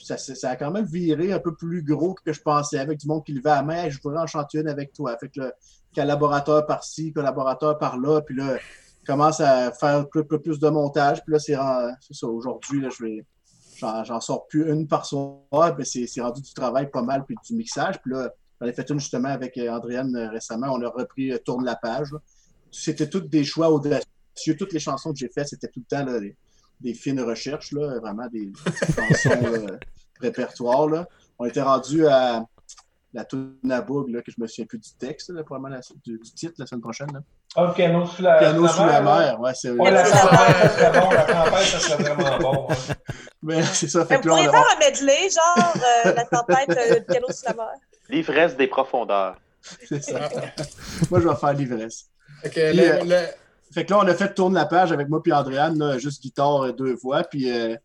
Ça, 0.00 0.16
ça, 0.18 0.50
a 0.50 0.56
quand 0.56 0.70
même 0.70 0.84
viré 0.84 1.32
un 1.32 1.38
peu 1.38 1.54
plus 1.54 1.82
gros 1.82 2.14
que 2.14 2.32
je 2.32 2.40
pensais, 2.40 2.78
avec 2.78 2.98
du 2.98 3.06
monde 3.06 3.24
qui 3.24 3.32
levait 3.32 3.50
la 3.50 3.62
main, 3.62 3.88
je 3.88 3.98
voudrais 4.02 4.20
en 4.20 4.26
chanter 4.26 4.58
une 4.58 4.68
avec 4.68 4.92
toi. 4.92 5.16
Fait 5.18 5.28
que 5.28 5.40
le 5.40 5.52
collaborateur 5.94 6.66
par-ci, 6.66 7.12
collaborateur 7.12 7.78
par-là, 7.78 8.22
puis 8.22 8.36
là, 8.36 8.58
commence 9.06 9.40
à 9.40 9.72
faire 9.72 10.08
plus, 10.08 10.24
plus 10.24 10.58
de 10.58 10.68
montage. 10.68 11.22
Puis 11.24 11.32
là, 11.32 11.38
c'est 11.38 12.14
ça, 12.14 12.26
aujourd'hui, 12.26 12.84
je 12.98 13.04
vais. 13.04 13.24
J'en 13.80 14.20
sors 14.20 14.46
plus 14.46 14.70
une 14.70 14.86
par 14.86 15.06
soir, 15.06 15.74
mais 15.78 15.84
c'est 15.84 16.20
rendu 16.20 16.42
du 16.42 16.52
travail 16.52 16.90
pas 16.90 17.00
mal, 17.00 17.24
puis 17.24 17.34
du 17.48 17.56
mixage. 17.56 17.98
Puis 18.02 18.12
là, 18.12 18.30
j'en 18.60 18.66
ai 18.66 18.74
fait 18.74 18.88
une 18.90 19.00
justement 19.00 19.30
avec 19.30 19.56
euh, 19.56 19.70
Andréane 19.70 20.14
euh, 20.14 20.28
récemment. 20.28 20.66
On 20.70 20.82
a 20.82 20.88
repris 20.90 21.32
euh, 21.32 21.38
Tourne 21.38 21.64
la 21.64 21.76
page. 21.76 22.10
C'était 22.70 23.08
toutes 23.08 23.30
des 23.30 23.42
choix 23.42 23.70
audacieux. 23.70 24.54
Toutes 24.58 24.74
les 24.74 24.80
chansons 24.80 25.14
que 25.14 25.18
j'ai 25.18 25.30
faites, 25.30 25.48
c'était 25.48 25.68
tout 25.68 25.80
le 25.80 25.86
temps 25.86 26.04
là, 26.04 26.20
fines 26.94 27.20
recherches, 27.20 27.72
là, 27.72 27.98
vraiment 28.00 28.26
des 28.28 28.52
chansons 28.96 29.66
répertoire. 30.20 30.88
Là. 30.88 31.06
On 31.38 31.46
était 31.46 31.62
rendu 31.62 32.06
à 32.06 32.44
la 33.12 33.24
tune 33.24 33.56
à 33.64 33.78
là, 33.78 34.22
que 34.22 34.30
je 34.30 34.40
me 34.40 34.46
souviens 34.46 34.66
plus 34.66 34.78
du 34.78 34.92
texte, 34.98 35.30
là, 35.30 35.42
probablement 35.42 35.80
du, 36.04 36.18
du, 36.18 36.32
titre 36.32 36.54
la 36.58 36.66
semaine 36.66 36.80
prochaine. 36.80 37.12
Là. 37.12 37.20
Ah, 37.56 37.66
le 37.66 37.72
piano 37.72 38.06
sous 38.06 38.22
la, 38.22 38.38
piano 38.38 38.68
sous 38.68 38.84
la 38.84 39.00
mer? 39.02 39.40
Ouais, 39.40 39.52
c'est 39.54 39.70
ouais, 39.70 39.90
la 39.90 40.04
tempête, 40.04 40.56
ça 40.56 40.68
serait 40.68 41.00
bon. 41.00 41.10
La 41.10 41.24
tempête, 41.24 41.64
ça 41.64 41.80
serait 41.80 42.14
vraiment 42.14 42.38
bon. 42.38 42.68
Mais 43.42 43.62
c'est 43.72 43.88
ça. 43.88 44.06
Fait 44.06 44.16
vous 44.16 44.28
pourriez 44.28 44.48
faire 44.48 44.64
un 44.76 44.78
medley, 44.78 45.28
genre 45.30 45.74
euh, 46.06 46.14
la 46.14 46.24
tempête, 46.24 46.70
euh, 46.70 46.94
le 46.94 47.00
piano 47.00 47.26
sous 47.30 47.46
la 47.46 47.54
mer. 47.54 47.72
L'ivresse 48.08 48.56
des 48.56 48.68
profondeurs. 48.68 49.36
C'est 49.60 50.02
ça. 50.02 50.28
Moi, 51.10 51.20
je 51.20 51.28
vais 51.28 51.34
faire 51.34 51.52
l'ivresse. 51.52 52.06
Okay, 52.44 52.72
le, 52.72 53.04
le... 53.04 53.26
Fait 53.72 53.84
que 53.84 53.92
là, 53.92 54.00
on 54.00 54.08
a 54.08 54.14
fait 54.14 54.34
tourner 54.34 54.56
la 54.56 54.66
page 54.66 54.92
avec 54.92 55.08
moi 55.08 55.22
et 55.24 55.32
Andréane, 55.32 55.78
là, 55.78 55.98
juste 55.98 56.22
guitare 56.22 56.72
deux 56.74 56.94
voix, 56.94 57.22
puis 57.22 57.50
euh, 57.50 57.76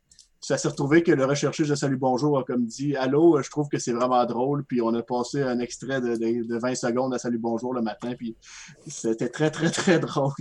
ça 0.46 0.60
s'est 0.60 0.68
retrouvé 0.68 1.02
que 1.02 1.12
le 1.12 1.26
recherché 1.26 1.64
de 1.64 1.74
Salut 1.74 1.98
Bonjour 1.98 2.38
a 2.38 2.44
comme 2.44 2.68
dit 2.68 2.96
Allô, 2.96 3.42
je 3.42 3.50
trouve 3.50 3.68
que 3.68 3.80
c'est 3.80 3.94
vraiment 3.94 4.24
drôle. 4.26 4.64
Puis 4.64 4.80
on 4.80 4.94
a 4.94 5.02
passé 5.02 5.42
un 5.42 5.58
extrait 5.60 6.02
de, 6.02 6.16
de, 6.16 6.60
20 6.60 6.76
secondes 6.76 7.16
à 7.16 7.18
Salut 7.18 7.40
Bonjour 7.40 7.74
le 7.74 7.82
matin. 7.82 8.14
Puis 8.16 8.38
c'était 8.88 9.30
très, 9.30 9.50
très, 9.50 9.72
très 9.72 9.98
drôle. 10.08 10.32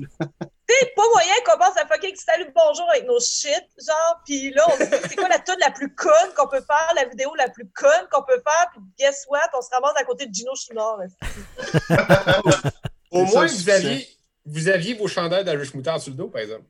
C'est 0.68 0.94
pas 0.94 1.02
moyen 1.10 1.32
qu'on 1.46 1.58
pense 1.58 1.76
à 1.78 1.86
fucking 1.86 2.14
Salut 2.16 2.52
Bonjour 2.54 2.86
avec 2.90 3.06
nos 3.06 3.18
shit. 3.18 3.64
Genre, 3.78 4.20
puis 4.26 4.50
là, 4.50 4.66
on 4.68 4.72
se 4.72 4.84
dit 4.84 5.08
c'est 5.08 5.16
quoi 5.16 5.28
la 5.28 5.38
tune 5.38 5.56
la 5.58 5.70
plus 5.70 5.94
conne 5.94 6.34
qu'on 6.36 6.48
peut 6.48 6.60
faire, 6.60 6.92
la 6.96 7.06
vidéo 7.06 7.34
la 7.36 7.48
plus 7.48 7.70
conne 7.74 8.06
qu'on 8.12 8.24
peut 8.24 8.42
faire. 8.46 8.68
Puis 8.72 8.82
guess 8.98 9.24
what, 9.30 9.38
on 9.56 9.62
se 9.62 9.70
ramasse 9.72 9.96
à 9.96 10.04
côté 10.04 10.26
de 10.26 10.34
Gino 10.34 10.52
Chouinard. 10.54 10.98
Au 13.10 13.24
moins, 13.24 13.46
vous 13.46 13.70
aviez, 13.70 14.06
vous 14.44 14.68
aviez 14.68 14.94
vos 14.94 15.08
chandelles 15.08 15.44
d'Irish 15.44 15.74
Moutard 15.74 16.00
sur 16.00 16.10
le 16.12 16.16
dos, 16.16 16.28
par 16.28 16.42
exemple. 16.42 16.64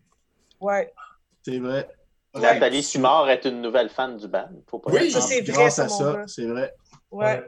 Ouais. 0.60 0.92
C'est 1.44 1.58
vrai. 1.58 1.88
Nathalie 2.34 2.82
Simard 2.82 3.28
est 3.30 3.44
une 3.44 3.62
nouvelle 3.62 3.90
fan 3.90 4.16
du 4.16 4.26
band. 4.26 4.50
Faut 4.68 4.78
pas 4.78 4.90
oui, 4.90 5.10
ça 5.10 5.20
c'est 5.20 5.40
vrai. 5.42 5.52
Grâce 5.52 5.78
à 5.78 5.88
ça, 5.88 6.24
c'est 6.26 6.46
vrai. 6.46 6.74
Ouais. 7.10 7.42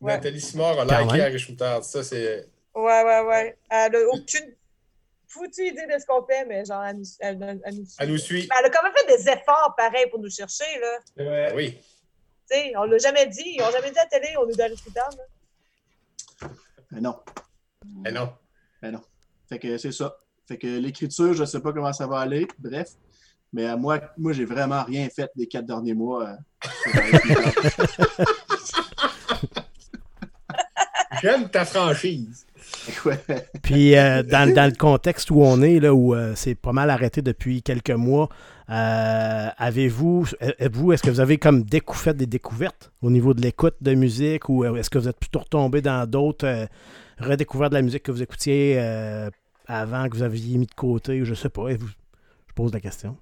ouais. 0.00 0.12
Nathalie 0.14 0.40
Simard 0.40 0.78
a 0.78 0.84
liké 0.84 1.20
Harry 1.20 1.38
Shooter. 1.38 1.78
Ça, 1.82 2.02
c'est. 2.04 2.48
Ouais, 2.74 3.02
ouais, 3.04 3.20
ouais. 3.22 3.58
Elle 3.68 3.92
n'a 3.92 3.98
aucune 4.12 4.54
foutue 5.26 5.66
idée 5.66 5.86
de 5.86 5.98
ce 5.98 6.06
qu'on 6.06 6.24
fait, 6.24 6.44
mais 6.44 6.64
genre, 6.64 6.84
elle 6.84 6.96
nous, 6.96 7.04
elle, 7.18 7.60
elle 7.64 7.74
nous 7.74 7.86
suit. 7.86 7.96
Elle 7.98 8.08
nous 8.10 8.18
suit. 8.18 8.48
Mais 8.48 8.56
elle 8.60 8.66
a 8.66 8.70
quand 8.70 8.82
même 8.82 8.92
fait 8.94 9.16
des 9.16 9.28
efforts 9.28 9.74
pareils 9.76 10.08
pour 10.10 10.20
nous 10.20 10.30
chercher, 10.30 10.64
là. 10.80 11.24
Ouais. 11.24 11.52
Oui. 11.54 11.78
Tu 12.50 12.56
sais, 12.56 12.72
on 12.76 12.84
l'a 12.84 12.98
jamais 12.98 13.26
dit. 13.26 13.54
Ils 13.56 13.60
n'ont 13.60 13.70
jamais 13.70 13.90
dit 13.90 13.98
à 13.98 14.04
la 14.04 14.08
télé, 14.08 14.34
on 14.38 14.48
est 14.48 14.56
dans 14.56 14.68
le 14.68 14.76
Shooter, 14.76 15.00
Mais 16.90 17.00
non. 17.00 17.16
Mais 18.02 18.12
non. 18.12 18.32
Mais 18.82 18.90
non. 18.90 19.02
Fait 19.50 19.58
que 19.58 19.76
c'est 19.76 19.92
ça. 19.92 20.16
Fait 20.46 20.56
que 20.56 20.66
l'écriture, 20.66 21.34
je 21.34 21.42
ne 21.42 21.46
sais 21.46 21.60
pas 21.60 21.72
comment 21.72 21.92
ça 21.92 22.06
va 22.06 22.20
aller. 22.20 22.46
Bref. 22.58 22.90
Mais 23.52 23.68
euh, 23.68 23.76
moi, 23.76 24.00
moi 24.16 24.32
j'ai 24.32 24.44
vraiment 24.44 24.84
rien 24.84 25.08
fait 25.08 25.30
des 25.36 25.46
quatre 25.46 25.66
derniers 25.66 25.94
mois. 25.94 26.28
Euh, 26.28 26.36
J'aime 31.22 31.50
ta 31.50 31.64
franchise. 31.64 32.46
Puis 33.62 33.96
euh, 33.96 34.22
dans, 34.22 34.54
dans, 34.54 34.70
le 34.70 34.76
contexte 34.76 35.30
où 35.30 35.42
on 35.42 35.60
est, 35.60 35.80
là, 35.80 35.92
où 35.92 36.14
c'est 36.34 36.54
pas 36.54 36.72
mal 36.72 36.88
arrêté 36.88 37.20
depuis 37.20 37.62
quelques 37.62 37.90
mois, 37.90 38.28
avez-vous, 38.68 40.26
vous, 40.72 40.92
est-ce 40.92 41.02
que 41.02 41.10
vous 41.10 41.20
avez 41.20 41.36
comme 41.38 41.64
fait 41.92 42.14
des 42.16 42.26
découvertes 42.26 42.92
au 43.02 43.10
niveau 43.10 43.34
de 43.34 43.42
l'écoute 43.42 43.74
de 43.80 43.94
musique 43.94 44.48
ou 44.48 44.64
est-ce 44.76 44.88
que 44.88 44.98
vous 44.98 45.08
êtes 45.08 45.18
plutôt 45.18 45.40
retombé 45.40 45.82
dans 45.82 46.08
d'autres 46.08 46.68
redécouvertes 47.18 47.72
de 47.72 47.76
la 47.76 47.82
musique 47.82 48.04
que 48.04 48.12
vous 48.12 48.22
écoutiez 48.22 48.78
avant, 49.70 50.08
que 50.08 50.16
vous 50.16 50.22
aviez 50.22 50.58
mis 50.58 50.66
de 50.66 50.74
côté, 50.74 51.20
ou 51.22 51.24
je 51.24 51.34
sais 51.34 51.48
pas, 51.48 51.70
je 51.70 52.54
pose 52.54 52.72
la 52.72 52.80
question 52.80 53.16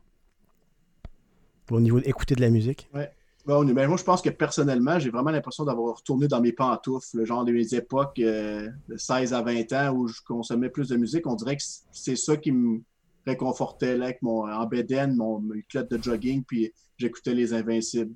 au 1.71 1.81
niveau 1.81 2.01
d'écouter 2.01 2.35
de 2.35 2.41
la 2.41 2.51
musique? 2.51 2.89
Oui. 2.95 3.03
Bon, 3.47 3.65
ben, 3.65 3.89
moi, 3.89 3.97
je 3.97 4.05
pense 4.05 4.21
que 4.21 4.29
personnellement, 4.29 4.99
j'ai 4.99 5.09
vraiment 5.09 5.31
l'impression 5.31 5.65
d'avoir 5.65 5.97
retourné 5.97 6.29
dans 6.29 6.41
mes 6.41 6.53
pantoufles, 6.53 7.17
le 7.17 7.25
genre 7.25 7.45
de 7.47 7.53
mes 7.53 7.75
époques 7.75 8.19
euh, 8.19 8.69
de 8.89 8.97
16 8.99 9.33
à 9.33 9.41
20 9.41 9.73
ans 9.73 9.95
où 9.95 10.07
je 10.07 10.21
consommais 10.23 10.69
plus 10.69 10.89
de 10.89 10.97
musique. 10.97 11.27
On 11.27 11.35
dirait 11.35 11.57
que 11.57 11.63
c'est 11.91 12.17
ça 12.17 12.37
qui 12.37 12.53
me 12.53 12.83
réconfortait 13.27 13.97
là, 13.97 14.07
avec 14.07 14.21
mon 14.21 14.51
en 14.51 14.69
mon, 15.09 15.41
mon 15.41 15.55
club 15.69 15.89
de 15.89 16.03
jogging, 16.03 16.45
puis 16.45 16.73
j'écoutais 16.99 17.33
les 17.33 17.55
Invincibles. 17.55 18.15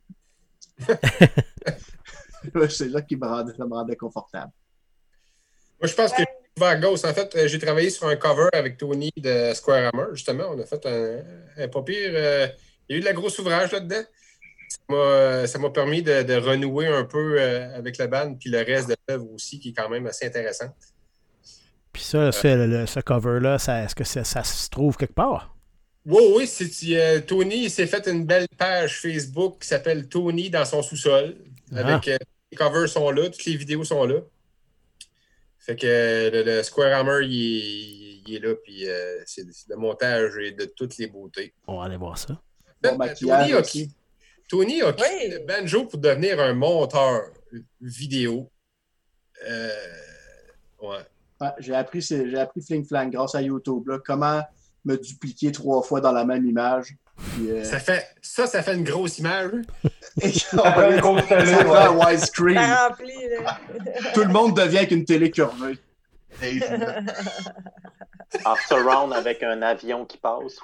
c'est 2.69 2.89
là 2.89 3.01
qui 3.01 3.17
me 3.17 3.27
rendait, 3.27 3.53
me 3.59 3.75
rendait 3.75 3.97
confortable. 3.97 4.53
Moi, 5.81 5.89
je 5.89 5.95
pense 5.95 6.13
que 6.13 6.23
vers 6.59 6.81
Ghost. 6.81 7.05
En 7.05 7.15
fait, 7.15 7.35
euh, 7.37 7.49
j'ai 7.49 7.59
travaillé 7.59 7.91
sur 7.91 8.07
un 8.07 8.17
cover 8.17 8.49
avec 8.53 8.77
Tony 8.77 9.11
de 9.17 9.53
Square 9.55 9.91
Hammer, 9.93 10.09
justement. 10.15 10.45
On 10.51 10.61
a 10.61 10.67
fait 10.67 10.85
un, 10.87 11.19
un 11.63 11.69
pas 11.69 11.83
pire. 11.83 12.13
Euh, 12.15 12.49
il 12.89 12.93
y 12.93 12.95
a 12.95 12.99
eu 12.99 13.01
de 13.01 13.07
la 13.07 13.13
grosse 13.13 13.39
ouvrage 13.39 13.73
là-dedans. 13.73 14.03
Ça 15.47 15.59
m'a 15.59 15.71
permis 15.71 16.03
de, 16.03 16.35
renouer 16.35 16.87
un 16.87 17.05
peu 17.05 17.37
euh, 17.39 17.77
avec 17.77 17.99
la 17.99 18.07
bande, 18.07 18.39
puis 18.39 18.51
le 18.51 18.59
reste 18.59 18.89
de 18.89 18.97
l'œuvre 19.09 19.31
aussi, 19.33 19.59
qui 19.59 19.71
est 19.71 19.73
quand 19.73 19.89
même 19.89 20.07
assez 20.07 20.27
intéressant. 20.27 20.67
Puis 21.93 22.03
ça, 22.03 22.19
euh, 22.19 22.33
ce 22.87 23.01
cover-là, 23.01 23.57
est-ce 23.57 23.95
que 23.95 24.05
ça, 24.05 24.25
se 24.25 24.71
trouve 24.71 24.97
quelque 24.97 25.15
part? 25.15 25.55
Oui, 26.05 26.23
oui, 26.35 26.47
c'est, 26.47 27.23
Tony 27.27 27.71
s'est 27.71 27.87
fait 27.87 28.07
une 28.09 28.25
belle 28.25 28.49
page 28.57 29.01
Facebook 29.01 29.59
qui 29.61 29.69
s'appelle 29.69 30.09
Tony 30.09 30.51
dans 30.51 30.65
son 30.65 30.83
sous-sol. 30.83 31.37
Ah. 31.75 31.79
Avec 31.79 32.09
euh, 32.09 32.19
les 32.51 32.57
covers 32.57 32.89
sont 32.89 33.11
là, 33.11 33.29
toutes 33.29 33.45
les 33.45 33.57
vidéos 33.57 33.85
sont 33.85 34.05
là. 34.05 34.17
Fait 35.65 35.77
que 35.77 36.31
le, 36.33 36.63
Square 36.63 36.99
Hammer, 36.99 37.25
il, 37.25 38.23
il, 38.27 38.35
est 38.35 38.41
là, 38.41 38.55
puis 38.57 38.87
c'est, 39.27 39.47
le 39.69 39.77
montage 39.77 40.37
et 40.39 40.53
de 40.53 40.65
toutes 40.65 40.99
les 40.99 41.07
beautés. 41.07 41.55
On 41.67 41.79
va 41.79 41.85
aller 41.85 41.97
voir 41.97 42.19
ça. 42.19 42.41
Tony 42.83 43.53
a, 43.53 43.63
Tony 44.49 44.83
a 44.83 44.93
quitté 44.93 45.29
le 45.29 45.47
banjo 45.47 45.87
pour 45.87 45.99
devenir 45.99 46.41
un 46.41 46.53
monteur 46.53 47.23
vidéo. 47.81 48.51
Euh, 49.49 49.71
ouais. 50.83 51.47
j'ai 51.59 51.75
appris, 51.75 52.03
j'ai 52.03 52.39
appris 52.39 52.63
Fling 52.63 52.85
Flang 52.85 53.09
grâce 53.11 53.35
à 53.35 53.43
YouTube. 53.43 53.89
comment 54.05 54.43
me 54.85 54.97
dupliquer 54.97 55.53
trois 55.53 55.83
fois 55.83 56.01
dans 56.01 56.13
la 56.13 56.25
même 56.25 56.45
image. 56.45 56.97
Euh, 57.41 57.65
ça, 57.65 57.79
fait, 57.79 58.07
ça, 58.21 58.47
ça 58.47 58.63
fait 58.63 58.75
une 58.75 58.85
grosse 58.85 59.19
image. 59.19 59.53
ça 60.21 60.73
fait 60.73 61.01
un 61.01 61.91
widescreen. 61.97 62.59
Tout 64.15 64.25
le 64.25 64.33
monde 64.33 64.57
devient 64.57 64.79
avec 64.79 64.91
une 64.91 65.05
télé 65.05 65.31
curvée. 65.31 65.79
en 68.45 68.57
surround 68.67 69.13
avec 69.13 69.43
un 69.43 69.63
avion 69.63 70.05
qui 70.05 70.19
passe. 70.19 70.59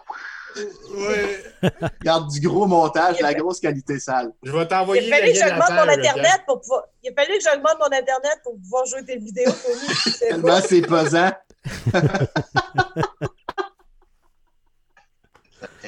Oui. 0.57 1.61
Garde 2.03 2.31
du 2.31 2.41
gros 2.41 2.67
montage, 2.67 3.21
la 3.21 3.35
grosse 3.35 3.61
qualité 3.61 4.01
sale. 4.01 4.33
Je 4.43 4.51
vais 4.51 4.67
t'envoyer. 4.67 5.07
Il 5.07 5.13
a 5.13 5.19
fallu 5.19 5.33
que 5.33 5.39
j'augmente 5.39 5.71
mon 5.71 5.89
Internet 5.89 6.41
pour 6.47 6.61
pouvoir. 6.61 6.85
Il 7.05 7.11
a 7.11 7.15
fallu 7.15 7.39
que 7.39 7.45
j'augmente 7.45 7.79
mon 7.79 7.87
Internet 7.87 8.41
pour 8.43 8.57
pouvoir 8.57 8.87
jouer 8.87 9.05
tes 9.05 9.19
vidéos, 9.19 9.53
Tony. 9.53 10.15
Tellement 10.19 10.61
c'est 10.61 10.81
pesant. 10.81 11.31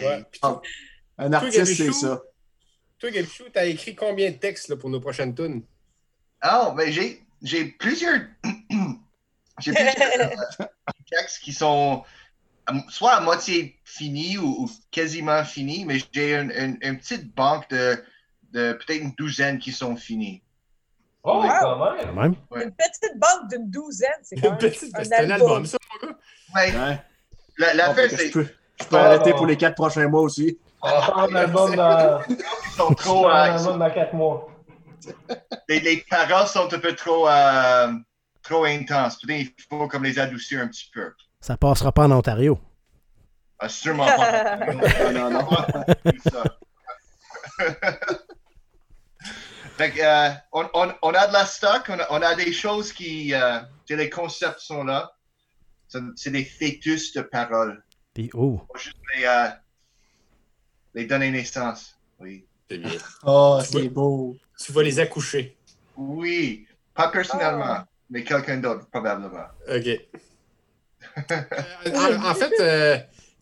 Ouais. 0.03 0.24
Un 1.18 1.32
artiste, 1.32 1.64
c'est 1.64 1.92
ça. 1.92 2.22
Toi, 2.98 3.11
Gabichou, 3.11 3.44
tu 3.53 3.59
as 3.59 3.64
écrit 3.64 3.94
combien 3.94 4.30
de 4.30 4.36
textes 4.36 4.68
là, 4.68 4.76
pour 4.76 4.90
nos 4.90 5.01
prochaines 5.01 5.34
tunes? 5.34 5.62
Ah, 6.40 6.74
ben 6.76 6.90
j'ai, 6.92 7.22
j'ai 7.42 7.64
plusieurs. 7.64 8.20
j'ai 9.61 9.72
plusieurs 9.72 9.94
textes 11.11 11.42
qui 11.42 11.53
sont 11.53 12.05
soit 12.88 13.14
à 13.14 13.20
moitié 13.20 13.78
fini 13.84 14.38
ou, 14.38 14.70
quasiment 14.90 15.44
fini, 15.44 15.84
mais 15.84 15.98
j'ai 16.12 16.34
une, 16.34 16.98
petite 16.98 17.34
banque 17.34 17.68
de, 17.70 18.05
peut-être 18.53 19.03
une 19.03 19.12
douzaine 19.12 19.59
qui 19.59 19.72
sont 19.72 19.96
finis. 19.96 20.42
Oh, 21.22 21.44
quand 21.61 22.14
même! 22.14 22.34
Une 22.55 22.70
petite 22.70 23.18
banque 23.18 23.51
d'une 23.51 23.70
douzaine, 23.70 24.09
c'est 24.22 24.36
quand 24.36 24.61
même 24.62 24.72
un, 24.94 25.24
un 25.24 25.30
album. 25.30 25.66
ça, 25.66 25.76
mon 25.92 26.09
gars? 26.09 26.16
Ouais. 26.55 26.72
La, 27.59 27.74
la 27.74 28.09
c'est... 28.09 28.32
Je 28.81 28.85
peux, 28.85 28.91
peux 28.91 28.99
arrêter 28.99 29.33
pour 29.33 29.47
les 29.47 29.57
quatre 29.57 29.74
prochains 29.74 30.09
mois 30.09 30.22
aussi. 30.22 30.59
On 30.83 30.89
va 30.89 31.03
faire 31.03 31.18
un 31.18 31.35
album 31.35 31.76
dans... 31.76 32.20
Ils 32.28 32.37
sont 32.76 32.95
trop... 32.95 33.28
un 33.28 33.55
album 33.57 33.78
dans 33.78 33.91
quatre 33.91 34.14
mois. 34.14 34.49
Les, 35.68 35.81
les, 35.81 36.05
paroles 36.09 36.47
sont 36.47 36.72
un 36.72 36.78
peu 36.78 36.95
trop, 36.95 37.28
euh, 37.28 37.93
trop 38.43 38.64
intenses. 38.64 39.18
Il 39.28 39.51
faut 39.68 39.89
comme 39.89 40.05
les 40.05 40.18
adoucir 40.18 40.61
un 40.61 40.68
petit 40.68 40.91
peu. 40.93 41.12
Ça 41.41 41.57
passera 41.57 41.93
pas 41.93 42.05
en 42.05 42.11
Ontario. 42.12 42.59
Ah, 43.59 43.68
sûrement 43.68 44.07
pas. 44.07 44.57
non, 45.12 45.31
non, 45.31 45.33
non. 45.41 45.49
Fait 49.76 49.91
que, 49.91 50.01
euh, 50.03 50.31
on, 50.53 50.68
on- 50.74 50.95
on 51.03 51.11
a 51.14 51.26
de 51.26 51.33
la 51.33 51.45
stock, 51.47 51.85
on 51.89 51.99
a, 51.99 52.07
on 52.11 52.20
a 52.22 52.35
des 52.35 52.53
choses 52.53 52.93
qui. 52.93 53.35
euh, 53.35 53.61
les 53.89 54.11
concepts 54.11 54.61
sont 54.61 54.85
là. 54.85 55.12
C'est 56.16 56.31
des 56.31 56.45
fœtus 56.45 57.12
de 57.14 57.22
parole. 57.22 57.83
Puis, 58.21 58.31
oh, 58.35 58.61
Faut 58.71 58.79
juste 58.79 58.99
les, 59.16 59.25
euh, 59.25 59.49
les 60.95 61.07
donner 61.07 61.31
naissance. 61.31 61.99
Oui. 62.18 62.45
C'est 62.68 62.77
bien. 62.79 62.91
Oh, 63.25 63.59
c'est 63.64 63.89
beau. 63.89 64.37
Tu 64.62 64.73
vas 64.73 64.83
les 64.83 64.99
accoucher. 65.01 65.57
Oui. 65.97 66.66
Pas 66.95 67.09
personnellement, 67.09 67.79
mais 68.11 68.23
quelqu'un 68.23 68.59
d'autre, 68.59 68.87
probablement. 68.91 69.47
OK. 69.68 69.89
Euh, 71.31 71.91
en, 71.95 72.31
en 72.31 72.35
fait, 72.35 72.53
euh, 72.61 72.99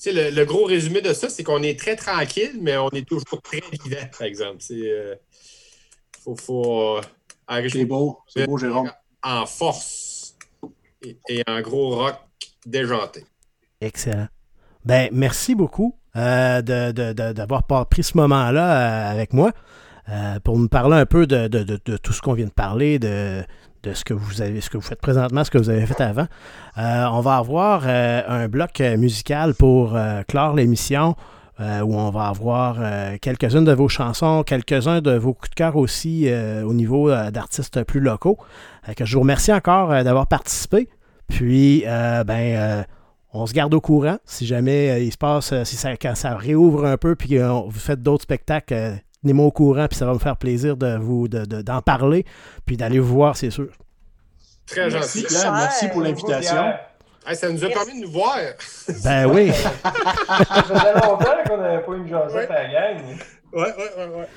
le, 0.07 0.31
le 0.31 0.45
gros 0.45 0.64
résumé 0.64 1.01
de 1.03 1.12
ça, 1.12 1.29
c'est 1.29 1.43
qu'on 1.43 1.62
est 1.62 1.79
très 1.79 1.97
tranquille, 1.97 2.57
mais 2.61 2.76
on 2.79 2.89
est 2.91 3.07
toujours 3.07 3.43
très 3.43 3.61
vivant, 3.61 4.07
par 4.16 4.22
exemple. 4.26 4.59
C'est. 4.61 4.74
euh, 4.91 5.14
faut. 6.22 6.37
faut 6.37 6.97
euh, 6.99 7.68
C'est 7.68 7.85
beau. 7.85 8.20
C'est 8.29 8.47
beau, 8.47 8.57
Jérôme. 8.59 8.91
en 9.22 9.45
force 9.45 10.37
et, 11.03 11.18
et 11.29 11.43
en 11.49 11.61
gros 11.61 11.97
rock 11.97 12.16
déjanté. 12.64 13.24
excellent. 13.81 14.29
Ben, 14.89 15.11
merci 15.12 15.55
beaucoup 15.55 15.97
euh, 16.16 16.62
d'avoir 16.62 17.66
pris 17.89 18.03
ce 18.03 18.16
moment-là 18.16 18.70
euh, 18.70 19.12
avec 19.12 19.34
moi 19.34 19.53
euh, 20.09 20.41
pour 20.43 20.59
nous 20.59 20.68
parler 20.68 20.97
un 20.97 21.05
peu 21.05 21.26
de, 21.26 21.47
tout 21.99 22.14
ce 22.14 22.22
qu'on 22.22 22.32
vient 22.32 22.47
de 22.47 22.51
parler, 22.51 22.99
de, 22.99 23.45
ce 23.84 24.03
que 24.03 24.14
vous 24.14 24.80
faites 24.80 25.03
présentement, 25.03 25.45
ce 25.45 25.51
que 25.51 25.59
vous 25.59 25.68
avez 25.68 25.84
fait 25.84 26.01
avant. 26.01 26.26
On 26.78 27.20
va 27.20 27.36
avoir 27.36 27.86
un 27.86 28.49
bloc 28.49 28.80
musical 28.80 29.53
pour 29.53 29.95
clore 30.26 30.55
l'émission. 30.55 31.16
où 31.61 31.95
on 31.95 32.09
va 32.09 32.28
avoir 32.28 32.78
quelques-unes 33.20 33.66
de 33.66 33.72
vos 33.72 33.89
chansons, 33.89 34.43
quelques-uns 34.43 35.03
de 35.03 35.18
vos 35.18 35.34
coups 35.34 35.51
de 35.51 35.55
cœur 35.55 35.76
aussi 35.76 36.30
au 36.64 36.72
niveau 36.72 37.11
d'artistes 37.11 37.84
plus 37.84 38.01
locaux. 38.01 38.39
Je 38.99 39.14
vous 39.14 39.20
remercie 39.20 39.53
encore 39.53 39.91
d'avoir 40.03 40.28
participé. 40.28 40.89
Puis, 41.28 41.84
ben, 41.86 42.86
on 43.33 43.47
se 43.47 43.53
garde 43.53 43.74
au 43.74 43.81
courant. 43.81 44.18
Si 44.24 44.47
jamais 44.47 44.91
euh, 44.91 44.99
il 45.01 45.12
se 45.12 45.18
passe, 45.18 45.53
euh, 45.53 45.64
si 45.64 45.76
ça, 45.76 45.97
quand 45.97 46.14
ça 46.14 46.35
réouvre 46.37 46.87
un 46.87 46.97
peu, 46.97 47.14
puis 47.14 47.39
euh, 47.39 47.49
vous 47.66 47.79
faites 47.79 48.03
d'autres 48.03 48.22
spectacles, 48.24 48.74
euh, 48.74 48.95
tenez-moi 49.22 49.47
au 49.47 49.51
courant, 49.51 49.87
puis 49.89 49.99
ça 49.99 50.07
va 50.07 50.14
me 50.14 50.18
faire 50.18 50.37
plaisir 50.37 50.76
de 50.76 50.97
vous 50.97 51.29
de- 51.29 51.45
de- 51.45 51.62
d'en 51.62 51.83
parler, 51.83 52.24
puis 52.66 52.76
d'aller 52.76 52.99
vous 52.99 53.14
voir, 53.14 53.37
c'est 53.37 53.51
sûr. 53.51 53.68
Très 54.66 54.89
Merci, 54.91 55.20
gentil. 55.22 55.35
Pierre. 55.35 55.53
Merci 55.53 55.89
pour 55.89 56.01
l'invitation. 56.03 56.72
Hey, 57.26 57.37
ça 57.37 57.51
nous 57.51 57.62
a 57.62 57.68
Merci. 57.68 57.85
permis 57.87 58.01
de 58.01 58.07
nous 58.07 58.12
voir. 58.12 58.37
Ben 59.05 59.26
oui. 59.26 59.51
Ça 59.53 60.62
faisait 60.62 60.95
longtemps 60.95 61.37
qu'on 61.47 61.59
n'avait 61.59 61.83
pas 61.83 61.95
une 61.97 62.09
jasette 62.09 62.51
à 62.51 62.62
la 62.62 62.68
gang. 62.95 63.03
Ouais, 63.53 63.61
ouais, 63.62 63.90
ouais, 63.96 64.14
ouais. 64.16 64.28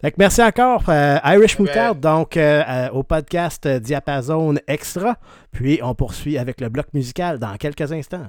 Fait 0.00 0.10
que 0.10 0.16
merci 0.18 0.42
encore, 0.42 0.84
euh, 0.88 1.18
Irish 1.24 1.58
Moutarde, 1.58 2.00
donc 2.00 2.36
euh, 2.36 2.62
euh, 2.66 2.88
au 2.90 3.02
podcast 3.02 3.68
Diapason 3.68 4.56
Extra. 4.66 5.16
Puis 5.52 5.80
on 5.82 5.94
poursuit 5.94 6.38
avec 6.38 6.60
le 6.60 6.68
bloc 6.68 6.86
musical 6.94 7.38
dans 7.38 7.56
quelques 7.56 7.92
instants. 7.92 8.26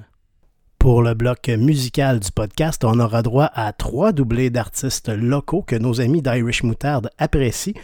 Pour 0.78 1.02
le 1.02 1.14
bloc 1.14 1.48
musical 1.48 2.20
du 2.20 2.30
podcast, 2.30 2.84
on 2.84 2.98
aura 3.00 3.22
droit 3.22 3.50
à 3.54 3.72
trois 3.72 4.12
doublés 4.12 4.50
d'artistes 4.50 5.08
locaux 5.08 5.62
que 5.62 5.76
nos 5.76 6.00
amis 6.00 6.22
d'Irish 6.22 6.62
Moutarde 6.62 7.10
apprécient. 7.18 7.74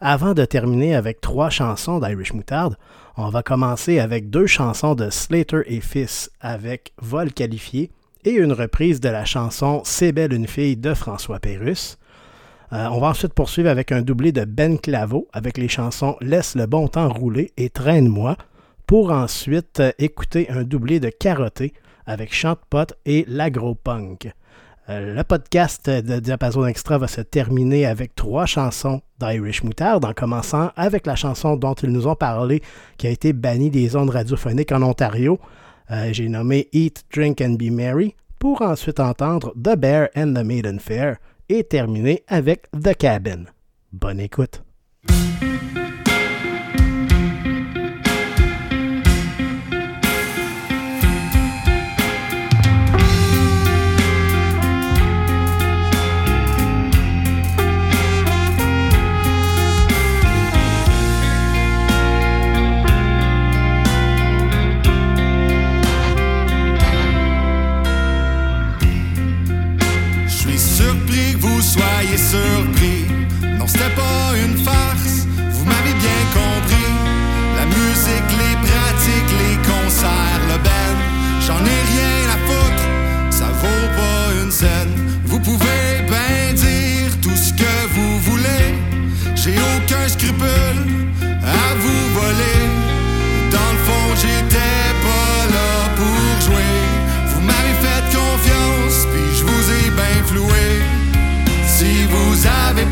Avant 0.00 0.34
de 0.34 0.44
terminer 0.44 0.94
avec 0.94 1.20
trois 1.20 1.48
chansons 1.48 2.00
d'Irish 2.00 2.34
Moutarde, 2.34 2.76
on 3.16 3.28
va 3.30 3.42
commencer 3.42 3.98
avec 3.98 4.28
deux 4.28 4.46
chansons 4.46 4.94
de 4.94 5.08
Slater 5.08 5.62
et 5.66 5.80
Fils 5.80 6.30
avec 6.40 6.92
Vol 7.00 7.32
qualifié 7.32 7.90
et 8.26 8.32
une 8.32 8.52
reprise 8.52 9.00
de 9.00 9.08
la 9.08 9.24
chanson 9.24 9.80
C'est 9.84 10.10
belle 10.10 10.32
une 10.32 10.48
fille 10.48 10.76
de 10.76 10.94
François 10.94 11.38
Pérusse. 11.38 11.96
Euh, 12.72 12.88
on 12.90 12.98
va 12.98 13.06
ensuite 13.06 13.32
poursuivre 13.32 13.70
avec 13.70 13.92
un 13.92 14.02
doublé 14.02 14.32
de 14.32 14.44
Ben 14.44 14.78
Claveau 14.78 15.28
avec 15.32 15.56
les 15.56 15.68
chansons 15.68 16.16
Laisse 16.20 16.56
le 16.56 16.66
bon 16.66 16.88
temps 16.88 17.08
rouler 17.08 17.52
et 17.56 17.70
Traîne-moi 17.70 18.36
pour 18.84 19.12
ensuite 19.12 19.78
euh, 19.78 19.92
écouter 20.00 20.50
un 20.50 20.64
doublé 20.64 20.98
de 20.98 21.08
Carotté 21.08 21.72
avec 22.04 22.34
Chante-Pot 22.34 22.94
et 23.06 23.24
l'Agro-Punk. 23.28 24.32
Euh, 24.88 25.14
le 25.14 25.22
podcast 25.22 25.88
de 25.88 26.18
Diapason 26.18 26.66
Extra 26.66 26.98
va 26.98 27.06
se 27.06 27.20
terminer 27.20 27.86
avec 27.86 28.16
trois 28.16 28.46
chansons 28.46 29.02
d'Irish 29.20 29.62
Moutarde, 29.62 30.04
en 30.04 30.12
commençant 30.12 30.70
avec 30.74 31.06
la 31.06 31.14
chanson 31.14 31.56
dont 31.56 31.74
ils 31.74 31.90
nous 31.90 32.08
ont 32.08 32.16
parlé, 32.16 32.60
qui 32.98 33.06
a 33.06 33.10
été 33.10 33.32
bannie 33.32 33.70
des 33.70 33.94
ondes 33.94 34.10
radiophoniques 34.10 34.72
en 34.72 34.82
Ontario. 34.82 35.38
Euh, 35.90 36.12
J'ai 36.12 36.28
nommé 36.28 36.68
Eat, 36.72 37.04
Drink 37.12 37.40
and 37.40 37.54
Be 37.58 37.70
Merry, 37.70 38.14
pour 38.38 38.62
ensuite 38.62 39.00
entendre 39.00 39.52
The 39.54 39.76
Bear 39.76 40.08
and 40.16 40.34
the 40.34 40.44
Maiden 40.44 40.78
Fair 40.80 41.16
et 41.48 41.64
terminer 41.64 42.22
avec 42.28 42.68
The 42.72 42.94
Cabin. 42.96 43.44
Bonne 43.92 44.20
écoute. 44.20 44.62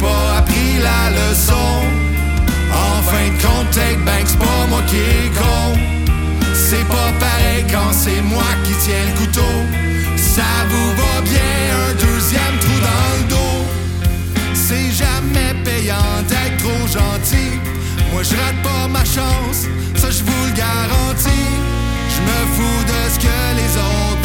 Pas 0.00 0.38
appris 0.38 0.78
la 0.82 1.10
leçon, 1.10 1.70
en 2.72 3.02
fin 3.02 3.26
de 3.34 3.42
compte, 3.42 3.70
take 3.72 4.02
back, 4.04 4.24
c'est 4.26 4.38
pas 4.38 4.66
moi 4.68 4.82
qui 4.86 4.96
est 4.96 5.30
con. 5.34 5.78
C'est 6.54 6.86
pas 6.88 7.12
pareil 7.20 7.64
quand 7.70 7.92
c'est 7.92 8.22
moi 8.22 8.50
qui 8.64 8.72
tiens 8.84 9.04
le 9.08 9.18
couteau. 9.18 9.54
Ça 10.16 10.50
vous 10.70 10.90
va 11.00 11.20
bien, 11.22 11.54
un 11.88 11.94
deuxième 11.94 12.56
trou 12.60 12.78
dans 12.80 13.10
le 13.18 13.24
dos. 13.28 13.60
C'est 14.54 14.90
jamais 14.90 15.52
payant 15.64 16.22
d'être 16.28 16.56
trop 16.58 16.86
gentil. 16.86 17.60
Moi 18.12 18.22
je 18.22 18.34
rate 18.36 18.60
pas 18.62 18.88
ma 18.88 19.04
chance, 19.04 19.66
ça 19.96 20.10
je 20.10 20.22
vous 20.22 20.44
le 20.46 20.52
garantis. 20.52 21.52
Je 22.14 22.20
me 22.28 22.38
fous 22.54 22.84
de 22.92 23.00
ce 23.12 23.18
que 23.18 23.38
les 23.60 23.72
autres 23.76 24.23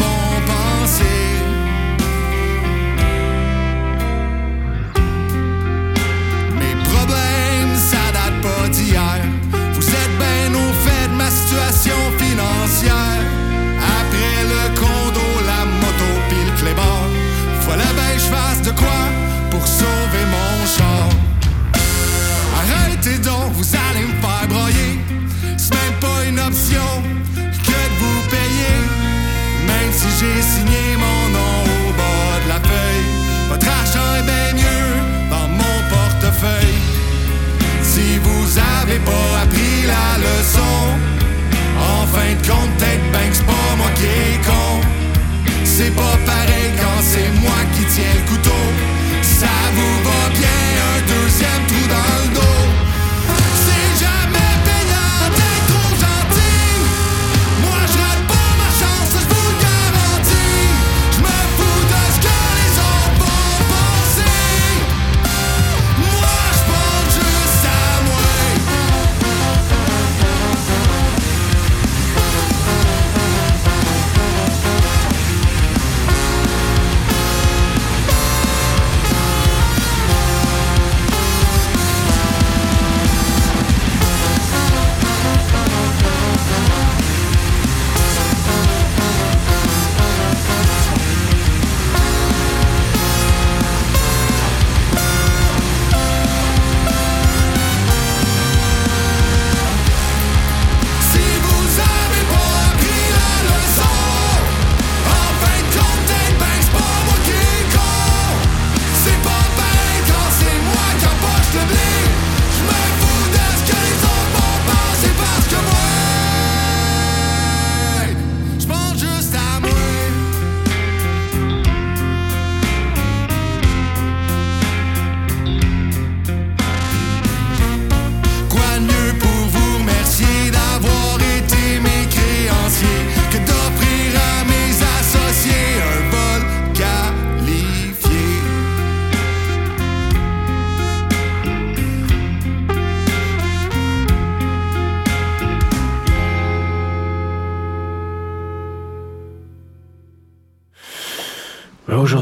Arrêtez 23.00 23.18
donc, 23.20 23.52
vous 23.54 23.64
allez 23.74 24.04
me 24.04 24.20
faire 24.20 24.46
broyer. 24.46 25.00
C'est 25.56 25.72
même 25.72 25.98
pas 26.00 26.24
une 26.28 26.38
option 26.38 26.88
que 27.64 27.70
de 27.70 27.96
vous 27.98 28.22
payer. 28.28 28.76
Même 29.66 29.90
si 29.90 30.06
j'ai 30.18 30.42
signé 30.42 30.96
mon 30.98 31.30
nom 31.30 31.64
au 31.64 31.92
bas 31.96 32.44
de 32.44 32.48
la 32.48 32.60
feuille, 32.60 33.06
votre 33.48 33.66
argent 33.68 34.16
est 34.18 34.22
bien 34.22 34.52
mieux 34.52 34.92
dans 35.30 35.48
mon 35.48 35.76
portefeuille. 35.88 36.80
Si 37.82 38.18
vous 38.18 38.58
avez 38.58 38.98
pas 38.98 39.28
appris 39.44 39.86
la 39.86 40.18
leçon, 40.26 40.76
en 41.78 42.06
fin 42.06 42.34
de 42.34 42.46
compte, 42.46 42.70
peut-être 42.76 43.12
ben 43.12 43.30
c'est 43.32 43.46
pas 43.46 43.76
moi 43.78 43.90
qui 43.94 44.04
est 44.04 44.44
con. 44.44 44.80
C'est 45.64 45.94
pas 45.96 46.18
pareil 46.26 46.70
quand 46.76 47.00
c'est 47.00 47.32
moi 47.40 47.60
qui 47.74 47.84
tiens 47.94 48.14
le 48.14 48.30
couteau. 48.30 48.62
Ça 49.22 49.54
vous 49.74 49.96
va 50.04 50.28
bien, 50.38 50.60
un 50.92 51.00
deuxième 51.08 51.64
trou 51.66 51.84
dans 51.88 52.24
le 52.24 52.34
dos. 52.34 52.89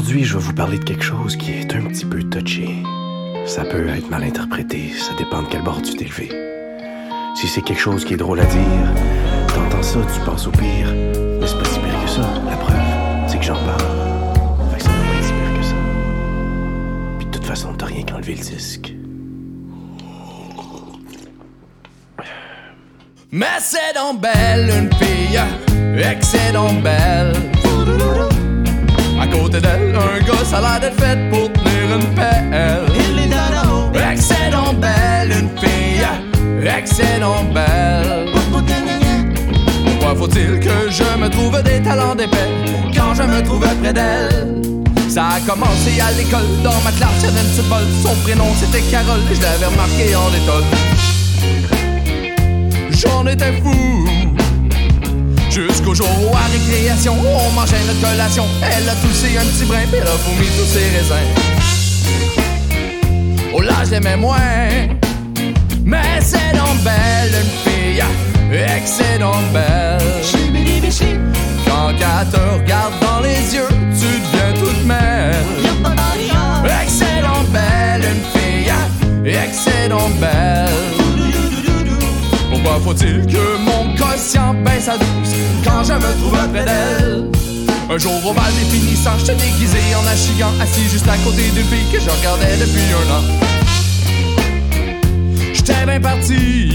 Aujourd'hui, 0.09 0.25
je 0.25 0.39
vais 0.39 0.43
vous 0.43 0.55
parler 0.55 0.79
de 0.79 0.85
quelque 0.85 1.05
chose 1.05 1.37
qui 1.37 1.53
est 1.53 1.75
un 1.75 1.83
petit 1.83 2.07
peu 2.07 2.23
touché. 2.23 2.83
Ça 3.45 3.63
peut 3.67 3.87
être 3.91 4.09
mal 4.09 4.23
interprété, 4.25 4.91
ça 4.97 5.13
dépend 5.19 5.43
de 5.43 5.49
quel 5.49 5.61
bord 5.61 5.83
tu 5.83 5.97
t'es 5.97 6.07
levé. 6.07 6.31
Si 7.35 7.47
c'est 7.47 7.61
quelque 7.61 7.81
chose 7.81 8.07
qui 8.07 8.15
est 8.15 8.17
drôle 8.17 8.41
à 8.41 8.47
dire, 8.47 8.95
t'entends 9.49 9.83
ça, 9.83 9.99
tu 10.15 10.21
penses 10.21 10.47
au 10.47 10.51
pire. 10.51 10.95
Mais 10.95 11.47
c'est 11.47 11.59
pas 11.59 11.65
si 11.67 11.79
pire 11.81 12.03
que 12.03 12.09
ça. 12.11 12.23
La 12.49 12.57
preuve, 12.57 12.79
c'est 13.27 13.39
que 13.39 13.45
j'en 13.45 13.63
parle. 13.67 14.71
Fait 14.71 14.79
que 14.79 14.85
ça 14.85 14.89
doit 14.89 15.15
pas 15.15 15.23
si 15.23 15.33
pire 15.33 15.61
que 15.61 15.67
ça. 15.67 15.75
Puis 17.19 17.27
de 17.27 17.31
toute 17.31 17.45
façon, 17.45 17.75
t'as 17.75 17.87
rien 17.87 18.03
qu'enlevé 18.03 18.35
le 18.35 18.41
disque. 18.41 18.95
Mais 23.31 23.59
c'est 23.61 23.95
donc 23.95 24.23
belle 24.23 24.71
une 24.71 24.91
fille, 24.95 25.39
excellent 26.03 26.73
belle. 26.81 27.35
À 29.21 29.27
côté 29.27 29.61
d'elle, 29.61 29.95
un 29.95 30.19
gars, 30.25 30.45
ça 30.45 30.59
a 30.59 30.61
l'air 30.61 30.81
d'être 30.81 31.01
fait 31.01 31.19
pour 31.31 31.53
tenir 31.53 31.97
une 31.97 32.15
pelle. 32.15 32.87
Excellent 34.13 34.73
belle 34.75 35.31
une 35.31 35.51
fille, 35.59 36.07
excellent 36.65 37.45
belle. 37.53 38.27
Pourquoi 39.85 40.15
faut-il 40.17 40.61
que 40.61 40.91
je 40.91 41.19
me 41.19 41.29
trouve 41.29 41.63
des 41.63 41.81
talents 41.83 42.15
d'épais 42.15 42.49
quand 42.95 43.15
je 43.15 43.23
me 43.23 43.43
trouvais 43.43 43.75
près 43.81 43.93
d'elle? 43.93 44.63
Ça 45.09 45.29
a 45.37 45.41
commencé 45.41 46.01
à 46.01 46.13
l'école, 46.13 46.47
dans 46.63 46.81
ma 46.85 46.93
classe, 46.93 47.23
y'avait 47.23 47.41
une 47.41 47.49
petite 47.49 47.65
folle. 47.65 47.87
Son 48.03 48.15
prénom 48.23 48.55
c'était 48.57 48.83
Carole, 48.91 49.21
je 49.33 49.41
l'avais 49.43 49.67
remarqué 49.67 50.15
en 50.17 50.29
étoile. 50.35 50.65
J'en 52.91 53.27
étais 53.27 53.53
fou. 53.63 54.07
Jusqu'au 55.67 55.93
jour 55.93 56.09
où 56.23 56.37
à 56.37 56.47
récréation, 56.53 57.17
on 57.21 57.51
mangeait 57.51 57.83
notre 57.87 58.01
collation. 58.01 58.45
Elle 58.63 58.89
a 58.89 58.95
toussé 58.95 59.37
un 59.37 59.45
petit 59.45 59.65
brin, 59.65 59.81
puis 59.91 60.01
elle 60.01 60.07
a 60.07 60.17
vomi 60.25 60.47
tous 60.57 60.67
ses 60.67 60.89
raisins. 60.97 61.29
Oh 63.53 63.61
là, 63.61 63.75
je 63.85 63.91
l'aimais 63.91 64.17
moins. 64.17 64.37
Mais 65.85 66.21
c'est 66.21 66.53
donc 66.57 66.79
belle, 66.85 67.35
une 67.43 67.73
fille, 67.73 68.05
excellent 68.53 69.43
belle. 69.53 69.99
Quand 71.67 71.91
elle 71.91 72.29
te 72.29 72.37
regarde 72.37 72.93
dans 73.01 73.21
les 73.21 73.55
yeux, 73.55 73.69
tu 73.99 74.07
deviens 74.07 74.53
toute 74.63 74.87
belle. 74.87 75.35
Excellent 76.83 77.45
belle, 77.53 78.05
une 78.05 78.25
fille, 78.41 78.73
excellent 79.27 80.11
belle. 80.21 80.69
Pourquoi 82.51 82.81
faut-il 82.85 83.27
que 83.27 83.68
quotient 83.99 84.55
baisse 84.65 84.89
à 84.89 84.97
12 84.97 85.07
quand 85.65 85.85
je 85.85 85.93
me 85.93 86.21
trouve 86.21 86.39
près 86.53 86.65
d'elle? 86.65 87.25
Un 87.91 87.99
jour 87.99 88.13
au 88.25 88.33
bal 88.33 88.53
des 88.55 88.77
finissants, 88.77 89.19
j'étais 89.19 89.35
déguisé 89.35 89.79
en 89.95 90.07
achigan, 90.07 90.53
assis 90.61 90.89
juste 90.91 91.09
à 91.09 91.17
côté 91.19 91.43
d'une 91.55 91.65
fille 91.65 91.91
que 91.93 91.99
je 91.99 92.09
regardais 92.09 92.57
depuis 92.59 92.83
un 92.95 93.11
an. 93.17 93.23
J'étais 95.53 95.85
bien 95.87 96.01
parti. 96.01 96.73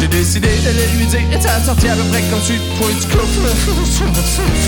J'ai 0.00 0.08
décidé 0.08 0.48
de 0.48 0.98
lui 0.98 1.06
dire, 1.06 1.20
et 1.32 1.40
ça 1.40 1.60
sorti 1.60 1.88
à 1.88 1.94
peu 1.94 2.02
près 2.10 2.22
comme 2.30 2.42
suite, 2.42 2.62
point 2.78 2.90
du 2.90 3.06
couple. 3.06 3.48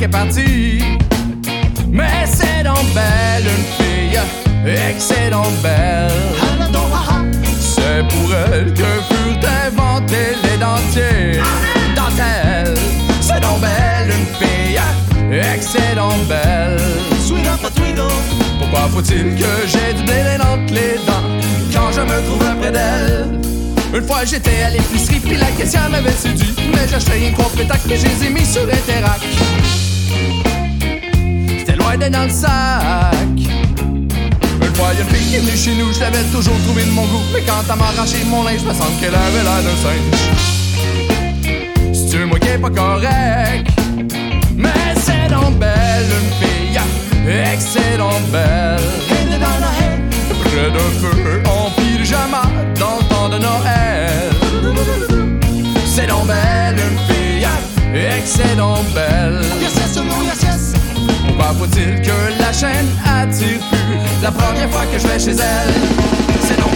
Qu'elle 0.00 0.04
est 0.04 0.08
partie. 0.08 0.82
Mais 1.90 2.24
c'est 2.26 2.62
donc 2.64 2.86
belle 2.94 3.44
une 3.44 3.84
fille, 3.84 4.18
excellent 4.88 5.50
belle. 5.62 6.49
C'est 8.00 8.16
pour 8.16 8.34
elle 8.34 8.72
que 8.72 8.82
furent 8.82 9.50
inventés 9.66 10.34
les 10.42 10.56
dentiers. 10.56 11.42
Dentelle, 11.94 12.74
c'est 13.20 13.40
donc 13.40 13.60
belle 13.60 14.08
une 14.08 14.26
fille, 14.38 14.80
excellent 15.54 16.16
belle. 16.26 16.80
Pourquoi 18.58 18.88
faut-il 18.88 19.34
que 19.36 19.44
j'ai 19.66 19.92
du 19.92 20.02
blé 20.04 20.38
entre 20.40 20.72
les 20.72 20.96
dents 21.06 21.28
quand 21.74 21.92
je 21.92 22.00
me 22.00 22.26
trouve 22.26 22.58
près 22.58 22.72
d'elle? 22.72 23.38
Une 23.92 24.06
fois 24.06 24.24
j'étais 24.24 24.62
à 24.62 24.70
l'épicerie 24.70 25.20
puis 25.20 25.36
la 25.36 25.50
caissière 25.58 25.90
m'avait 25.90 26.12
séduit 26.12 26.54
Mais 26.72 26.88
j'achetais 26.88 27.12
rien 27.12 27.32
qu'au 27.32 27.42
spectacle 27.42 27.82
mais 27.86 27.96
je 27.96 28.06
les 28.06 28.26
ai 28.26 28.30
mis 28.30 28.46
sur 28.46 28.62
Interac 28.62 29.20
C'était 31.58 31.76
loin 31.76 31.98
d'être 31.98 32.12
dans 32.12 32.24
le 32.24 32.30
sac 32.30 33.14
Une 33.19 33.19
fois 34.80 34.94
y'a 34.94 35.00
une 35.02 35.08
fille 35.08 35.28
qui 35.28 35.36
est 35.36 35.40
venue 35.40 35.56
chez 35.56 35.74
nous, 35.74 35.92
je 35.92 36.00
l'avais 36.00 36.24
toujours 36.32 36.58
trouvé 36.64 36.84
de 36.84 36.90
mon 36.90 37.02
goût. 37.02 37.22
Mais 37.32 37.42
quand 37.42 37.62
elle 37.70 37.78
m'a 37.78 37.86
arraché 37.86 38.18
mon 38.26 38.42
linge, 38.44 38.62
me 38.64 38.72
semble 38.72 38.96
qu'elle 39.00 39.14
avait 39.14 39.42
l'air 39.42 39.62
d'un 39.66 39.76
singe. 39.84 40.22
C'est-tu 41.92 42.24
moi 42.24 42.38
qui 42.38 42.48
est 42.48 42.58
pas 42.58 42.70
correct 42.70 43.66
Mais 44.56 44.94
c'est 45.04 45.28
donc 45.30 45.58
belle 45.58 46.08
une 46.20 46.32
fille. 46.40 46.80
Excellent 47.52 48.20
belle. 48.32 48.88
Près 50.44 50.70
d'un 50.76 50.90
feu 51.00 51.42
en 51.46 51.70
pyjama 51.76 52.42
dans 52.78 52.96
le 52.98 53.04
temps 53.12 53.28
de 53.28 53.38
Noël. 53.38 54.30
C'est 55.86 56.06
donc 56.06 56.26
belle 56.26 56.76
une 56.78 56.98
fille. 57.08 57.48
Excellent 58.18 58.82
belle 58.94 59.40
Pourquoi 61.40 61.66
faut-il 61.66 62.02
que 62.02 62.38
la 62.38 62.52
chaîne 62.52 62.86
attire 63.06 63.60
plus 63.70 64.22
La 64.22 64.30
première 64.30 64.70
fois 64.70 64.84
que 64.92 64.98
je 64.98 65.06
vais 65.06 65.18
chez 65.18 65.30
elle 65.30 65.74
C'est 66.42 66.58
donc 66.58 66.70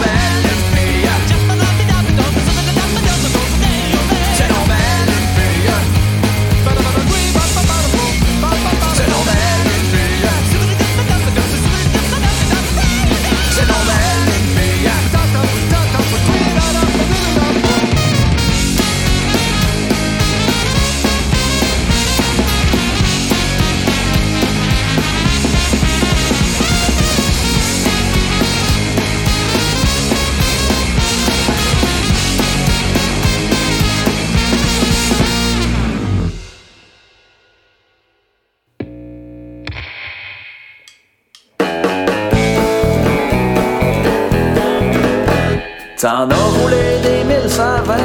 T'en 45.97 46.29
as 46.29 46.59
roulé 46.59 46.99
des 47.03 47.23
1120 47.23 47.95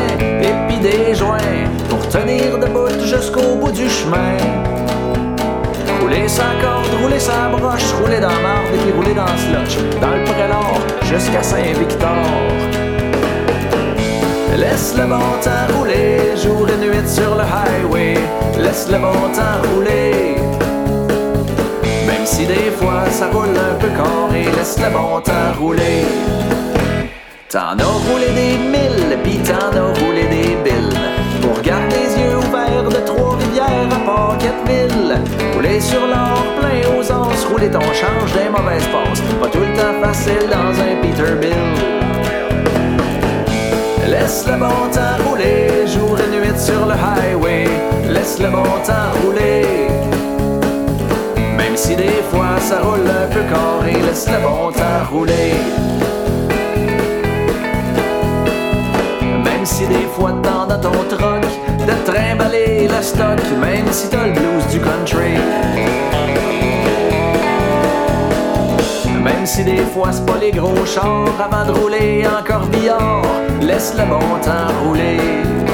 et 0.42 0.54
puis 0.68 0.78
des 0.78 1.12
joints 1.12 1.38
pour 1.88 2.08
tenir 2.08 2.56
debout 2.56 2.88
jusqu'au 3.04 3.56
bout 3.56 3.72
du 3.72 3.90
chemin. 3.90 4.36
Rouler 6.00 6.28
sa 6.28 6.44
corde, 6.62 6.86
rouler 7.02 7.18
sa 7.18 7.48
broche, 7.48 7.92
rouler 8.00 8.20
dans 8.20 8.28
marde 8.28 8.72
et 8.72 8.78
puis 8.78 8.92
rouler 8.92 9.12
dans 9.12 9.26
slotch, 9.26 9.76
dans 10.00 10.16
le 10.16 10.22
prélat 10.22 10.70
jusqu'à 11.02 11.42
Saint-Victor. 11.42 12.08
Laisse 14.56 14.94
le 14.96 15.06
bon 15.06 15.18
temps 15.42 15.76
rouler, 15.76 16.36
jour 16.36 16.68
et 16.68 16.76
nuit 16.76 17.08
sur 17.08 17.34
le 17.34 17.42
highway. 17.42 18.14
Laisse 18.56 18.88
le 18.88 18.98
bon 18.98 19.32
temps 19.34 19.68
rouler. 19.74 20.36
Même 22.06 22.24
si 22.24 22.46
des 22.46 22.70
fois 22.70 23.10
ça 23.10 23.26
roule 23.32 23.48
un 23.48 23.74
peu 23.80 23.88
carré, 23.88 24.44
laisse 24.56 24.78
le 24.78 24.90
bon 24.92 25.20
temps 25.20 25.58
rouler. 25.58 26.04
T'en 27.50 27.76
as 27.76 27.82
roulé 27.82 28.28
des 28.28 28.58
mille, 28.58 29.18
pis 29.24 29.38
t'en 29.38 29.76
as 29.76 29.98
roulé 29.98 30.22
des 30.22 30.54
billes. 30.62 30.96
Pour 31.42 31.60
garder 31.60 31.96
les 31.96 32.22
yeux 32.22 32.36
ouverts 32.38 32.88
de 32.88 33.04
Trois-Rivières 33.04 33.88
à 33.90 33.98
Pocketville. 34.06 35.18
Rouler 35.54 35.80
sur 35.80 36.06
l'or 36.06 36.44
plein 36.60 36.88
aux 36.96 37.10
anses, 37.10 37.44
rouler 37.50 37.68
ton 37.68 37.80
change 37.80 38.32
des 38.34 38.48
mauvaises 38.48 38.86
passes. 38.92 39.20
Pas 39.40 39.48
tout 39.48 39.58
le 39.58 39.76
temps 39.76 40.00
facile 40.00 40.46
dans 40.48 40.80
un 40.80 41.02
Peterbilt. 41.02 41.56
Laisse 44.06 44.46
le 44.46 44.56
bon 44.56 44.88
temps 44.92 45.18
rouler, 45.28 45.88
jour 45.88 46.16
et 46.20 46.30
nuit 46.30 46.56
sur 46.56 46.86
le 46.86 46.92
highway. 46.94 47.64
Laisse 48.08 48.38
le 48.38 48.46
bon 48.46 48.62
temps 48.86 49.10
rouler. 49.24 49.88
Même 51.56 51.76
si 51.76 51.96
des 51.96 52.22
fois 52.30 52.60
ça 52.60 52.78
roule 52.80 53.10
un 53.10 53.26
peu 53.26 53.42
carré, 53.42 54.00
laisse 54.06 54.28
le 54.28 54.40
bon 54.40 54.70
temps 54.70 55.04
rouler. 55.10 55.54
Même 59.60 59.66
si 59.66 59.86
des 59.86 60.06
fois 60.06 60.32
t'en 60.42 60.66
dans 60.66 60.80
ton 60.80 61.04
troc 61.14 61.42
de 61.42 62.10
trimballer 62.10 62.88
le 62.88 63.02
stock, 63.02 63.38
même 63.60 63.92
si 63.92 64.08
t'as 64.08 64.28
le 64.28 64.32
blues 64.32 64.66
du 64.70 64.80
country. 64.80 65.34
Même 69.22 69.44
si 69.44 69.62
des 69.62 69.84
fois 69.92 70.12
c'est 70.12 70.24
pas 70.24 70.38
les 70.40 70.50
gros 70.50 70.86
chars 70.86 71.38
avant 71.38 71.70
de 71.70 71.78
rouler 71.78 72.24
en 72.26 72.42
corbillard, 72.42 73.20
laisse 73.60 73.92
le 73.98 74.06
bon 74.06 74.38
temps 74.42 74.72
rouler. 74.82 75.69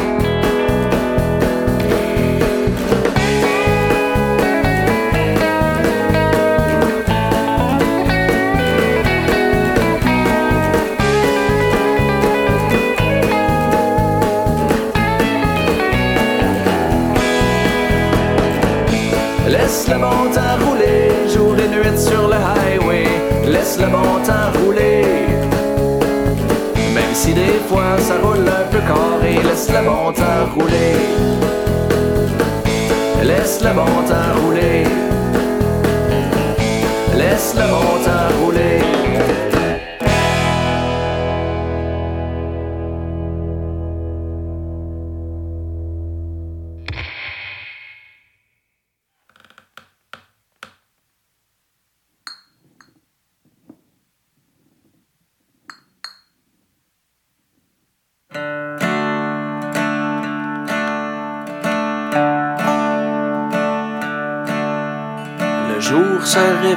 temps 20.36 20.58
rouler, 20.64 21.08
jour 21.32 21.54
et 21.64 21.68
nuit 21.68 21.98
sur 21.98 22.28
le 22.28 22.38
highway, 22.56 23.08
laisse 23.46 23.78
le 23.80 23.86
bon 23.86 24.12
temps 24.28 24.50
rouler. 24.58 25.02
Même 26.94 27.14
si 27.14 27.32
des 27.32 27.58
fois 27.68 27.96
ça 27.98 28.16
roule 28.22 28.46
un 28.60 28.66
peu 28.70 28.80
carré, 28.90 29.34
laisse 29.48 29.68
le 29.76 29.82
bon 29.88 30.12
temps 30.12 30.44
rouler. 30.54 30.92
Laisse 33.22 33.60
le 33.66 33.72
bon 33.80 33.96
temps 34.10 34.32
rouler. 34.42 34.84
Laisse 37.20 37.54
le 37.60 37.66
bon 37.72 37.92
temps 38.06 38.28
rouler. 38.40 38.80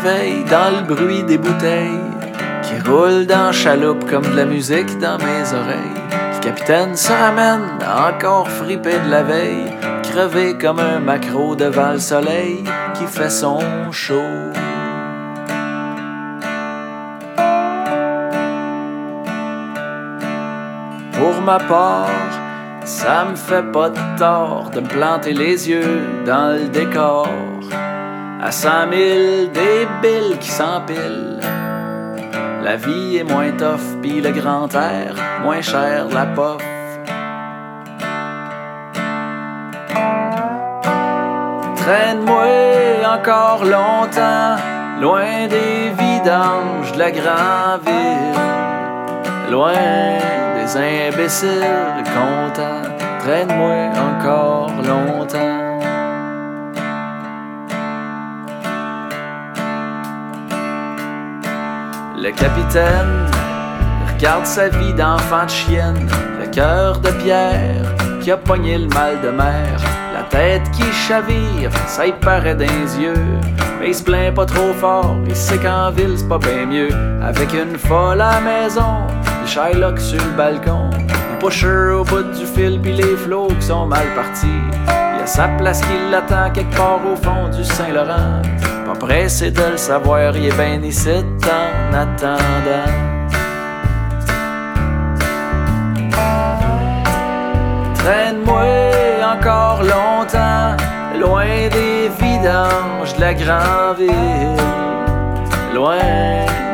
Dans 0.04 0.80
le 0.80 0.84
bruit 0.88 1.24
des 1.24 1.38
bouteilles 1.38 2.00
qui 2.64 2.90
roulent 2.90 3.26
dans 3.26 3.52
chaloupe 3.52 4.10
comme 4.10 4.24
de 4.24 4.36
la 4.36 4.46
musique 4.46 4.98
dans 5.00 5.18
mes 5.18 5.54
oreilles. 5.54 6.04
Le 6.36 6.40
capitaine 6.40 6.96
se 6.96 7.12
ramène 7.12 7.68
encore 7.86 8.50
fripé 8.50 8.92
de 9.06 9.10
la 9.10 9.24
veille, 9.24 9.74
crevé 10.04 10.58
comme 10.58 10.80
un 10.80 11.00
maquereau 11.00 11.56
devant 11.56 11.92
le 11.92 12.00
soleil 12.00 12.64
qui 12.94 13.06
fait 13.08 13.30
son 13.30 13.60
show. 13.92 14.24
Pour 21.12 21.42
ma 21.44 21.60
part, 21.60 22.08
ça 22.86 23.26
me 23.30 23.36
fait 23.36 23.70
pas 23.74 23.90
de 23.90 24.00
tort 24.18 24.70
de 24.74 24.80
me 24.80 24.88
planter 24.88 25.34
les 25.34 25.70
yeux 25.70 26.00
dans 26.26 26.58
le 26.58 26.70
décor. 26.70 27.28
À 28.42 28.52
cent 28.52 28.88
mille 28.88 29.52
des 29.52 29.86
billes 30.02 30.38
qui 30.40 30.50
s'empilent. 30.50 31.42
La 32.64 32.78
vie 32.78 33.18
est 33.18 33.24
moins 33.24 33.52
tough, 33.52 34.02
pis 34.02 34.22
le 34.22 34.32
grand 34.32 34.74
air, 34.74 35.14
moins 35.44 35.62
cher 35.62 36.08
la 36.10 36.26
pof. 36.26 36.62
Traîne-moi 41.76 42.46
encore 43.14 43.66
longtemps, 43.66 44.56
loin 45.02 45.48
des 45.48 45.92
vidanges 45.98 46.94
de 46.94 47.00
la 47.00 47.12
grande 47.12 47.82
ville. 47.86 49.52
Loin 49.52 49.74
des 50.56 50.78
imbéciles 50.78 52.04
contents, 52.16 52.88
traîne-moi 53.20 53.90
encore 54.10 54.72
longtemps. 54.88 55.49
Le 62.22 62.32
capitaine 62.32 63.32
regarde 64.14 64.46
sa 64.46 64.68
vie 64.68 64.94
d'enfant 64.94 65.46
de 65.46 65.50
chienne, 65.50 66.10
le 66.38 66.48
cœur 66.48 67.00
de 67.00 67.12
pierre 67.12 67.96
qui 68.22 68.30
a 68.30 68.36
pogné 68.36 68.78
le 68.78 68.88
mal 68.88 69.22
de 69.24 69.30
mer, 69.30 69.80
la 70.14 70.24
tête 70.24 70.70
qui 70.72 70.84
chavire, 70.92 71.72
ça 71.88 72.08
y 72.08 72.12
paraît 72.12 72.56
les 72.56 73.00
yeux. 73.00 73.24
Mais 73.80 73.88
il 73.88 73.96
se 73.96 74.04
plaint 74.04 74.36
pas 74.36 74.46
trop 74.46 74.74
fort, 74.74 75.16
il 75.28 75.36
sait 75.36 75.60
qu'en 75.60 75.92
ville 75.92 76.18
c'est 76.18 76.28
pas 76.28 76.40
bien 76.40 76.66
mieux. 76.66 76.90
Avec 77.24 77.54
une 77.54 77.78
folle 77.78 78.20
à 78.20 78.42
maison, 78.42 79.08
le 79.42 79.48
Shylock 79.48 79.98
sur 79.98 80.22
le 80.22 80.36
balcon, 80.36 80.90
le 80.98 81.40
pusher 81.40 81.94
au 81.94 82.04
bout 82.04 82.24
du 82.38 82.46
fil, 82.46 82.82
puis 82.82 82.92
les 82.92 83.16
flots 83.16 83.48
qui 83.48 83.66
sont 83.66 83.86
mal 83.86 84.08
partis. 84.14 84.48
Il 85.16 85.24
a 85.24 85.26
sa 85.26 85.48
place 85.58 85.80
qui 85.80 86.12
l'attend 86.12 86.52
quelque 86.52 86.76
part 86.76 87.00
au 87.10 87.16
fond 87.16 87.48
du 87.48 87.64
Saint-Laurent. 87.64 88.42
Pas 88.90 88.96
pressé 88.96 89.52
de 89.52 89.62
le 89.62 89.78
savoir, 89.78 90.36
il 90.36 90.48
est 90.48 90.52
bien 90.52 90.82
en 91.46 91.94
attendant. 91.94 92.92
Traîne-moi 97.94 98.64
encore 99.32 99.84
longtemps, 99.84 100.76
loin 101.20 101.70
des 101.72 102.10
vidanges 102.20 103.14
de 103.16 103.22
la 103.22 103.34
grande 103.36 103.98
ville. 104.00 104.58
Loin 105.76 105.98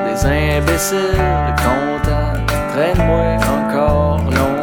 des 0.06 0.26
imbéciles 0.26 1.54
contents, 1.58 2.40
traîne-moi 2.72 3.36
encore 3.58 4.22
longtemps. 4.24 4.55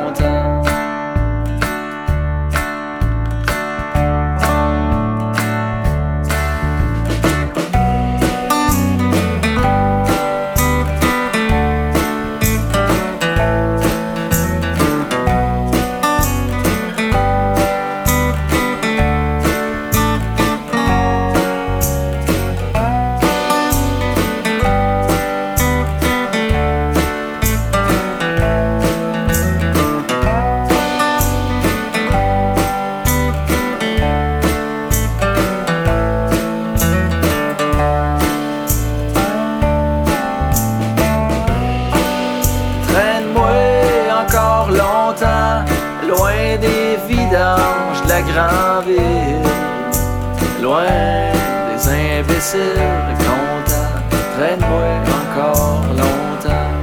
Imbéciles 52.54 53.16
contents, 53.18 54.00
traîne-moi 54.36 54.90
encore 55.08 55.86
longtemps. 55.96 56.82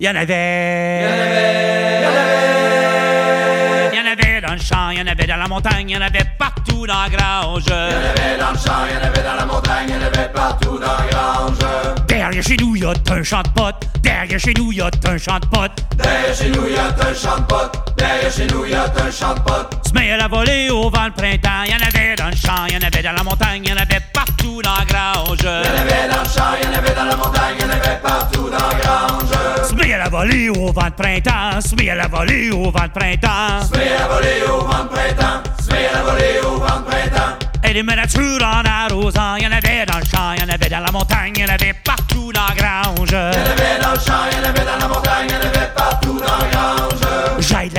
Il 0.00 0.06
y 0.06 0.08
en 0.08 0.14
avait. 0.14 0.97
Le 4.58 4.64
champ, 4.64 4.90
il 4.90 4.98
y 4.98 5.02
en 5.02 5.06
avait 5.06 5.26
dans 5.26 5.36
la 5.36 5.48
montagne, 5.48 5.88
il 5.88 5.94
y 5.94 5.96
en 5.96 6.00
avait 6.00 6.26
partout 6.38 6.86
dans 6.86 7.02
la 7.02 7.08
grange. 7.08 7.62
Il 7.66 7.70
y 7.70 7.74
en 7.74 7.76
avait 7.76 8.38
dans 8.38 8.50
le 8.50 8.58
champ, 8.58 8.84
il 8.88 8.94
y 8.94 8.98
en 8.98 9.08
avait 9.08 9.22
dans 9.22 9.34
la 9.34 9.46
montagne, 9.46 9.86
il 9.88 9.94
y 9.94 9.98
en 9.98 10.02
avait 10.06 10.32
partout 10.32 10.78
dans 10.78 10.86
la 10.86 11.06
grange. 11.10 11.58
Derrière 12.06 12.42
chez 12.42 12.56
nous, 12.56 12.76
il 12.76 12.82
y 12.82 12.84
a 12.84 12.92
un 13.10 13.22
champ 13.22 13.42
de 13.42 13.48
potes. 13.48 13.86
Derrière 14.02 14.40
chez 14.40 14.54
nous, 14.54 14.72
il 14.72 14.78
y 14.78 14.80
a 14.80 14.86
un 14.86 15.18
champ 15.18 15.38
de 15.38 15.46
potes. 15.46 15.84
Derrière 15.96 16.34
chez 16.34 16.50
nous, 16.50 16.66
il 16.66 16.74
y 16.74 16.76
a 16.76 16.86
un 16.86 17.14
champ 17.14 17.36
de 17.38 17.42
potes. 17.44 17.94
Derrière 17.96 18.32
chez 18.32 18.46
nous, 18.46 18.64
il 18.64 18.70
y 18.70 18.74
a 18.74 18.84
un 18.84 19.10
champ 19.10 19.34
de 19.34 19.40
potes. 19.40 19.77
Se 19.88 19.94
met 19.94 20.12
à 20.12 20.18
la 20.18 20.28
volée 20.28 20.68
au 20.68 20.90
vent 20.90 21.06
le 21.06 21.12
printemps. 21.12 21.64
Y 21.64 21.72
en 21.72 21.86
avait 21.86 22.14
dans 22.14 22.26
le 22.26 22.36
champ, 22.36 22.66
y 22.68 22.76
en 22.76 22.86
avait 22.86 23.02
dans 23.02 23.12
la 23.12 23.22
montagne, 23.22 23.64
y 23.64 23.72
en 23.72 23.76
avait 23.76 24.02
partout 24.12 24.60
dans 24.60 24.74
la 24.76 24.84
grange. 24.84 25.40
Y 25.40 25.46
en 25.46 25.80
avait 25.80 26.08
dans 26.12 26.20
le 26.20 26.28
champ, 26.28 26.52
y 26.62 26.66
en 26.66 26.78
avait 26.78 26.94
dans 26.94 27.04
la 27.06 27.16
montagne, 27.16 27.56
y 27.58 27.64
en 27.64 27.70
avait 27.70 27.98
partout 28.02 28.50
dans 28.50 28.68
la 28.68 28.74
grange. 28.74 29.66
Se 29.66 29.74
met 29.74 29.94
à 29.94 29.98
la 29.98 30.10
volée 30.10 30.50
au 30.50 30.72
vent 30.72 30.90
de 30.90 30.90
printemps. 30.90 31.60
Se 31.62 31.74
met 31.74 31.88
à 31.88 31.94
la 31.94 32.06
volée 32.06 32.50
au 32.50 32.70
vent 32.70 32.84
de 32.84 32.98
printemps. 32.98 33.62
Se 33.62 33.78
met 33.78 33.88
à 33.88 34.00
la 34.00 34.08
volée 34.08 34.42
au 34.46 34.60
vent 34.60 34.84
de 34.84 34.88
printemps. 34.88 35.42
Se 35.58 35.72
met 35.72 35.86
à 35.86 35.92
la 35.94 36.02
volée 36.02 36.40
au 36.44 36.58
vent 36.58 36.80
de 36.80 36.84
printemps. 36.84 37.46
Et 37.64 37.72
des 37.72 37.82
nature 37.82 38.44
en 38.44 38.62
arrosant. 38.68 39.36
Y 39.36 39.46
en 39.46 39.52
avait 39.52 39.86
dans 39.86 39.96
le 39.96 40.04
champ, 40.04 40.34
y 40.34 40.44
en 40.44 40.50
avait 40.52 40.68
dans 40.68 40.80
la 40.80 40.92
montagne, 40.92 41.32
y 41.34 41.44
en 41.44 41.48
avait 41.48 41.72
partout 41.82 42.30
dans 42.30 42.46
la 42.46 42.54
grange. 42.54 43.10
Y 43.10 43.14
en 43.14 43.52
avait 43.52 43.78
dans 43.80 43.92
le 43.92 43.98
champ, 43.98 44.28
y 44.30 44.36
en 44.38 44.48
avait 44.50 44.66
dans 44.66 44.76
la 44.80 44.86
montagne, 44.86 45.30
y 45.30 45.34
en 45.34 45.48
avait 45.48 45.70
partout 45.74 46.07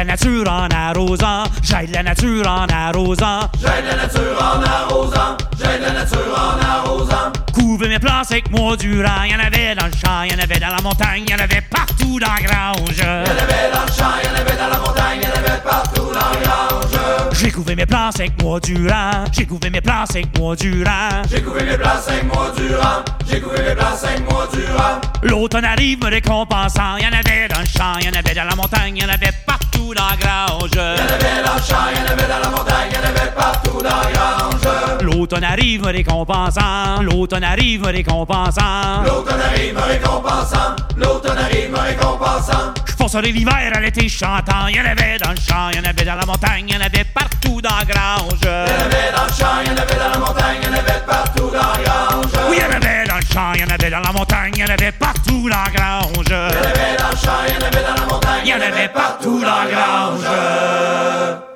nature 0.10 0.50
en 0.50 0.68
arrosant. 0.70 1.44
J'aide 1.62 1.92
la 1.92 2.02
nature 2.02 2.48
en 2.48 2.66
arrosant. 2.66 3.42
J'aide 3.62 3.86
la 3.86 3.96
nature 3.96 4.40
en 4.40 4.64
arrosant. 4.64 5.49
J'aide 5.60 5.82
la 5.82 5.92
nature 5.92 6.34
en 6.34 6.58
arrosant. 6.64 7.32
Couvre 7.54 7.88
mes 7.88 8.00
plantes 8.00 8.32
avec 8.32 8.50
moi 8.50 8.78
durant. 8.78 9.24
Il 9.26 9.32
y 9.32 9.36
en 9.36 9.40
avait 9.40 9.76
dans 9.76 9.88
le 9.88 9.92
champ, 9.92 10.24
il 10.24 10.32
y 10.32 10.36
en 10.36 10.40
avait 10.40 10.60
dans 10.60 10.74
la 10.76 10.82
montagne, 10.82 11.24
il 11.28 11.32
y 11.32 11.36
en 11.36 11.44
avait 11.44 11.62
partout 11.70 12.20
dans 12.20 12.34
la 12.34 12.42
grange. 12.42 12.80
Il 12.98 13.04
y 13.04 13.04
en 13.04 13.44
avait 13.44 13.70
dans 13.74 13.82
le 13.82 13.92
champ, 13.92 14.14
il 14.24 14.30
y 14.30 14.32
en 14.32 14.36
avait 14.40 14.58
dans 14.58 14.70
la 14.70 14.78
montagne, 14.78 15.20
il 15.22 15.24
y 15.24 15.28
en 15.28 15.36
avait 15.36 15.62
partout 15.62 16.08
dans 16.14 16.14
la 16.14 16.40
grange. 16.44 17.34
J'ai 17.34 17.52
couvé 17.52 17.76
mes 17.76 17.86
plantes 17.86 18.20
avec 18.20 18.42
moi 18.42 18.60
durant. 18.60 19.26
J'ai 19.32 19.46
couvé 19.46 19.70
mes 19.70 19.82
plantes 19.82 20.12
avec 20.12 20.38
moi 20.38 20.56
durant. 20.56 21.22
J'ai 21.30 21.42
couvé 21.42 21.64
mes 21.64 21.78
plantes 21.78 22.08
avec 22.08 22.24
moi 22.34 22.52
durant. 22.56 23.04
J'ai 23.30 23.42
couvé 23.42 23.62
mes 23.62 23.76
plantes 23.76 23.98
cinq 23.98 24.32
mois 24.32 24.48
durant. 24.52 25.00
L'automne 25.22 25.66
arrive 25.66 26.00
me 26.04 26.10
récompensant. 26.10 26.98
Y 26.98 27.06
en 27.06 27.14
avait 27.14 27.48
dans 27.48 27.60
le 27.60 27.66
champ, 27.66 28.00
y 28.00 28.10
en 28.10 28.18
avait 28.18 28.34
dans 28.34 28.46
la 28.46 28.56
montagne, 28.56 28.98
y 28.98 29.06
en 29.06 29.10
avait 29.10 29.34
partout 29.46 29.94
dans 29.94 30.08
la 30.10 30.16
grange. 30.16 30.72
Y 30.74 30.80
en 30.80 31.14
avait 31.14 31.44
dans 31.46 31.54
le 31.54 31.62
champ, 31.62 31.90
y 31.94 32.00
en 32.00 32.12
avait 32.12 32.28
dans 32.28 32.40
la 32.42 32.50
montagne, 32.50 32.90
y 32.92 32.98
en 32.98 33.08
avait 33.08 33.32
partout 33.36 33.82
dans 33.84 33.90
la 33.90 34.12
grange. 34.12 35.02
L'automne 35.02 35.44
arrive 35.50 35.82
me 35.82 35.92
récompensant. 35.92 37.02
L'automne 37.02 37.44
arrive 37.44 37.82
me 37.82 37.88
récompensant. 37.88 39.04
L'automne 39.04 39.42
arrive 39.42 39.74
me 39.74 39.82
récompensant. 39.82 40.76
L'automne 40.96 41.38
arrive 41.38 41.72
me 41.72 41.80
récompensant. 41.80 42.74
Je 42.86 42.94
passerai 42.96 43.32
l'hiver 43.32 43.72
à 43.74 43.80
l'été 43.80 44.08
chantant. 44.08 44.68
Y 44.68 44.80
en 44.80 44.86
avait 44.86 45.18
dans 45.18 45.32
le 45.32 45.38
champ, 45.38 45.70
y 45.72 45.80
en 45.80 45.90
avait 45.90 46.06
dans 46.06 46.16
la 46.16 46.26
montagne, 46.26 46.70
y 46.70 46.76
en 46.76 46.82
avait 46.82 47.06
partout 47.06 47.62
dans 47.62 47.76
la 47.80 47.86
grange. 47.86 48.42
Y 48.44 48.48
en 48.48 48.86
avait 48.86 49.12
dans 49.16 49.26
le 49.26 49.34
champ, 49.34 49.62
y 49.66 49.70
en 49.70 49.78
avait 49.78 49.96
dans 49.96 50.10
la 50.10 50.20
montagne, 50.20 50.60
y 50.64 50.68
en 50.68 50.74
avait 50.74 51.02
partout 51.08 51.50
dans 51.52 51.60
la 51.60 51.84
grange. 51.84 52.34
Oui, 52.50 52.58
y 52.58 52.64
en 52.64 52.76
avait 52.76 53.08
dans 53.08 53.16
le 53.16 53.22
champ, 53.34 53.54
y 53.54 53.64
en 53.64 53.70
avait 53.70 53.90
dans 53.90 54.02
la 54.02 54.12
montagne, 54.12 54.54
y 54.56 54.64
en 54.64 54.70
avait 54.70 54.92
partout 54.92 55.50
dans 55.50 55.64
la 55.64 55.72
grange. 55.72 56.30
Y 56.30 56.34
en 56.34 56.46
avait 56.46 56.98
dans 56.98 57.10
le 57.10 57.18
champ, 57.18 57.42
y 57.48 57.52
en 57.52 57.66
avait 57.66 57.84
dans 57.88 57.96
la 57.96 58.06
montagne, 58.06 58.46
y 58.46 58.54
en 58.54 58.62
avait 58.62 58.90
partout 58.90 59.42
dans 59.42 59.64
la 59.64 59.72
grange. 59.72 61.49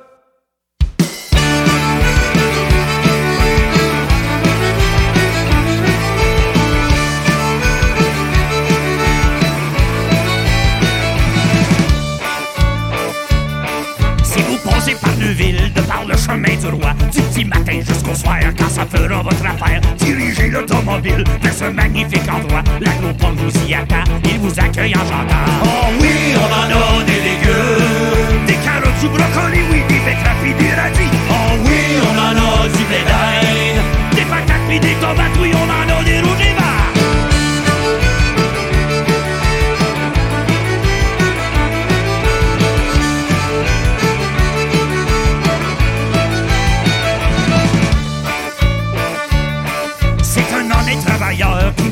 Chemin 16.24 16.56
du 16.56 16.66
roi, 16.66 16.92
du 17.12 17.20
petit 17.20 17.44
matin 17.44 17.80
jusqu'au 17.80 18.14
soir, 18.14 18.38
quand 18.56 18.68
ça 18.68 18.86
fera 18.86 19.22
votre 19.22 19.44
affaire, 19.44 19.80
dirigez 19.98 20.48
l'automobile 20.48 21.24
vers 21.42 21.52
ce 21.52 21.64
magnifique 21.64 22.28
endroit. 22.28 22.62
L'agropole 22.80 23.36
vous 23.36 23.68
y 23.68 23.74
attend, 23.74 24.04
il 24.24 24.38
vous 24.38 24.58
accueille 24.58 24.94
en 24.96 25.04
chantant. 25.04 25.44
Oh 25.64 25.88
oui, 26.00 26.34
on 26.36 26.50
en 26.50 27.00
a 27.00 27.04
des 27.04 27.20
légumes, 27.28 28.46
des 28.46 28.58
carottes, 28.64 28.98
du 29.00 29.08
brocoli, 29.08 29.60
oui, 29.70 29.82
des 29.88 30.00
betteraves 30.00 30.58
des 30.58 30.74
radis. 30.74 31.12
Oh 31.30 31.34
oui, 31.64 31.80
on 32.08 32.16
en 32.18 32.32
a 32.32 32.68
du 32.68 32.84
blé 32.88 33.02
d'Inde, 33.08 33.82
des 34.16 34.24
patates 34.24 34.64
pis 34.68 34.80
des 34.80 34.94
tomates, 34.94 35.36
oui, 35.40 35.50
on 35.54 35.68
en 35.68 35.98
a 35.98 36.04
des 36.04 36.20
rouges 36.20 36.33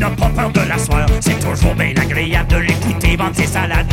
n'a 0.03 0.49
de 0.49 0.69
la 0.69 0.79
soeur. 0.79 1.07
C'est 1.21 1.39
toujours 1.39 1.75
bien 1.75 1.95
agréable 1.97 2.49
de 2.49 2.57
l'écouter 2.57 3.17
vendre 3.17 3.37
ses 3.37 3.47
salades. 3.47 3.87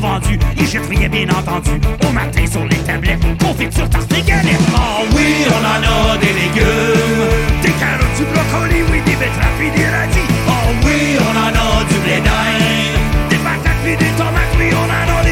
Vendus, 0.00 0.38
ils 0.56 0.66
jettent 0.66 0.88
bien 0.88 1.28
entendu. 1.28 1.70
Au 2.06 2.12
matin 2.12 2.44
sur 2.50 2.64
les 2.64 2.78
tablettes, 2.78 3.20
confiture 3.38 3.88
tarte 3.88 4.08
des 4.08 4.22
galettes. 4.22 4.66
Oh 4.74 5.04
oui, 5.14 5.46
on 5.48 5.62
en 5.64 6.14
a 6.14 6.16
des 6.18 6.32
légumes. 6.32 7.28
Des 7.62 7.72
carottes, 7.72 8.16
du 8.16 8.24
brocoli, 8.24 8.82
oui, 8.90 9.00
des 9.04 9.16
betteraves 9.16 9.62
et 9.62 9.70
des 9.78 9.86
radis. 9.86 10.28
Oh 10.48 10.72
oui, 10.84 11.18
on 11.20 11.36
en 11.38 11.52
a 11.52 11.84
du 11.84 11.98
blé 12.04 12.16
d'Inde. 12.26 13.28
Des 13.28 13.36
patates 13.36 13.80
puis 13.84 13.96
des 13.96 14.12
tomates, 14.16 14.54
oui, 14.58 14.70
on 14.72 14.88
en 14.88 15.18
a 15.18 15.22
des 15.24 15.29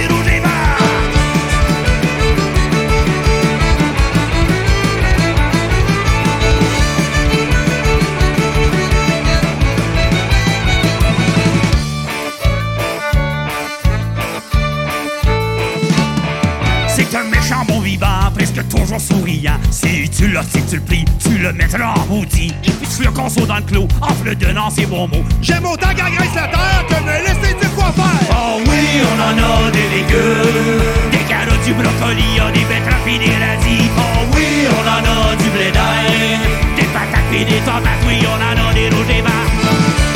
toujours 18.81 19.01
souriant. 19.01 19.59
Si 19.70 20.09
tu 20.09 20.29
l'as, 20.29 20.43
si 20.43 20.62
tu 20.62 20.76
le 20.76 20.83
plies, 20.83 21.05
tu 21.18 21.39
le 21.39 21.53
mettras 21.53 21.95
en 21.95 22.07
maudit. 22.07 22.53
Et 22.64 22.70
puis 22.70 22.89
tu 22.97 23.03
le 23.03 23.11
conso 23.11 23.45
dans 23.47 23.57
le 23.57 23.62
clos, 23.62 23.89
en 24.01 24.24
le 24.24 24.35
donnant 24.35 24.70
ses 24.70 24.87
bons 24.87 25.09
mots. 25.09 25.24
J'aime 25.43 25.66
autant 25.66 25.89
qu'agresse 25.89 26.35
la 26.35 26.49
terre 26.49 26.85
que 26.89 26.95
me 26.95 27.12
laisser 27.26 27.55
dire 27.55 27.74
quoi 27.74 27.93
faire. 27.93 28.05
Oh 28.31 28.61
oui, 28.66 29.03
on 29.03 29.20
en 29.20 29.66
a 29.66 29.70
des 29.70 29.89
légumes, 29.95 30.83
des 31.11 31.24
carottes, 31.29 31.64
du 31.64 31.72
brocoli, 31.74 32.37
y'a 32.37 32.51
des 32.51 32.64
betteraves 32.64 33.05
pis 33.05 33.18
des 33.18 33.35
radis. 33.37 33.91
Oh 33.97 34.26
oui, 34.35 34.66
on 34.70 34.89
en 34.89 35.33
a 35.33 35.37
du 35.37 35.51
blé 35.51 35.70
d'Inde, 35.70 36.76
des 36.76 36.85
patates 36.85 37.29
pis 37.31 37.45
des 37.45 37.61
tomates, 37.61 38.03
oui, 38.07 38.18
on 38.24 38.37
en 38.37 38.68
a 38.68 38.74
des 38.74 38.89
rouges 38.89 39.11
et 39.11 39.22
verts. 39.22 40.07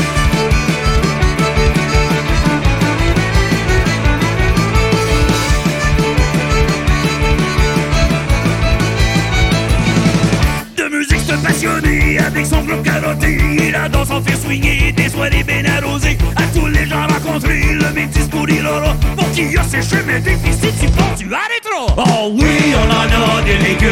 Avec 12.18 12.46
son 12.46 12.62
groupe 12.62 12.82
carotté. 12.82 13.38
Il 13.58 13.74
a 13.74 13.88
dans 13.88 14.04
son 14.04 14.22
fait 14.22 14.36
swinguer 14.36 14.92
des 14.92 15.08
soirées 15.08 15.44
bien 15.44 15.62
arrosées. 15.64 16.16
À 16.36 16.42
tous 16.54 16.66
les 16.66 16.86
gens 16.86 17.06
rencontrés, 17.06 17.74
le 17.74 17.92
même 17.92 18.08
discours 18.08 18.48
il 18.48 18.66
aura. 18.66 18.94
Pour 19.16 19.30
qui 19.32 19.56
a 19.56 19.62
séché 19.62 20.02
mes 20.06 20.20
déficits, 20.20 20.72
tu 20.80 20.86
penses 20.90 21.18
tu 21.18 21.26
arrêtes 21.32 21.62
trop. 21.64 21.92
Oh 21.96 22.32
oui, 22.34 22.74
on 22.74 22.90
en 22.90 23.38
a 23.38 23.42
des 23.42 23.58
légumes, 23.58 23.90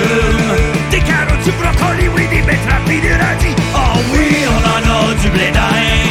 des 0.91 1.01
carottes, 1.01 1.45
du 1.45 1.51
brocoli, 1.53 2.09
oui, 2.17 2.27
des 2.29 2.43
betteraves 2.43 2.85
des 2.87 3.15
radis. 3.15 3.57
Oh 3.75 3.99
oui, 4.13 4.45
on 4.49 4.61
en 4.67 5.11
a 5.11 5.15
du 5.15 5.29
blé 5.29 5.51
d'Inde, 5.53 6.10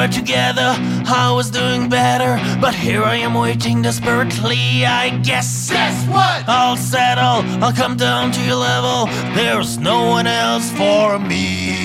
were 0.00 0.08
together. 0.08 0.74
I 1.06 1.32
was 1.34 1.50
doing 1.50 1.88
better, 1.88 2.38
but 2.60 2.74
here 2.74 3.02
I 3.02 3.16
am 3.16 3.34
waiting 3.34 3.82
desperately. 3.82 4.86
I 4.86 5.10
guess. 5.22 5.70
Guess 5.70 6.06
what? 6.08 6.48
I'll 6.48 6.76
settle. 6.76 7.42
I'll 7.62 7.72
come 7.72 7.96
down 7.96 8.32
to 8.32 8.40
your 8.40 8.56
level. 8.56 9.06
There's 9.34 9.78
no 9.78 10.06
one 10.06 10.26
else 10.26 10.70
for 10.72 11.18
me. 11.18 11.76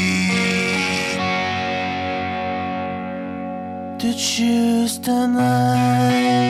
To 3.99 4.13
choose 4.13 4.97
tonight. 4.97 6.45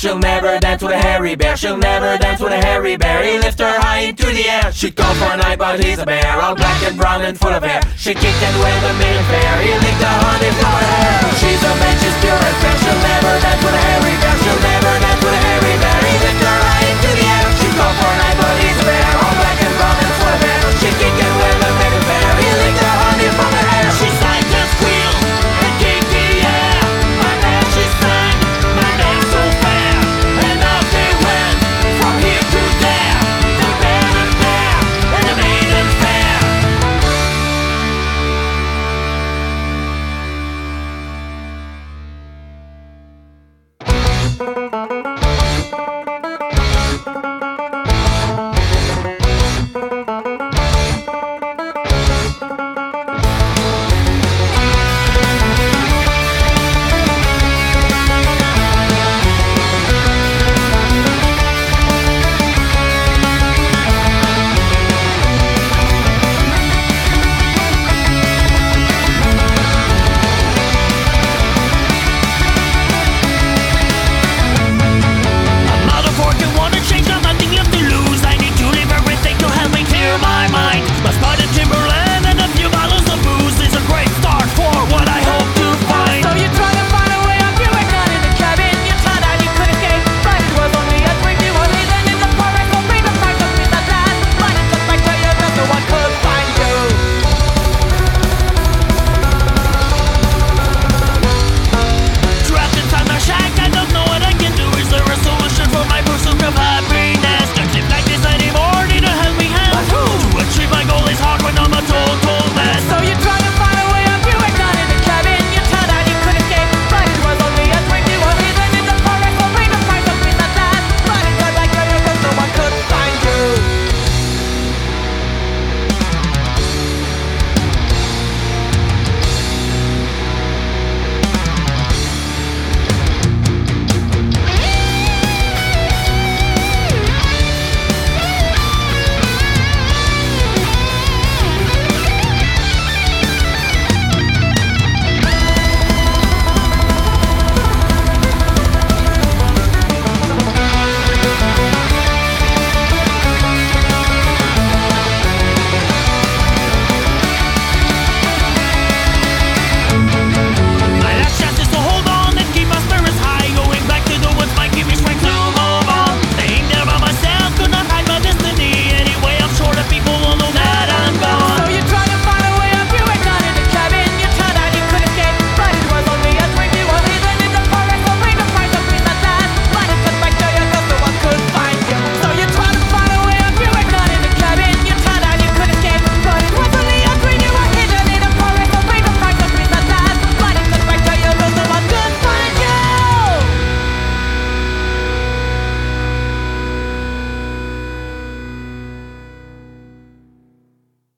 She'll 0.00 0.16
never 0.16 0.56
dance 0.58 0.80
with 0.80 0.92
a 0.92 0.96
hairy 0.96 1.36
bear. 1.36 1.58
She'll 1.58 1.76
never 1.76 2.16
dance 2.16 2.40
with 2.40 2.56
a 2.56 2.56
hairy 2.56 2.96
bear. 2.96 3.20
He 3.20 3.36
lifts 3.36 3.60
her 3.60 3.76
high 3.84 4.08
into 4.08 4.24
the 4.32 4.48
air. 4.48 4.72
She'd 4.72 4.96
go 4.96 5.04
for 5.20 5.28
a 5.28 5.36
night, 5.36 5.58
but 5.58 5.84
he's 5.84 5.98
a 5.98 6.06
bear, 6.06 6.40
all 6.40 6.56
black 6.56 6.80
and 6.88 6.96
brown 6.96 7.20
and 7.20 7.38
full 7.38 7.52
of 7.52 7.62
hair. 7.62 7.84
She 7.98 8.16
kicked 8.16 8.40
and 8.40 8.56
waved 8.64 8.80
a 8.80 8.96
million 8.96 9.24
fair. 9.28 9.60
He 9.60 9.76
licked 9.76 10.00
her 10.00 10.16
honey 10.24 10.52
from 10.56 10.72
her 10.72 10.88
hair. 10.88 11.20
She's 11.36 11.60
a 11.60 11.72
man, 11.76 11.92
she's 12.00 12.16
pure 12.24 12.32
and 12.32 12.56
fair. 12.64 12.76
She'll 12.80 12.96
never 12.96 13.32
dance 13.44 13.60
with 13.60 13.76
a 13.76 13.82
hairy 13.92 14.16
bear. 14.24 14.36
She'll 14.40 14.62
never 14.64 14.92
dance 15.04 15.20
with 15.20 15.36
a 15.36 15.40
hairy 15.44 15.74
bear. 15.84 16.00
He 16.00 16.14
lifts 16.16 16.44
her 16.48 16.58
high 16.64 16.86
into 16.88 17.10
the 17.20 17.26
air. 17.28 17.44
She'd 17.60 17.76
go 17.76 17.86
for 18.00 18.08
a 18.08 18.16
night, 18.24 18.36
but 18.40 18.56
he's 18.56 18.80
a 18.80 18.84
bear. 18.88 19.29